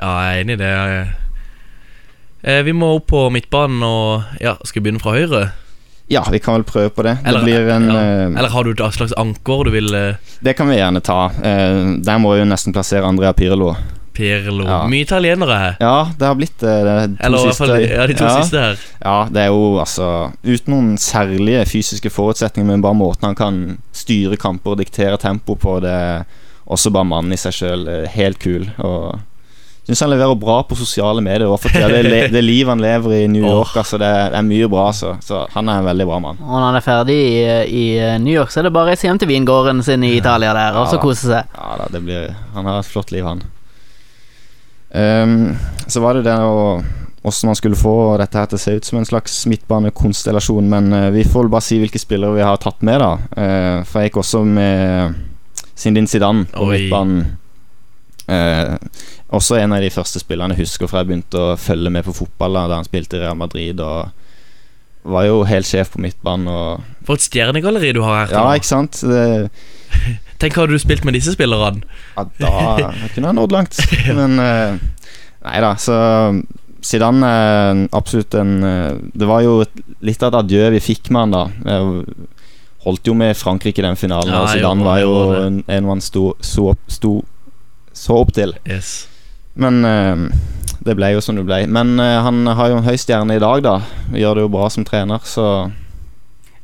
ja, 0.00 0.08
jeg 0.24 0.30
er 0.38 0.40
enig 0.44 0.56
i 0.56 0.62
det. 0.62 0.72
Eh, 2.44 2.62
vi 2.64 2.72
må 2.76 2.94
opp 2.98 3.06
på 3.12 3.26
midtbanen 3.32 3.82
og 3.86 4.40
Ja, 4.40 4.56
skal 4.68 4.84
begynne 4.84 5.00
fra 5.00 5.14
høyre? 5.16 5.44
Ja, 6.12 6.20
vi 6.30 6.38
kan 6.38 6.54
vel 6.58 6.64
prøve 6.68 6.90
på 6.92 7.02
det. 7.02 7.18
Eller- 7.24 7.40
det 7.40 7.44
blir 7.44 7.68
en 7.72 7.88
ja. 7.88 8.00
eh, 8.00 8.26
Eller 8.38 8.48
har 8.52 8.64
du 8.64 8.70
et 8.72 8.94
slags 8.94 9.12
anker 9.16 9.64
du 9.64 9.70
vil 9.70 9.94
eh, 9.94 10.14
Det 10.44 10.52
kan 10.56 10.68
vi 10.68 10.76
gjerne 10.76 11.00
ta. 11.00 11.30
Eh, 11.42 11.96
der 12.04 12.18
må 12.20 12.34
vi 12.34 12.42
jo 12.42 12.48
nesten 12.50 12.72
plassere 12.76 13.04
Andrea 13.08 13.32
Pirlo. 13.32 13.74
Pirlo 14.14 14.64
Ja. 14.68 14.86
Mye 14.86 15.02
italienere 15.02 15.56
her. 15.58 15.76
Ja, 15.80 16.08
det 16.18 16.26
har 16.28 16.34
blitt 16.38 16.58
det. 16.60 16.74
det. 16.84 17.16
To 17.18 17.24
Eller 17.26 17.38
i 17.38 17.46
hvert 17.48 17.56
fall 17.56 17.72
ja, 17.82 18.06
de 18.06 18.14
to 18.14 18.24
ja. 18.28 18.42
siste 18.42 18.60
her. 18.60 18.76
Ja, 19.02 19.16
det 19.32 19.40
er 19.42 19.46
jo 19.50 19.78
altså 19.82 20.10
Uten 20.44 20.70
noen 20.74 20.92
særlige 20.98 21.64
fysiske 21.66 22.10
forutsetninger, 22.14 22.68
men 22.68 22.82
bare 22.84 22.94
måten 22.94 23.26
han 23.32 23.34
kan 23.34 23.58
styre 23.92 24.36
kamper 24.36 24.76
og 24.76 24.78
diktere 24.84 25.16
tempo 25.18 25.56
på, 25.56 25.80
det 25.82 25.96
også 26.66 26.92
bare 26.94 27.04
mannen 27.10 27.32
i 27.32 27.36
seg 27.40 27.52
sjøl. 27.56 27.88
Helt 28.14 28.38
kul. 28.38 28.68
Og 28.78 29.18
Syns 29.84 30.00
han 30.00 30.08
leverer 30.14 30.38
bra 30.40 30.62
på 30.64 30.76
sosiale 30.80 31.20
medier. 31.20 31.50
Det, 31.60 31.98
le- 32.06 32.28
det 32.32 32.40
livet 32.40 32.70
han 32.72 32.80
lever 32.80 33.12
i 33.18 33.26
New 33.28 33.44
York, 33.44 33.74
altså, 33.76 33.98
det, 34.00 34.08
det 34.32 34.38
er 34.38 34.46
mye 34.46 34.68
bra. 34.72 34.86
Så, 34.96 35.10
så 35.20 35.42
han 35.52 35.68
er 35.68 35.82
en 35.82 35.88
veldig 35.90 36.06
bra 36.08 36.20
mann. 36.24 36.38
Og 36.40 36.54
når 36.54 36.64
han 36.70 36.78
er 36.78 36.86
ferdig 36.86 37.18
i, 37.20 37.42
i 37.68 37.84
New 38.24 38.32
York, 38.32 38.48
så 38.54 38.62
er 38.62 38.70
det 38.70 38.72
bare 38.72 38.88
å 38.88 38.92
reise 38.94 39.04
hjem 39.10 39.20
til 39.20 39.28
vingården 39.28 39.84
sin 39.84 40.06
i 40.08 40.14
Italia 40.16 40.54
der, 40.56 40.78
og 40.80 40.88
så 40.88 40.96
kose 41.02 41.28
seg. 41.28 41.52
Ja 41.52 41.76
da, 41.82 41.90
det 41.92 42.00
blir 42.06 42.32
Han 42.56 42.70
har 42.70 42.80
et 42.80 42.88
flott 42.88 43.12
liv, 43.12 43.28
han. 43.28 43.44
Um, 44.94 45.56
så 45.90 46.00
var 46.00 46.16
det 46.16 46.24
det 46.30 46.36
å 46.38 46.58
Hvordan 47.24 47.48
man 47.48 47.56
skulle 47.56 47.76
få 47.80 47.92
dette 48.20 48.36
her 48.36 48.48
til 48.50 48.58
å 48.58 48.60
se 48.60 48.72
ut 48.76 48.84
som 48.84 48.98
en 49.00 49.06
slags 49.08 49.38
midtbanekonstellasjon. 49.48 50.66
Men 50.68 50.90
uh, 50.92 51.06
vi 51.12 51.22
får 51.24 51.48
bare 51.52 51.64
si 51.64 51.78
hvilke 51.80 52.00
spillere 52.00 52.36
vi 52.36 52.44
har 52.44 52.60
tatt 52.60 52.80
med, 52.84 53.00
da. 53.00 53.14
Uh, 53.32 53.78
for 53.88 54.00
jeg 54.00 54.10
gikk 54.12 54.18
også 54.20 54.42
med 54.44 55.14
Sindin 55.72 56.08
Zidane 56.08 56.44
på 56.52 56.66
Oi. 56.68 56.74
midtbanen. 56.74 57.24
Eh, 58.28 58.74
også 59.34 59.58
en 59.60 59.74
av 59.76 59.82
de 59.84 59.90
første 59.92 60.22
spillerne 60.22 60.54
jeg 60.56 60.64
husker 60.64 60.88
fra 60.88 61.02
jeg 61.02 61.10
begynte 61.10 61.40
å 61.40 61.56
følge 61.60 61.92
med 61.92 62.06
på 62.06 62.14
fotball 62.16 62.56
da 62.56 62.78
han 62.78 62.86
spilte 62.86 63.18
i 63.18 63.24
Real 63.24 63.38
Madrid. 63.38 63.80
Og 63.84 64.12
var 65.04 65.26
jo 65.28 65.42
helt 65.44 65.68
sjef 65.68 65.92
på 65.94 66.00
midtbanen. 66.00 66.48
Og, 66.48 66.84
For 67.04 67.18
et 67.20 67.26
stjernegalleri 67.26 67.92
du 67.96 68.02
har 68.06 68.24
her. 68.24 68.36
ja, 68.36 68.44
ikke 68.56 68.70
sant? 68.70 69.02
Det, 69.04 69.50
Tenk 70.42 70.56
hadde 70.58 70.74
du 70.74 70.80
spilt 70.82 71.04
med 71.06 71.16
disse 71.16 71.34
spillerne. 71.36 71.84
Ja, 72.16 72.26
da 72.40 72.92
kunne 73.14 73.30
jeg 73.30 73.38
nådd 73.38 73.54
langt. 73.54 73.80
Men 74.18 74.40
eh, 74.42 74.78
Nei 75.44 75.58
da, 75.60 75.74
så 75.76 75.96
Zidane 76.84 77.28
er 77.28 77.82
absolutt 77.96 78.32
en 78.40 78.54
eh, 78.64 78.94
Det 79.12 79.28
var 79.28 79.42
jo 79.44 79.58
litt 80.04 80.22
av 80.24 80.32
et 80.32 80.38
adjø 80.40 80.70
vi 80.72 80.80
fikk 80.84 81.12
med 81.12 81.26
han 81.26 81.34
da. 81.36 81.44
Jeg 81.68 82.16
holdt 82.84 83.08
jo 83.08 83.16
med 83.16 83.36
Frankrike 83.36 83.80
i 83.80 83.86
den 83.86 83.96
finalen, 84.00 84.32
Ja, 84.32 84.42
og 84.44 84.52
Zidane 84.52 84.84
var 84.84 85.00
jo 85.04 85.14
en 85.68 85.86
man 85.88 86.02
sto, 86.04 86.32
så, 86.44 86.72
sto 86.88 87.18
så 87.94 88.18
opp 88.24 88.32
til. 88.36 88.52
Yes. 88.68 89.06
Men 89.54 89.84
uh, 89.86 90.26
det 90.84 90.96
ble 90.98 91.12
jo 91.14 91.22
som 91.24 91.38
det 91.38 91.44
ble. 91.46 91.62
Men 91.70 91.94
uh, 92.00 92.20
han 92.26 92.42
har 92.46 92.72
jo 92.72 92.80
en 92.80 92.86
høy 92.88 92.96
stjerne 93.00 93.36
i 93.38 93.42
dag, 93.42 93.62
da. 93.64 93.76
Gjør 94.12 94.40
det 94.40 94.46
jo 94.46 94.52
bra 94.52 94.68
som 94.74 94.86
trener, 94.86 95.22
så 95.24 95.70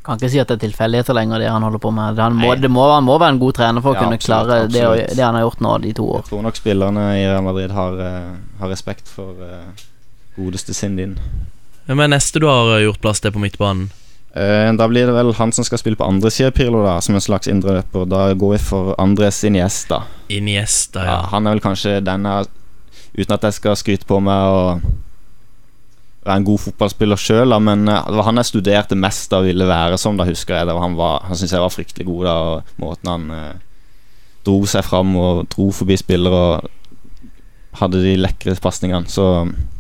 Kan 0.05 0.17
ikke 0.17 0.31
si 0.33 0.41
at 0.41 0.49
det 0.49 0.57
er 0.57 0.63
tilfeldigheter 0.65 1.15
lenger, 1.15 1.43
det 1.43 1.51
han 1.53 1.63
holder 1.63 1.83
på 1.83 1.91
med. 1.93 2.19
Han 2.19 2.39
må, 2.41 2.55
det 2.57 2.71
må, 2.73 2.87
han 2.89 3.05
må 3.05 3.19
være 3.21 3.35
en 3.37 3.41
god 3.43 3.59
trener 3.59 3.85
for 3.85 3.93
å 3.93 3.99
Ja, 3.99 4.01
kunne 4.07 4.17
absolutt, 4.17 4.49
klare 4.49 4.61
det, 4.65 4.81
absolutt. 4.81 5.17
det 5.19 5.25
han 5.27 5.37
har 5.37 5.45
gjort 5.45 5.61
nå 5.67 5.75
de 5.85 5.93
to 5.99 6.07
år. 6.09 6.23
jeg 6.25 6.31
tror 6.31 6.45
nok 6.47 6.57
spillerne 6.57 7.05
i 7.19 7.27
Real 7.29 7.45
Madrid 7.45 7.75
har, 7.77 7.99
eh, 8.01 8.31
har 8.63 8.73
respekt 8.73 9.13
for 9.13 9.37
godeste 10.39 10.73
din 10.97 11.19
Hvem 11.87 12.01
er 12.01 12.09
neste 12.17 12.41
du 12.41 12.47
har 12.49 12.81
gjort 12.81 13.01
plass 13.05 13.21
til 13.21 13.33
på 13.35 13.43
midtbanen? 13.45 13.91
Eh, 14.35 14.71
da 14.79 14.87
blir 14.87 15.09
det 15.09 15.15
vel 15.17 15.33
han 15.41 15.51
som 15.53 15.65
skal 15.67 15.81
spille 15.83 15.99
på 15.99 16.07
andre 16.07 16.31
sida, 16.31 16.53
Pirlo, 16.55 16.85
da, 16.87 17.01
som 17.03 17.17
en 17.19 17.25
slags 17.25 17.49
indreløper. 17.51 18.05
Da 18.07 18.29
går 18.39 18.53
vi 18.57 18.63
for 18.63 18.95
Andres 19.03 19.43
Iniesta. 19.45 20.05
Iniesta, 20.31 21.03
Ja, 21.03 21.17
ja. 21.17 21.29
han 21.33 21.47
er 21.47 21.57
vel 21.57 21.65
kanskje 21.65 21.99
denne, 22.07 22.45
Uten 23.19 23.35
at 23.35 23.43
jeg 23.43 23.57
skal 23.57 23.75
skryte 23.75 24.07
på 24.07 24.21
meg 24.23 24.39
å 24.55 24.59
være 26.21 26.37
en 26.37 26.45
god 26.47 26.61
fotballspiller 26.63 27.19
sjøl, 27.19 27.57
men 27.59 27.89
eh, 27.89 28.05
det 28.07 28.19
var 28.21 28.29
han 28.29 28.39
jeg 28.39 28.51
studerte 28.53 28.95
mest 28.99 29.33
av 29.35 29.49
ville 29.49 29.67
være 29.67 29.99
som, 29.99 30.15
da 30.21 30.27
husker 30.29 30.55
jeg 30.61 30.69
det. 30.69 30.77
var 30.77 30.85
han 30.85 30.95
var, 30.99 31.25
han 31.27 31.35
syntes 31.37 31.57
jeg 31.57 31.65
var 31.65 31.75
fryktelig 31.75 32.07
god 32.07 32.25
da, 32.29 32.35
og 32.39 32.85
måten 32.85 33.11
han 33.11 33.25
eh, 33.35 33.57
dro 34.47 34.61
seg 34.71 34.87
fram 34.87 35.17
og 35.19 35.49
dro 35.53 35.71
forbi 35.75 35.97
spillere 36.01 36.39
og 36.45 36.71
hadde 37.81 38.01
de 38.05 38.15
lekre 38.21 38.55
pasningene. 38.63 39.09
Så 39.11 39.25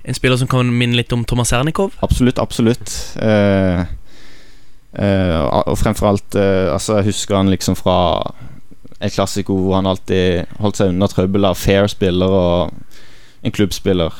En 0.04 0.16
spiller 0.16 0.38
som 0.40 0.48
kan 0.50 0.66
minne 0.74 0.96
litt 0.98 1.12
om 1.14 1.22
Thomas 1.28 1.50
Sernikov? 1.52 1.94
Absolutt, 2.02 2.38
absolutt. 2.42 2.92
Eh, 3.20 3.84
og 4.98 5.76
fremfor 5.78 6.08
alt 6.08 6.34
eh, 6.34 6.66
Altså, 6.72 6.96
jeg 6.98 7.12
husker 7.12 7.36
han 7.36 7.50
liksom 7.52 7.76
fra 7.78 7.98
et 9.00 9.14
klassiko 9.14 9.54
hvor 9.56 9.78
han 9.78 9.86
alltid 9.88 10.50
holdt 10.60 10.80
seg 10.80 10.90
unna 10.92 11.06
trøbbel 11.08 11.46
av 11.48 11.56
fair 11.56 11.86
spiller 11.88 12.34
og 12.34 12.72
en 13.46 13.54
klubbspiller. 13.54 14.12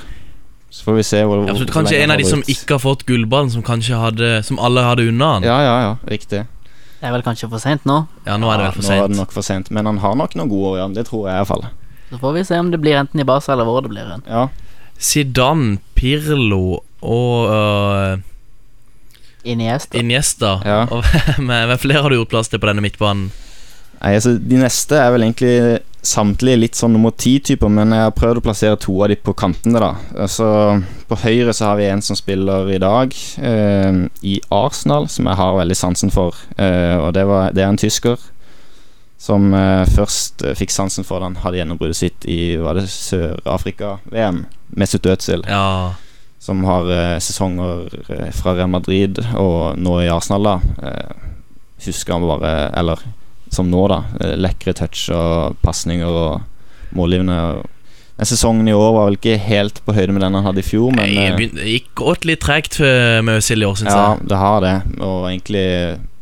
Så 0.71 0.87
får 0.87 0.97
vi 0.97 1.03
se 1.05 1.25
hvor, 1.27 1.43
Ja, 1.43 1.51
absolutt, 1.51 1.75
kanskje 1.75 1.99
en 2.05 2.15
av 2.15 2.23
de 2.23 2.29
som 2.29 2.45
ikke 2.47 2.79
har 2.79 2.83
fått 2.85 3.03
gullballen, 3.09 3.51
som 3.51 3.65
kanskje 3.67 3.99
hadde 3.99 4.31
Som 4.47 4.61
alle 4.63 4.85
hadde 4.87 5.09
unna 5.11 5.35
han. 5.35 5.45
Ja, 5.45 5.59
ja, 5.67 5.75
ja, 5.83 5.93
riktig. 6.09 6.47
Det 7.01 7.09
er 7.09 7.13
vel 7.17 7.25
kanskje 7.27 7.49
for 7.51 7.61
seint 7.61 7.85
nå. 7.89 8.03
Ja, 8.29 8.39
nå 8.39 8.49
er 8.53 8.61
det 8.61 8.69
vel 8.69 8.79
for 8.79 8.87
Nå 8.87 8.97
er 8.97 9.11
det 9.11 9.19
nok 9.19 9.35
for 9.35 9.45
sent. 9.45 9.71
Men 9.75 9.89
han 9.89 9.99
har 10.01 10.17
nok 10.21 10.37
noen 10.39 10.53
gode 10.53 10.71
år 10.71 10.79
igjen, 10.79 10.97
det 10.97 11.07
tror 11.11 11.27
jeg 11.27 11.35
i 11.35 11.43
hvert 11.43 11.51
fall. 11.51 11.67
Så 12.11 12.19
får 12.23 12.35
vi 12.37 12.47
se 12.47 12.59
om 12.61 12.71
det 12.73 12.81
blir 12.83 12.99
enten 13.01 13.23
i 13.23 13.27
Barca 13.27 13.55
eller 13.55 13.69
hvor 13.69 13.83
det 13.85 13.93
blir 13.93 14.15
en. 14.15 14.25
Ja. 14.29 14.47
Zidane, 15.01 15.79
Pirlo 15.97 16.81
og 17.01 17.51
øh, 17.51 18.21
Iniesta. 19.45 19.99
Iniesta. 19.99 20.57
Ja. 20.65 20.81
Og 20.95 21.05
hvem, 21.05 21.47
hvem 21.49 21.79
flere 21.79 22.03
har 22.05 22.13
du 22.13 22.21
gjort 22.21 22.35
plass 22.35 22.53
til 22.53 22.61
på 22.63 22.71
denne 22.71 22.85
midtbanen? 22.85 23.31
Nei, 24.01 24.15
altså, 24.17 24.35
de 24.41 24.57
neste 24.57 24.97
er 24.97 25.11
vel 25.13 25.27
egentlig 25.27 25.81
samtlige 26.07 26.57
litt 26.63 26.79
sånn 26.79 26.95
nummer 26.97 27.13
ti-typer, 27.13 27.69
men 27.69 27.93
jeg 27.93 28.07
har 28.07 28.15
prøvd 28.17 28.41
å 28.41 28.45
plassere 28.47 28.79
to 28.81 28.95
av 29.05 29.11
de 29.13 29.19
på 29.21 29.35
kantene, 29.37 29.83
da. 29.83 29.91
Altså, 30.25 30.47
på 31.11 31.19
høyre 31.21 31.53
så 31.53 31.69
har 31.69 31.81
vi 31.81 31.91
en 31.91 32.01
som 32.05 32.17
spiller 32.17 32.71
i 32.73 32.81
dag 32.81 33.13
eh, 33.45 34.01
i 34.25 34.39
Arsenal, 34.49 35.11
som 35.13 35.29
jeg 35.29 35.41
har 35.43 35.59
veldig 35.59 35.77
sansen 35.77 36.15
for. 36.15 36.39
Eh, 36.57 36.97
og 36.97 37.13
det, 37.17 37.27
var, 37.29 37.53
det 37.53 37.67
er 37.67 37.75
en 37.75 37.81
tysker 37.81 38.31
som 39.21 39.53
eh, 39.53 39.85
først 39.93 40.47
eh, 40.49 40.57
fikk 40.57 40.73
sansen 40.73 41.05
for 41.05 41.21
da 41.21 41.29
han 41.29 41.41
hadde 41.43 41.61
gjennombruddet 41.61 41.99
sitt 41.99 42.25
i 42.25 42.57
var 42.61 42.81
det 42.81 42.87
Sør-Afrika-VM, 42.89 44.47
Mesut 44.81 45.09
Özil 45.13 45.45
Ja. 45.45 45.93
Som 46.41 46.65
har 46.65 46.93
eh, 46.93 47.19
sesonger 47.19 47.89
eh, 48.09 48.31
fra 48.33 48.55
Real 48.57 48.71
Madrid 48.73 49.19
og 49.37 49.77
nå 49.77 49.99
i 50.01 50.09
Arsenal, 50.09 50.47
da. 50.47 50.55
Eh, 50.89 51.27
husker 51.85 52.17
han 52.17 52.25
bare 52.25 52.53
Eller 52.81 53.03
som 53.53 53.69
nå, 53.69 53.83
da. 53.91 53.99
Lekre 54.41 54.73
touch 54.79 55.11
og 55.13 55.59
pasninger 55.61 56.09
og 56.09 56.95
målgivende. 56.97 57.61
Den 58.17 58.29
sesongen 58.31 58.69
i 58.71 58.77
år 58.77 58.93
var 58.95 59.09
vel 59.11 59.19
ikke 59.19 59.37
helt 59.43 59.83
på 59.85 59.95
høyde 59.97 60.15
med 60.15 60.25
den 60.25 60.39
han 60.39 60.47
hadde 60.47 60.63
i 60.63 60.67
fjor, 60.67 60.95
men 60.97 61.51
Det 61.53 61.67
gikk 61.67 61.91
godt 61.99 62.25
litt 62.29 62.41
tregt 62.45 62.79
med 62.81 63.41
Øzil 63.41 63.65
i 63.65 63.67
år, 63.67 63.77
syns 63.81 63.91
ja, 63.93 64.07
jeg. 64.15 64.29
det 64.31 64.41
har 64.41 64.65
det. 64.65 64.75
Og 65.01 65.27
egentlig 65.33 65.67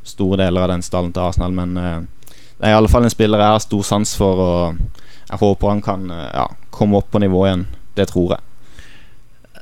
store 0.08 0.40
deler 0.40 0.64
av 0.64 0.72
den 0.72 0.86
stallen 0.86 1.12
til 1.12 1.26
Arsenal, 1.26 1.52
men 1.52 1.76
det 1.76 2.64
er 2.64 2.72
i 2.72 2.78
alle 2.78 2.90
fall 2.90 3.04
en 3.04 3.12
spiller 3.12 3.44
jeg 3.44 3.58
har 3.58 3.64
stor 3.66 3.86
sans 3.90 4.16
for, 4.18 4.40
og 4.40 5.08
jeg 5.28 5.42
håper 5.42 5.74
han 5.74 5.84
kan 5.84 6.08
ja, 6.10 6.48
komme 6.74 7.02
opp 7.02 7.12
på 7.12 7.20
nivå 7.22 7.44
igjen. 7.44 7.66
Det 7.98 8.08
tror 8.14 8.38
jeg. 8.38 8.47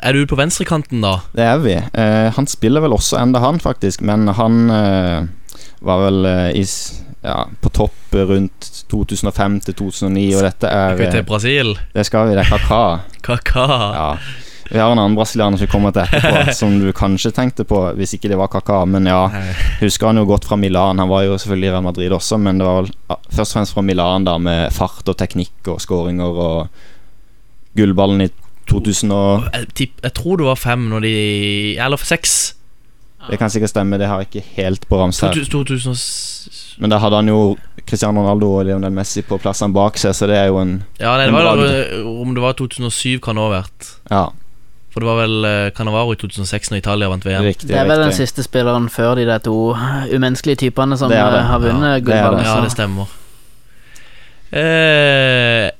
Er 0.03 0.13
du 0.13 0.27
på 0.29 0.37
venstrekanten, 0.37 1.01
da? 1.05 1.21
Det 1.37 1.45
er 1.47 1.61
vi. 1.63 1.75
Eh, 1.77 2.29
han 2.37 2.49
spiller 2.51 2.85
vel 2.85 2.97
også 2.97 3.19
enda 3.21 3.41
han, 3.45 3.61
faktisk, 3.63 4.05
men 4.05 4.29
han 4.37 4.71
eh, 4.71 5.29
var 5.87 6.03
vel 6.05 6.29
eh, 6.29 6.49
i, 6.61 6.65
ja, 7.25 7.45
på 7.61 7.73
topp 7.75 8.17
rundt 8.17 8.71
2005 8.91 9.61
til 9.69 9.79
2009, 9.81 10.27
og 10.37 10.43
dette 10.47 10.73
er 10.73 10.97
Skal 10.97 11.05
vi 11.05 11.13
til 11.15 11.29
Brasil? 11.29 11.79
Det 11.95 12.07
skal 12.09 12.29
vi, 12.29 12.37
det 12.37 12.45
er 12.45 12.53
Kaka. 12.53 12.83
Kaka. 13.25 13.69
Ja. 13.97 14.11
Vi 14.67 14.81
har 14.83 14.91
en 14.91 14.99
annen 14.99 15.15
brasilianer 15.15 15.61
som 15.61 15.69
kommer 15.71 15.93
til 15.95 16.03
etterpå, 16.03 16.53
som 16.61 16.75
du 16.83 16.89
kanskje 16.97 17.31
tenkte 17.35 17.65
på 17.69 17.85
hvis 17.97 18.17
ikke 18.17 18.33
det 18.33 18.39
var 18.41 18.51
Kaka. 18.51 18.81
Men 18.91 19.07
ja, 19.07 19.21
husker 19.81 20.11
han 20.11 20.19
jo 20.19 20.27
godt 20.27 20.49
fra 20.49 20.59
Milan. 20.59 20.99
Han 20.99 21.11
var 21.11 21.23
jo 21.23 21.37
selvfølgelig 21.39 21.71
i 21.71 21.75
Real 21.75 21.87
Madrid 21.87 22.17
også, 22.17 22.39
men 22.43 22.59
det 22.59 22.67
var 22.67 22.83
vel 22.83 22.91
ja, 22.91 23.19
først 23.31 23.47
og 23.47 23.61
fremst 23.61 23.77
fra 23.77 23.87
Milan, 23.87 24.27
da, 24.27 24.37
med 24.43 24.75
fart 24.75 25.07
og 25.07 25.19
teknikk 25.19 25.71
og 25.71 25.79
skåringer 25.83 26.43
og 26.49 26.83
gullballen 27.79 28.27
i 28.27 28.31
2000 28.67 29.13
og 29.13 29.45
Jeg, 29.53 29.91
jeg 30.03 30.13
tror 30.15 30.37
det 30.41 30.47
var 30.47 30.55
fem 30.59 30.89
når 30.91 31.01
de 31.07 31.13
Eller 31.79 31.97
seks. 31.97 32.55
Det 33.31 33.39
kan 33.41 33.51
sikkert 33.51 33.71
stemme, 33.73 33.99
det 33.99 34.07
har 34.07 34.21
jeg 34.23 34.29
ikke 34.31 34.45
helt 34.57 34.85
på 34.89 34.99
rams 35.01 35.19
her. 35.21 35.33
2000 35.35 35.51
2000 35.67 36.79
Men 36.83 36.91
da 36.93 36.99
hadde 37.03 37.17
han 37.17 37.27
jo 37.29 37.57
Cristiano 37.87 38.21
Ronaldo 38.23 38.53
og 38.59 38.67
Lionel 38.69 38.93
Messi 38.95 39.23
på 39.27 39.39
plassene 39.43 39.75
bak 39.75 39.97
seg, 39.99 40.15
så 40.15 40.27
det 40.31 40.37
er 40.37 40.47
jo 40.53 40.59
en 40.63 40.77
Ja, 41.01 41.17
nei, 41.17 41.25
det 41.27 41.33
en 41.33 41.35
var, 41.35 41.57
bragd. 41.57 42.05
om 42.23 42.35
det 42.37 42.43
var 42.45 42.53
2007, 42.59 43.19
kan 43.25 43.35
det 43.35 43.43
ha 43.43 43.51
vært. 43.63 43.89
Ja, 44.11 44.25
For 44.93 45.01
det 45.03 45.09
var 45.11 45.19
vel 45.27 45.49
Canavaro 45.77 46.13
i 46.15 46.17
2006 46.17 46.71
når 46.71 46.79
Italia 46.79 47.09
vant 47.11 47.25
VM. 47.27 47.43
riktig. 47.45 47.69
Det 47.69 47.77
er 47.77 47.85
vel 47.89 48.01
den 48.05 48.13
siste 48.17 48.43
spilleren 48.47 48.89
før 48.89 49.15
de 49.19 49.27
der 49.27 49.39
to 49.45 49.57
umenneskelige 49.75 50.57
typene 50.71 50.97
som 50.97 51.11
Det 51.11 51.19
det. 51.19 51.41
eh, 51.41 51.47
har 51.51 51.59
vunnet 51.59 51.97
Ja, 51.97 51.99
gullballen. 52.07 52.45
Ja, 52.45 52.61
det 52.63 52.71
stemmer. 52.73 53.07
Eh, 54.53 55.71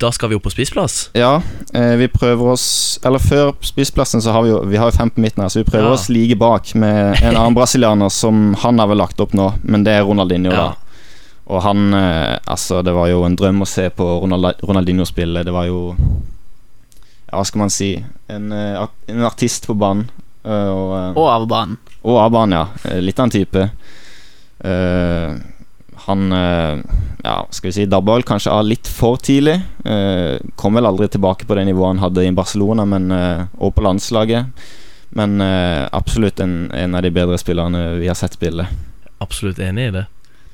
da 0.00 0.10
skal 0.12 0.30
vi 0.30 0.36
opp 0.38 0.42
på 0.46 0.50
spiseplass? 0.52 1.10
Ja, 1.14 1.42
eh, 1.74 1.94
vi 2.00 2.06
prøver 2.08 2.52
oss 2.54 2.98
Eller 3.04 3.18
før 3.22 3.52
spiseplassen 3.60 4.22
så 4.24 4.32
har 4.32 4.42
vi 4.46 4.50
jo 4.50 4.60
Vi 4.70 4.76
har 4.80 4.90
jo 4.90 4.96
fem 4.96 5.10
på 5.10 5.20
midten 5.20 5.42
her, 5.44 5.48
så 5.52 5.60
vi 5.62 5.68
prøver 5.70 5.88
Ja. 5.90 5.92
oss 5.98 6.08
like 6.08 6.36
bak 6.40 6.74
med 6.74 7.20
en 7.22 7.36
annen 7.36 7.54
brasilianer 7.54 8.08
som 8.10 8.54
han 8.54 8.78
har 8.78 8.88
vel 8.88 8.98
lagt 8.98 9.20
opp 9.20 9.32
nå, 9.36 9.52
men 9.62 9.84
det 9.84 9.92
er 9.98 10.02
Ronaldinho, 10.08 10.50
Ja. 10.52 10.56
da. 10.56 10.74
Og 11.50 11.62
han 11.62 11.92
eh, 11.94 12.38
Altså, 12.46 12.82
det 12.82 12.92
var 12.94 13.08
jo 13.08 13.24
en 13.24 13.36
drøm 13.36 13.60
å 13.62 13.66
se 13.68 13.88
på 13.90 14.04
Ronald 14.22 14.54
Ronaldinho 14.62 15.04
spille. 15.04 15.44
Det 15.44 15.52
var 15.52 15.66
jo 15.66 15.94
Ja, 17.30 17.36
hva 17.38 17.44
skal 17.46 17.58
man 17.58 17.70
si 17.70 18.04
En, 18.28 18.52
eh, 18.52 18.86
en 19.08 19.24
artist 19.24 19.66
på 19.66 19.74
banen. 19.78 20.08
og, 20.44 21.16
Og 21.16 21.28
av 21.28 21.46
banen. 21.48 21.76
Og 22.04 22.16
Aban, 22.24 22.50
ja. 22.52 22.66
Eh, 22.84 23.00
Litt 23.00 23.18
av 23.20 23.24
en 23.24 23.30
type. 23.30 23.70
Eh, 24.64 25.34
han 26.06 26.32
eh, 26.32 26.82
Ja, 27.24 27.34
skal 27.52 27.68
vi 27.68 27.72
si 27.76 27.84
dabba 27.86 28.14
vel 28.16 28.22
kanskje 28.28 28.52
av 28.54 28.64
litt 28.64 28.88
for 28.88 29.16
tidlig. 29.20 29.58
Eh, 29.84 30.38
kom 30.56 30.74
vel 30.78 30.86
aldri 30.88 31.08
tilbake 31.12 31.44
på 31.48 31.56
det 31.58 31.66
nivået 31.68 31.94
han 31.96 32.04
hadde 32.06 32.24
i 32.24 32.30
Barcelona, 32.32 32.86
men 32.88 33.10
eh, 33.12 33.42
og 33.60 33.74
på 33.76 33.84
landslaget. 33.84 34.46
Men 35.12 35.40
absolutt 35.42 36.38
en, 36.40 36.70
en 36.70 36.94
av 36.94 37.02
de 37.02 37.10
bedre 37.10 37.34
spillerne 37.40 37.96
vi 37.98 38.06
har 38.06 38.14
sett 38.14 38.36
spille. 38.38 38.68
Absolutt 39.18 39.58
enig 39.58 39.88
i 39.88 39.94
det. 39.96 40.04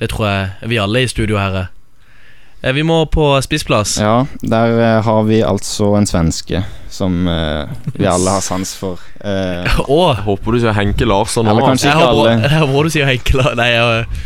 Det 0.00 0.08
tror 0.14 0.26
jeg 0.30 0.70
vi 0.72 0.78
alle 0.80 1.02
i 1.04 1.08
studio 1.12 1.36
her 1.36 1.58
er. 1.60 2.72
Vi 2.72 2.82
må 2.88 3.02
på 3.12 3.26
spissplass. 3.44 3.98
Ja, 4.00 4.24
der 4.40 5.02
har 5.04 5.22
vi 5.28 5.42
altså 5.44 5.90
en 5.98 6.08
svenske 6.08 6.62
som 6.90 7.28
vi 7.28 8.08
alle 8.08 8.32
har 8.38 8.40
sans 8.48 8.72
for. 8.80 8.98
Eh, 9.20 9.68
Jeg 9.68 10.24
håper 10.24 10.56
du 10.56 10.62
sier 10.64 10.72
Henke 10.74 11.04
Larsson 11.06 11.46
Eller 11.52 11.68
kanskje- 11.68 11.92
ikke 11.92 12.08
alle. 12.08 12.30
Jeg 12.32 12.40
alle. 12.40 12.50
jeg 12.56 12.64
håper 12.64 12.88
du 12.88 12.94
sier 12.96 13.12
Henke 13.12 13.36
Henkeland. 13.36 14.16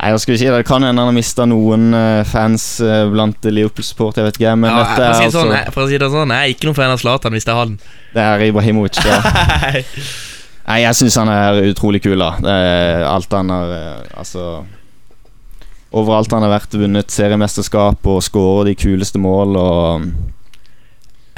Nei, 0.00 0.08
jeg, 0.08 0.14
hva 0.16 0.20
skal 0.22 0.32
vi 0.32 0.38
si 0.40 0.46
Det 0.48 0.60
kan 0.64 0.84
hende 0.86 1.02
han 1.02 1.10
har 1.10 1.16
mista 1.16 1.44
noen 1.44 1.90
eh, 1.92 2.22
fans 2.24 2.64
eh, 2.80 3.02
blant 3.12 3.44
Liverpool-support, 3.44 4.16
jeg 4.16 4.24
vet 4.30 4.38
ikke, 4.40 4.54
men 4.56 4.72
ja, 4.72 4.78
dette 4.80 5.04
er 5.04 5.12
altså 5.12 5.42
sånn, 5.42 5.52
jeg, 5.58 5.72
for 5.74 5.84
å 5.84 5.90
si 5.90 5.98
det 6.00 6.08
sånn, 6.14 6.32
jeg 6.32 6.40
er 6.48 6.54
ikke 6.54 6.68
noen 6.70 6.78
fan 6.78 6.94
av 6.94 7.02
Zlatan 7.02 7.36
hvis 7.36 7.44
det 7.44 7.52
er 7.52 7.58
han. 7.60 7.74
Det 8.14 8.24
er 8.24 8.44
Ibrahimovic, 8.48 9.00
ja. 9.04 9.18
Nei, 10.70 10.78
jeg 10.86 10.96
syns 11.00 11.18
han 11.20 11.28
er 11.34 11.60
utrolig 11.68 12.00
kul, 12.04 12.16
da. 12.20 12.30
Alt 13.10 13.32
han 13.34 13.50
har 13.52 13.72
eh, 13.74 14.02
Altså 14.22 14.44
Overalt 15.90 16.30
han 16.30 16.44
har 16.46 16.52
vært, 16.52 16.76
vunnet 16.78 17.10
seriemesterskap 17.10 18.06
og 18.06 18.20
skåret 18.22 18.68
de 18.70 18.76
kuleste 18.78 19.18
mål 19.18 19.56
og 19.58 20.04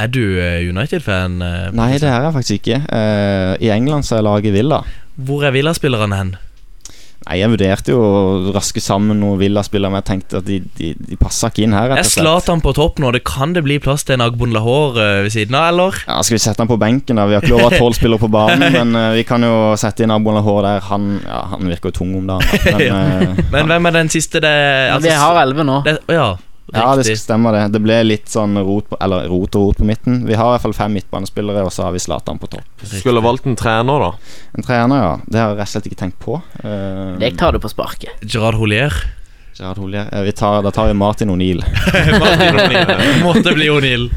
Er 0.03 0.11
du 0.13 0.21
eh, 0.37 0.61
United-fan? 0.69 1.39
eh, 1.41 1.69
Nei, 1.73 1.95
det 2.03 2.11
er 2.11 2.27
jeg 2.29 2.35
faktisk 2.37 2.59
ikke. 2.61 2.81
Eh, 2.93 3.53
I 3.65 3.73
England 3.73 4.05
så 4.05 4.19
er 4.19 4.27
laget 4.29 4.53
Villa. 4.53 4.83
Hvor 5.17 5.47
er 5.49 5.55
Villa-spillerne 5.57 6.19
hen? 6.21 6.35
Nei, 7.27 7.39
Jeg 7.39 7.53
vurderte 7.53 7.93
jo 7.95 8.01
å 8.03 8.53
raske 8.55 8.83
sammen 8.83 9.21
noen 9.23 9.39
Villa-spillere, 9.41 9.93
men 9.93 10.03
jeg 10.03 10.09
tenkte 10.09 10.41
at 10.41 10.47
de, 10.49 10.59
de, 10.79 10.93
de 10.99 11.19
passa 11.21 11.51
ikke 11.53 11.65
inn 11.67 11.77
her. 11.77 11.93
Er 11.93 12.01
rett 12.01 12.09
og 12.09 12.11
slett 12.11 12.27
Zlatan 12.27 12.63
på 12.65 12.75
topp 12.77 13.03
nå? 13.03 13.13
Det 13.15 13.23
kan 13.29 13.55
det 13.57 13.65
bli 13.67 13.79
plass 13.83 14.07
til 14.09 14.17
en 14.19 14.25
Agbon 14.27 14.55
Lahore 14.55 15.03
eh, 15.03 15.23
ved 15.27 15.35
siden 15.35 15.57
av, 15.59 15.69
eller? 15.73 15.99
Ja, 16.09 16.19
Skal 16.27 16.39
vi 16.39 16.43
sette 16.45 16.65
han 16.65 16.71
på 16.71 16.79
benken? 16.83 17.21
da? 17.21 17.27
Vi 17.31 17.39
har 17.39 17.45
ikke 17.45 17.55
lov 17.55 17.67
å 17.67 17.71
ha 17.71 17.79
tolv 17.79 17.99
spillere 17.99 18.23
på 18.23 18.31
banen, 18.33 18.67
men 18.79 18.97
uh, 18.99 19.09
vi 19.17 19.27
kan 19.29 19.45
jo 19.47 19.73
sette 19.81 20.07
inn 20.07 20.15
Agbon 20.15 20.39
Lahore 20.39 20.67
der. 20.67 20.87
Han, 20.91 21.11
ja, 21.25 21.43
han 21.55 21.71
virker 21.71 21.93
jo 21.93 21.99
tung 22.03 22.17
om 22.19 22.31
dagen. 22.31 22.49
Men, 22.83 23.37
uh, 23.39 23.45
Men 23.53 23.69
hvem 23.71 23.87
er 23.89 23.95
den 23.95 24.11
siste 24.13 24.41
det 24.43 24.51
altså, 24.93 25.07
vi 25.07 25.15
har 25.23 25.39
elleve 25.43 25.65
nå. 25.67 25.83
det, 25.87 25.99
Ja, 26.11 26.33
Ja, 26.73 26.91
det 26.97 27.05
riktig. 27.05 27.21
stemmer 27.21 27.53
det. 27.53 27.63
Det 27.75 27.81
ble 27.85 27.99
litt 28.07 28.31
sånn 28.33 28.57
rot 28.57 28.89
på, 28.89 28.97
Eller 29.05 29.27
rot 29.29 29.57
og 29.59 29.69
rot 29.69 29.81
på 29.83 29.87
midten. 29.89 30.23
Vi 30.25 30.37
har 30.39 30.49
i 30.49 30.55
hvert 30.55 30.65
fall 30.65 30.77
fem 30.77 30.95
midtbanespillere, 30.97 31.65
og 31.69 31.73
så 31.75 31.87
har 31.87 31.93
vi 31.93 32.01
Zlatan 32.01 32.41
på 32.41 32.49
topp. 32.55 32.87
Skulle 32.89 33.21
valgt 33.25 33.49
en 33.49 33.59
trener, 33.61 34.07
da. 34.07 34.39
En 34.57 34.65
trener, 34.65 35.05
ja. 35.05 35.13
Det 35.27 35.43
har 35.43 35.53
jeg 35.53 35.61
rett 35.61 35.69
og 35.69 35.75
slett 35.75 35.91
ikke 35.91 36.01
tenkt 36.05 36.19
på. 36.23 36.39
Uh, 36.65 37.19
jeg 37.21 37.37
tar 37.41 37.53
det 37.53 37.61
på 37.65 37.73
sparket. 37.73 38.25
Gerard 38.25 38.57
Holier. 38.61 38.97
Gerard 39.59 39.79
Holier. 39.83 40.09
Eh, 40.13 40.25
vi 40.25 40.33
tar, 40.33 40.63
da 40.65 40.73
tar 40.73 40.89
vi 40.89 40.97
Martin 40.97 41.31
O'Neill. 41.35 41.61
Måtte 43.27 43.53
bli 43.53 43.69
O'Neill. 43.69 44.09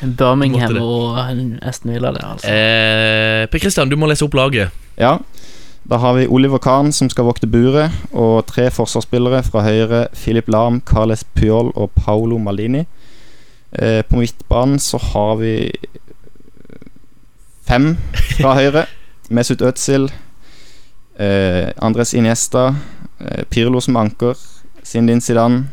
Birmingham 0.00 0.76
og 0.80 1.18
Aston 1.62 1.92
Villa 1.92 2.12
der, 2.12 2.24
altså. 2.24 2.48
Eh, 2.52 3.44
per 3.52 3.62
Christian, 3.62 3.92
du 3.92 3.96
må 4.00 4.08
lese 4.08 4.24
opp 4.26 4.36
laget. 4.36 4.72
Ja. 5.00 5.16
Da 5.90 5.96
har 5.96 6.16
vi 6.16 6.26
Oliver 6.26 6.58
Kahn 6.58 6.90
som 6.92 7.06
skal 7.10 7.28
vokte 7.28 7.46
buret, 7.46 7.94
og 8.10 8.46
tre 8.50 8.66
forsvarsspillere 8.74 9.42
fra 9.46 9.62
høyre. 9.62 10.06
Philip 10.18 10.48
Lahm, 10.50 10.80
Carles 10.82 11.22
Puyol 11.36 11.70
og 11.74 11.92
Paolo 11.94 12.38
Maldini. 12.42 12.82
Eh, 13.72 14.02
på 14.02 14.18
midtbanen 14.18 14.80
så 14.82 14.98
har 14.98 15.36
vi 15.38 15.70
fem 17.68 17.92
fra 18.38 18.56
høyre. 18.58 18.86
Mesut 19.34 19.62
Özil, 19.62 20.10
eh, 21.18 21.70
Andres 21.78 22.14
Iniesta, 22.14 22.74
eh, 23.20 23.44
Pirlo 23.50 23.80
som 23.80 23.96
anker, 23.96 24.34
Sindin 24.82 25.20
Zidane, 25.20 25.68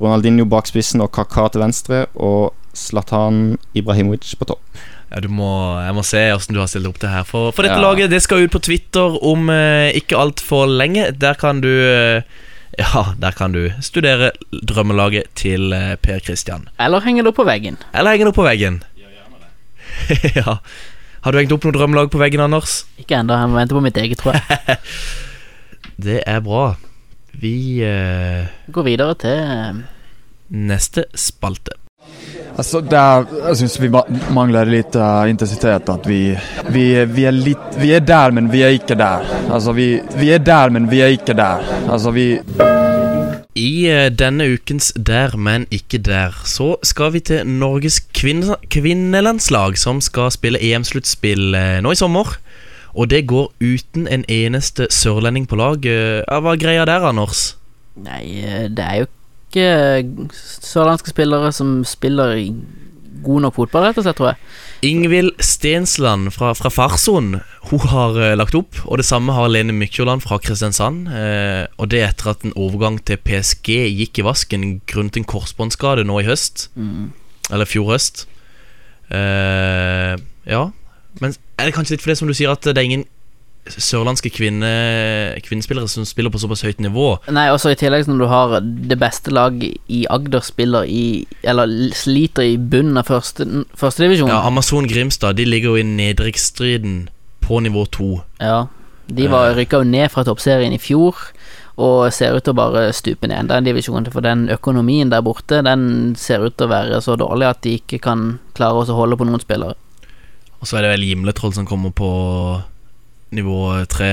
Ronaldinho 0.00 0.44
bak 0.44 0.66
spissen 0.66 1.00
og 1.00 1.12
Kaka 1.12 1.48
til 1.48 1.64
venstre, 1.64 2.06
og 2.14 2.52
Zlatan 2.74 3.58
Ibrahimovic 3.74 4.36
på 4.36 4.44
topp. 4.44 4.60
Ja, 5.10 5.20
du 5.20 5.28
må, 5.28 5.48
jeg 5.84 5.94
må 5.94 6.02
se 6.06 6.22
hvordan 6.32 6.56
du 6.56 6.60
har 6.62 6.70
stilt 6.70 6.88
opp 6.90 6.98
det 7.02 7.10
her. 7.12 7.26
For, 7.28 7.52
for 7.54 7.62
dette 7.66 7.76
Ja. 7.78 7.84
laget 7.84 8.10
det 8.10 8.22
skal 8.24 8.44
ut 8.46 8.54
på 8.54 8.62
Twitter 8.64 9.18
om 9.24 9.50
eh, 9.52 9.90
ikke 9.98 10.16
altfor 10.18 10.66
lenge. 10.70 11.10
Der 11.18 11.34
kan 11.38 11.60
du 11.64 11.70
eh, 11.70 12.22
Ja, 12.80 13.04
der 13.22 13.30
kan 13.36 13.52
du 13.54 13.68
studere 13.84 14.32
drømmelaget 14.50 15.28
til 15.38 15.70
eh, 15.76 15.94
Per 16.02 16.18
Christian. 16.24 16.66
Eller 16.82 17.04
henge 17.04 17.22
det 17.22 17.30
opp 17.30 17.38
på 17.38 17.46
veggen. 17.46 17.76
Eller 17.94 18.16
henge 18.16 18.26
det 18.26 18.32
opp 18.34 18.40
på 18.40 18.48
veggen. 18.48 18.80
ja. 20.34 20.56
Har 21.24 21.32
du 21.32 21.38
hengt 21.38 21.52
opp 21.54 21.64
noe 21.64 21.72
drømmelag 21.72 22.10
på 22.12 22.18
veggen, 22.20 22.42
Anders? 22.44 22.82
Ikke 23.00 23.16
ennå, 23.20 23.36
jeg 23.38 23.48
må 23.52 23.56
vente 23.60 23.76
på 23.76 23.80
mitt 23.84 23.96
eget, 24.00 24.18
tror 24.20 24.34
jeg. 24.36 24.78
Det 26.04 26.18
er 26.26 26.42
bra. 26.44 26.74
Vi 27.38 27.54
eh, 27.86 28.50
Går 28.74 28.86
videre 28.90 29.14
til 29.22 29.38
eh, 29.38 29.78
Neste 30.54 31.06
spalte. 31.18 31.78
Alltså 32.56 32.80
där, 32.80 33.24
jeg 33.48 33.56
syns 33.56 33.80
vi 33.80 33.88
mangler 34.30 34.68
litt 34.70 34.86
lite 34.86 35.00
eh, 35.02 35.30
intensitet. 35.30 35.88
At 35.88 36.06
vi, 36.06 36.38
vi, 36.70 36.84
vi, 37.04 37.24
er 37.26 37.34
litt 37.34 37.78
vi 37.80 37.90
er 37.96 38.04
der, 38.06 38.30
men 38.30 38.46
vi 38.52 38.62
er 38.62 38.76
ikke 38.76 38.94
der. 38.94 39.26
Altså, 39.50 39.74
vi, 39.74 39.88
vi 40.14 40.30
er 40.30 40.38
der, 40.38 40.70
men 40.70 40.86
vi 40.90 41.00
er 41.02 41.16
ikke 41.16 41.34
der. 41.34 41.64
Altså, 41.90 42.12
vi... 42.14 42.28
I 43.58 43.86
eh, 43.90 44.06
denne 44.10 44.46
ukens 44.54 44.92
Der, 44.94 45.36
men 45.36 45.66
ikke 45.70 45.98
der, 45.98 46.34
så 46.46 46.76
skal 46.82 47.12
vi 47.14 47.24
til 47.26 47.46
Norges 47.46 47.98
kvinne, 48.14 48.56
kvinnelandslag, 48.70 49.78
som 49.78 50.00
skal 50.02 50.30
spille 50.34 50.62
EM-sluttspill 50.62 51.58
eh, 51.58 51.80
nå 51.82 51.94
i 51.94 51.98
sommer. 51.98 52.36
Og 52.94 53.10
det 53.10 53.24
går 53.26 53.50
uten 53.58 54.06
en 54.06 54.22
eneste 54.30 54.86
sørlending 54.94 55.50
på 55.50 55.58
lag. 55.58 55.82
Hva 55.82 56.54
er 56.54 56.62
greia 56.62 56.86
der, 56.86 57.02
Anders? 57.10 57.56
Nei, 57.98 58.22
det 58.70 58.86
er 58.86 59.02
jo 59.02 59.10
ikke 59.54 60.32
sørlandske 60.34 61.14
spillere 61.14 61.52
som 61.54 61.78
spiller 61.86 62.34
i 62.40 62.48
god 63.24 63.44
nok 63.46 63.56
fotball, 63.56 63.86
rett 63.86 63.98
og 64.00 64.04
slett, 64.04 64.18
tror 64.18 64.32
jeg. 64.32 64.40
Ingvild 64.84 65.30
Stensland 65.40 66.28
fra, 66.34 66.50
fra 66.52 66.68
Farsund 66.68 67.38
Hun 67.70 67.84
har 67.88 68.18
uh, 68.18 68.34
lagt 68.36 68.56
opp, 68.58 68.76
og 68.84 69.00
det 69.00 69.06
samme 69.08 69.32
har 69.32 69.48
Lene 69.48 69.72
Mykjåland 69.72 70.20
fra 70.24 70.36
Kristiansand. 70.42 71.08
Uh, 71.08 71.64
og 71.80 71.88
det 71.94 72.02
etter 72.04 72.34
at 72.34 72.44
en 72.44 72.52
overgang 72.60 72.98
til 73.00 73.20
PSG 73.24 73.70
gikk 73.94 74.20
i 74.20 74.26
vasken 74.26 74.66
grunnet 74.90 75.16
en 75.16 75.28
korsbåndskade 75.28 76.04
nå 76.04 76.20
i 76.20 76.28
høst. 76.28 76.68
Eller 77.48 77.70
fjor 77.70 77.94
høst. 77.94 78.26
Uh, 79.08 80.20
ja. 80.44 80.66
Men 81.22 81.36
er 81.56 81.70
det 81.70 81.76
kanskje 81.76 81.96
litt 81.96 82.04
for 82.04 82.12
det 82.12 82.20
som 82.20 82.28
du 82.28 82.36
sier 82.36 82.52
at 82.52 82.66
det 82.66 82.76
er 82.76 82.90
ingen 82.90 83.08
sørlandske 83.70 84.30
kvinne, 84.34 84.70
kvinnespillere 85.44 85.88
som 85.88 86.04
spiller 86.08 86.32
på 86.32 86.40
såpass 86.42 86.64
høyt 86.66 86.82
nivå? 86.84 87.14
Nei, 87.32 87.46
også 87.52 87.72
i 87.72 87.78
tillegg 87.80 88.08
når 88.10 88.20
du 88.20 88.26
har 88.30 88.54
det 88.62 88.98
beste 89.00 89.32
lag 89.34 89.56
i 89.64 90.04
Agder 90.10 90.44
spiller 90.44 90.84
i 90.84 91.24
Eller 91.42 91.70
sliter 91.96 92.44
i 92.44 92.58
bunnen 92.58 93.00
av 93.00 93.08
første, 93.08 93.46
divisjon 94.02 94.32
Ja, 94.32 94.42
Amazon 94.46 94.88
Grimstad 94.90 95.38
de 95.40 95.48
ligger 95.48 95.74
jo 95.74 95.80
i 95.80 95.88
nedrykksstriden 95.88 97.08
på 97.44 97.60
nivå 97.60 97.84
to. 97.92 98.08
Ja, 98.40 98.66
de 99.06 99.28
var 99.28 99.52
rykka 99.56 99.82
jo 99.82 99.88
ned 99.88 100.08
fra 100.12 100.24
toppserien 100.24 100.72
i 100.72 100.80
fjor, 100.80 101.18
og 101.76 102.12
ser 102.14 102.36
ut 102.36 102.46
til 102.46 102.54
å 102.54 102.56
bare 102.56 102.86
stupe 102.96 103.28
ned 103.28 103.50
den 103.50 103.66
divisjonen. 103.66 104.08
For 104.14 104.24
den 104.24 104.46
økonomien 104.52 105.10
der 105.12 105.24
borte, 105.24 105.60
den 105.66 106.14
ser 106.16 106.46
ut 106.46 106.56
til 106.56 106.68
å 106.68 106.72
være 106.72 107.02
så 107.04 107.18
dårlig 107.20 107.50
at 107.50 107.60
de 107.66 107.76
ikke 107.80 108.00
kan 108.06 108.38
klare 108.56 108.84
å 108.86 108.96
holde 108.96 109.18
på 109.20 109.28
noen 109.28 109.42
spillere. 109.42 109.76
Og 110.60 110.70
så 110.70 110.78
er 110.78 110.86
det 110.86 110.94
vel 110.94 111.04
Gimletroll 111.10 111.52
som 111.52 111.68
kommer 111.68 111.92
på 111.92 112.08
nivå 113.34 113.58
tre. 113.90 114.12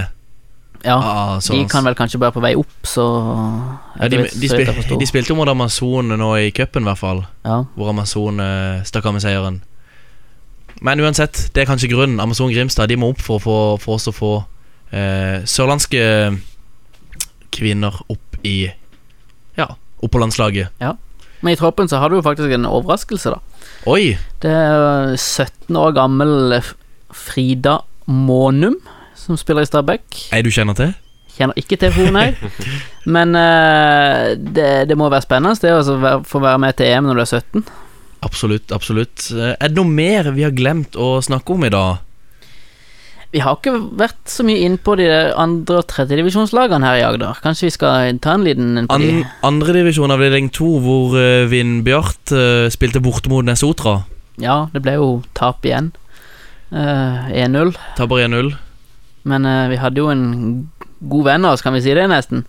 Ja, 0.81 0.95
Ah, 0.97 1.35
de 1.45 1.59
kan 1.69 1.85
vel 1.85 1.93
kanskje 1.93 2.17
bare 2.17 2.33
på 2.33 2.41
vei 2.41 2.55
opp, 2.57 2.71
så 2.89 3.03
Ja, 3.99 4.07
de, 4.09 4.17
er 4.17 4.29
de, 4.33 4.47
så 4.49 4.55
spil, 4.57 4.97
de 4.97 5.05
spilte 5.05 5.29
jo 5.29 5.35
mot 5.37 5.47
Amazon 5.51 6.09
nå 6.17 6.29
i 6.41 6.47
cupen, 6.57 6.81
i 6.81 6.89
hvert 6.89 6.97
fall. 6.97 7.19
Ja. 7.45 7.59
Hvor 7.77 7.91
Amazon 7.93 8.39
eh, 8.41 8.81
stakk 8.89 9.05
av 9.05 9.13
med 9.13 9.21
seieren. 9.21 9.59
Men 10.81 10.99
uansett, 11.05 11.51
det 11.53 11.61
er 11.61 11.69
kanskje 11.69 11.91
grunnen. 11.91 12.17
Amazon 12.19 12.49
Grimstad 12.49 12.89
De 12.89 12.95
må 12.97 13.11
opp 13.13 13.21
for, 13.21 13.37
få- 13.43 13.77
for 13.83 13.99
oss 13.99 14.09
å 14.09 14.13
få 14.15 14.31
eh, 14.89 15.43
sørlandske 15.45 16.01
kvinner 17.53 17.93
opp 18.09 18.37
i 18.47 18.71
Ja, 19.59 19.67
opp 20.01 20.11
på 20.15 20.21
landslaget. 20.21 20.71
Ja. 20.81 20.95
Men 21.41 21.53
i 21.53 21.59
troppen 21.59 21.89
så 21.89 21.97
har 22.01 22.09
du 22.09 22.17
jo 22.17 22.23
faktisk 22.25 22.53
en 22.53 22.65
overraskelse, 22.69 23.33
da. 23.35 23.39
Oi! 23.89 24.15
Det 24.41 24.49
er 24.49 25.13
17 25.17 25.77
år 25.77 25.93
gammel 25.97 26.57
Frida 27.13 27.79
Månum 28.09 28.79
som 29.21 29.37
spiller 29.39 29.65
i 29.65 29.69
Stabæk. 29.69 30.03
Ei 30.33 30.41
du 30.45 30.51
kjenner 30.53 30.77
til? 30.77 30.93
Kjenner 31.37 31.57
ikke 31.59 31.77
til 31.79 31.93
henne, 31.95 32.11
nei. 32.11 32.51
Men 33.15 33.37
uh, 33.37 34.33
det, 34.35 34.69
det 34.89 34.97
må 34.99 35.09
være 35.11 35.25
spennende 35.25 35.61
det 35.61 35.71
å 35.71 36.19
få 36.27 36.43
være 36.43 36.59
med 36.61 36.77
til 36.79 36.91
EM 36.91 37.07
når 37.07 37.21
du 37.21 37.23
er 37.23 37.31
17. 37.31 37.65
Absolutt, 38.21 38.69
absolutt. 38.75 39.31
Eh, 39.33 39.55
Er 39.57 39.71
det 39.71 39.77
noe 39.79 39.89
mer 39.89 40.27
vi 40.35 40.43
har 40.45 40.53
glemt 40.53 40.93
å 40.93 41.15
snakke 41.25 41.55
om 41.55 41.63
i 41.65 41.71
dag? 41.73 42.03
Vi 43.31 43.39
har 43.41 43.55
ikke 43.55 43.73
vært 43.97 44.27
så 44.27 44.43
mye 44.43 44.59
inn 44.65 44.75
på 44.77 44.93
de 44.99 45.07
andre- 45.39 45.79
og 45.79 45.87
tredjedivisjonslagene 45.89 46.85
her 46.85 46.99
i 46.99 47.05
Agder. 47.07 47.39
Kanskje 47.41 47.69
vi 47.69 47.73
skal 47.77 48.19
ta 48.21 48.35
en 48.35 48.43
liten 48.45 48.75
en 48.77 48.89
på 48.91 48.97
An, 48.97 49.05
de? 49.07 49.23
Andredivisjon 49.47 50.11
avdeling 50.13 50.51
to, 50.53 50.67
hvor 50.83 51.15
uh, 51.15 51.47
Vindbjart 51.49 52.33
uh, 52.35 52.67
spilte 52.73 53.01
borte 53.01 53.31
mot 53.31 53.47
Nesotra. 53.47 54.01
Ja, 54.41 54.65
det 54.75 54.83
ble 54.83 54.97
jo 54.99 55.09
tap 55.37 55.63
igjen. 55.65 55.93
Uh, 56.75 57.31
1-0. 57.31 57.73
Taper 57.97 58.27
1-0. 58.27 58.51
Men 59.23 59.45
uh, 59.45 59.69
vi 59.71 59.79
hadde 59.81 60.01
jo 60.01 60.11
en 60.13 60.69
god 61.01 61.25
venn 61.25 61.45
av 61.45 61.57
oss, 61.57 61.65
kan 61.65 61.73
vi 61.73 61.81
si 61.83 61.93
det, 61.97 62.07
nesten. 62.09 62.45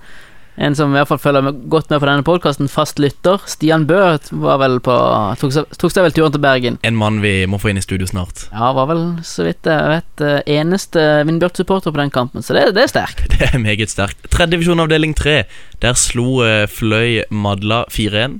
En 0.61 0.75
som 0.77 0.91
i 0.93 0.99
hvert 0.99 1.09
fall 1.09 1.21
følger 1.21 1.45
med, 1.47 1.61
godt 1.73 1.89
med 1.89 2.01
på 2.03 2.09
denne 2.09 2.25
podkasten, 2.27 2.69
fast 2.69 2.99
lytter. 3.01 3.41
Stian 3.49 3.87
Bø 3.89 3.97
var 4.45 4.59
vel 4.61 4.77
på 4.85 4.97
tok 5.41 5.55
seg, 5.55 5.71
tok 5.81 5.95
seg 5.95 6.05
vel 6.05 6.13
turen 6.17 6.35
til 6.35 6.43
Bergen. 6.45 6.77
En 6.85 6.99
mann 6.99 7.23
vi 7.25 7.47
må 7.49 7.57
få 7.63 7.71
inn 7.73 7.81
i 7.81 7.85
studio 7.85 8.09
snart. 8.11 8.45
Ja, 8.51 8.69
var 8.77 8.91
vel, 8.91 9.01
så 9.25 9.47
vidt 9.47 9.65
jeg 9.69 9.89
vet, 9.95 10.25
eh, 10.27 10.43
eneste 10.59 11.07
Vindbjart-supporter 11.29 11.95
på 11.95 12.03
den 12.03 12.13
kampen, 12.13 12.45
så 12.45 12.59
det, 12.59 12.67
det 12.77 12.85
er 12.85 12.93
sterkt. 12.93 13.25
Det 13.33 13.49
er 13.49 13.63
meget 13.65 13.91
sterkt. 13.91 14.29
Tredjedivisjon 14.31 14.85
avdeling 14.85 15.17
tre. 15.17 15.47
Der 15.83 15.97
slo 15.99 16.43
uh, 16.45 16.69
Fløy 16.71 17.25
Madla 17.33 17.83
4-1. 17.91 18.37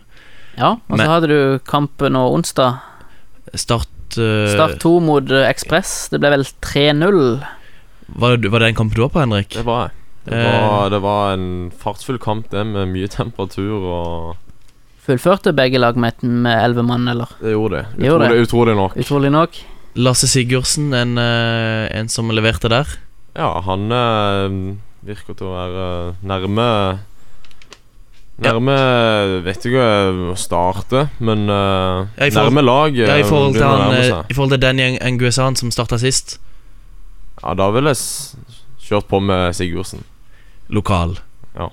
Ja, 0.61 0.77
og 0.77 0.93
så 0.93 1.01
Men- 1.01 1.09
hadde 1.15 1.33
du 1.33 1.41
kampen 1.65 2.13
nå 2.15 2.27
onsdag. 2.37 2.77
Start 3.57 4.21
uh, 4.21 4.53
Start 4.53 4.77
2 4.85 4.95
mot 5.03 5.33
Ekspress. 5.49 6.13
Det 6.13 6.21
ble 6.21 6.37
vel 6.37 6.47
3-0. 6.61 7.25
Var, 8.17 8.37
det- 8.37 8.51
var 8.51 8.59
det 8.61 8.69
en 8.69 8.75
kamp 8.75 8.95
du 8.95 9.01
var 9.03 9.09
på, 9.09 9.21
Henrik? 9.21 9.49
Det 9.51 9.65
var 9.65 9.89
jeg. 9.89 9.91
Det 10.25 10.35
Eh. 10.39 10.69
var, 10.71 10.89
det 10.91 11.01
var 11.03 11.33
en 11.35 11.73
fartsfull 11.77 12.19
kamp, 12.19 12.51
det, 12.51 12.65
med 12.67 12.89
mye 12.89 13.09
temperatur 13.09 13.83
og 13.83 14.37
Fullførte 15.03 15.51
begge 15.53 15.81
lag 15.83 15.97
med 15.97 16.23
med 16.23 16.63
elleve 16.63 16.85
mann, 16.87 17.09
eller? 17.09 17.27
Det 17.43 17.51
gjorde 17.57 17.81
det. 17.81 17.87
Det 17.99 18.07
gjorde 18.07 18.29
det. 18.29 18.43
utrolig 18.47 18.77
nok. 18.77 18.93
Utrolig 18.97 19.31
nok. 19.33 19.51
Lasse 19.97 20.29
Sigurdsen, 20.31 20.95
en, 20.95 21.19
eh, 21.19 21.89
en 21.99 22.09
som 22.09 22.29
leverte 22.31 22.69
der. 22.71 22.87
Ja, 23.35 23.61
han 23.61 23.91
eh, 23.91 24.77
virker 25.05 25.35
til 25.35 25.47
å 25.47 25.57
være 25.57 26.15
nærme 26.23 27.01
Nærme 28.43 29.43
Vet 29.45 29.67
ikke 29.69 29.83
å 30.33 30.37
starte, 30.39 31.09
men 31.21 31.47
Ja, 31.49 32.07
forhold- 32.31 32.53
nærme 32.55 32.65
lag. 32.65 32.95
Ja, 32.97 33.17
I 33.19 33.23
forhold 33.23 33.55
til, 33.55 33.63
han, 33.63 34.25
i 34.29 34.35
forhold 34.35 34.51
til 34.51 34.61
Danny 34.61 34.99
Nguesan 34.99 35.57
som 35.57 35.71
starta 35.71 35.99
sist. 35.99 36.39
Ja, 37.43 37.55
da 37.59 37.69
ville 37.75 37.93
jeg 37.93 38.01
kjørt 38.87 39.09
på 39.11 39.21
med 39.23 39.55
Sigurdsen. 39.59 40.05
Lokal. 40.73 41.17
Ja, 41.57 41.69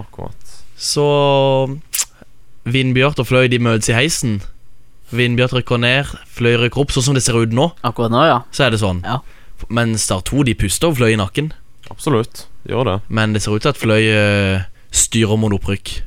Akkurat. 0.00 0.56
Så 0.80 1.04
Vindbjørt 2.64 3.20
og 3.20 3.28
Fløy 3.28 3.48
de 3.52 3.58
møtes 3.62 3.90
i 3.92 3.96
heisen. 3.96 4.38
Vindbjørt 5.12 5.52
rykker 5.58 5.80
ned, 5.82 6.10
Fløy 6.30 6.54
rykker 6.62 6.82
opp. 6.84 6.92
Sånn 6.94 7.10
som 7.10 7.16
det 7.18 7.24
ser 7.26 7.36
ut 7.40 7.52
nå, 7.56 7.70
Akkurat 7.86 8.12
nå, 8.12 8.22
ja. 8.28 8.38
så 8.54 8.66
er 8.66 8.74
det 8.74 8.80
sånn. 8.82 9.02
Ja. 9.04 9.18
Men 9.68 9.96
Star 10.00 10.22
2 10.24 10.44
de 10.48 10.54
puster 10.56 10.88
og 10.92 10.96
Fløy 11.00 11.12
i 11.14 11.18
nakken. 11.20 11.50
Absolutt. 11.90 12.46
de 12.64 12.72
Gjør 12.72 12.86
det. 12.88 12.96
Men 13.08 13.34
det 13.34 13.42
ser 13.44 13.56
ut 13.56 13.64
til 13.64 13.72
at 13.74 13.80
Fløy 13.80 14.06
eh, 14.08 14.62
styrer 14.94 15.40
mot 15.40 15.52
opprykk. 15.56 15.98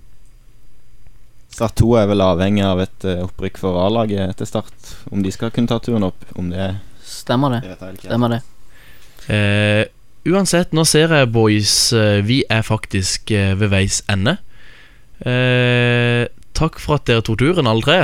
Start 1.53 1.75
2 1.83 1.91
er 2.01 2.07
vel 2.09 2.23
avhengig 2.25 2.63
av 2.65 2.81
et 2.81 3.05
eh, 3.05 3.21
opprykk 3.27 3.59
for 3.61 3.77
A-laget 3.83 4.23
etter 4.31 4.49
start. 4.49 4.73
Om 5.13 5.21
de 5.25 5.33
skal 5.35 5.51
kunne 5.53 5.69
ta 5.69 5.77
turen 5.83 6.07
opp. 6.07 6.23
Om 6.39 6.49
det 6.53 6.63
er 6.71 6.79
Stemmer 7.05 7.59
det. 7.59 7.75
det. 7.77 7.91
Stemmer 8.07 8.31
det. 8.37 8.39
Eh, 9.31 9.85
uansett, 10.27 10.73
nå 10.75 10.83
ser 10.87 11.13
jeg, 11.13 11.31
boys, 11.31 11.93
eh, 11.95 12.19
vi 12.25 12.43
er 12.51 12.63
faktisk 12.65 13.31
eh, 13.31 13.53
ved 13.59 13.71
veis 13.71 14.01
ende. 14.11 14.37
Eh, 15.23 16.27
takk 16.57 16.79
for 16.83 16.99
at 16.99 17.07
dere 17.07 17.23
tok 17.23 17.39
turen, 17.39 17.69
alle 17.69 17.85
tre. 17.85 17.99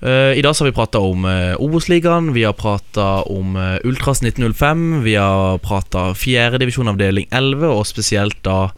Eh, 0.00 0.36
I 0.36 0.44
dag 0.44 0.54
så 0.56 0.64
har 0.64 0.70
vi 0.70 0.76
prata 0.76 1.00
om 1.04 1.24
eh, 1.28 1.56
Obos-ligaen, 1.60 2.32
vi 2.36 2.44
har 2.48 2.56
prata 2.56 3.22
om 3.28 3.56
Ultras 3.84 4.22
1905, 4.24 5.02
vi 5.04 5.16
har 5.20 5.60
prata 5.64 6.10
fjerdedivisjon 6.16 6.92
avdeling 6.92 7.28
11, 7.32 7.68
og 7.68 7.86
spesielt 7.88 8.40
da 8.46 8.70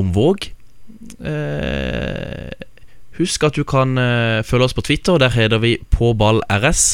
om 0.00 0.14
Våg. 0.16 0.46
Husk 3.18 3.44
at 3.44 3.58
du 3.58 3.66
kan 3.68 4.00
følge 4.48 4.64
oss 4.64 4.74
på 4.74 4.84
Twitter, 4.86 5.18
der 5.20 5.34
heter 5.34 5.60
vi 5.60 5.74
Påballrs. 5.92 6.48
RS. 6.48 6.86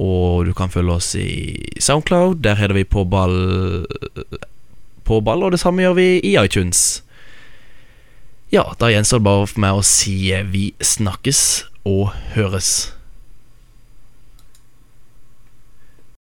Og 0.00 0.46
du 0.46 0.52
kan 0.56 0.72
følge 0.72 0.96
oss 0.96 1.14
i 1.14 1.60
Soundcloud. 1.78 2.42
Der 2.42 2.58
heter 2.58 2.74
vi 2.74 2.84
på 2.84 3.04
ball 3.04 3.86
På 5.04 5.20
ball, 5.20 5.42
og 5.42 5.52
det 5.52 5.60
samme 5.60 5.84
gjør 5.84 5.98
vi 5.98 6.08
i 6.24 6.34
iTunes. 6.40 7.04
Ja, 8.52 8.64
da 8.80 8.88
gjenstår 8.88 9.20
det 9.20 9.26
bare 9.26 9.46
for 9.50 9.60
meg 9.60 9.78
å 9.78 9.84
si 9.84 10.32
vi 10.48 10.72
snakkes 10.80 11.64
og 11.84 12.14
høres. 12.34 12.93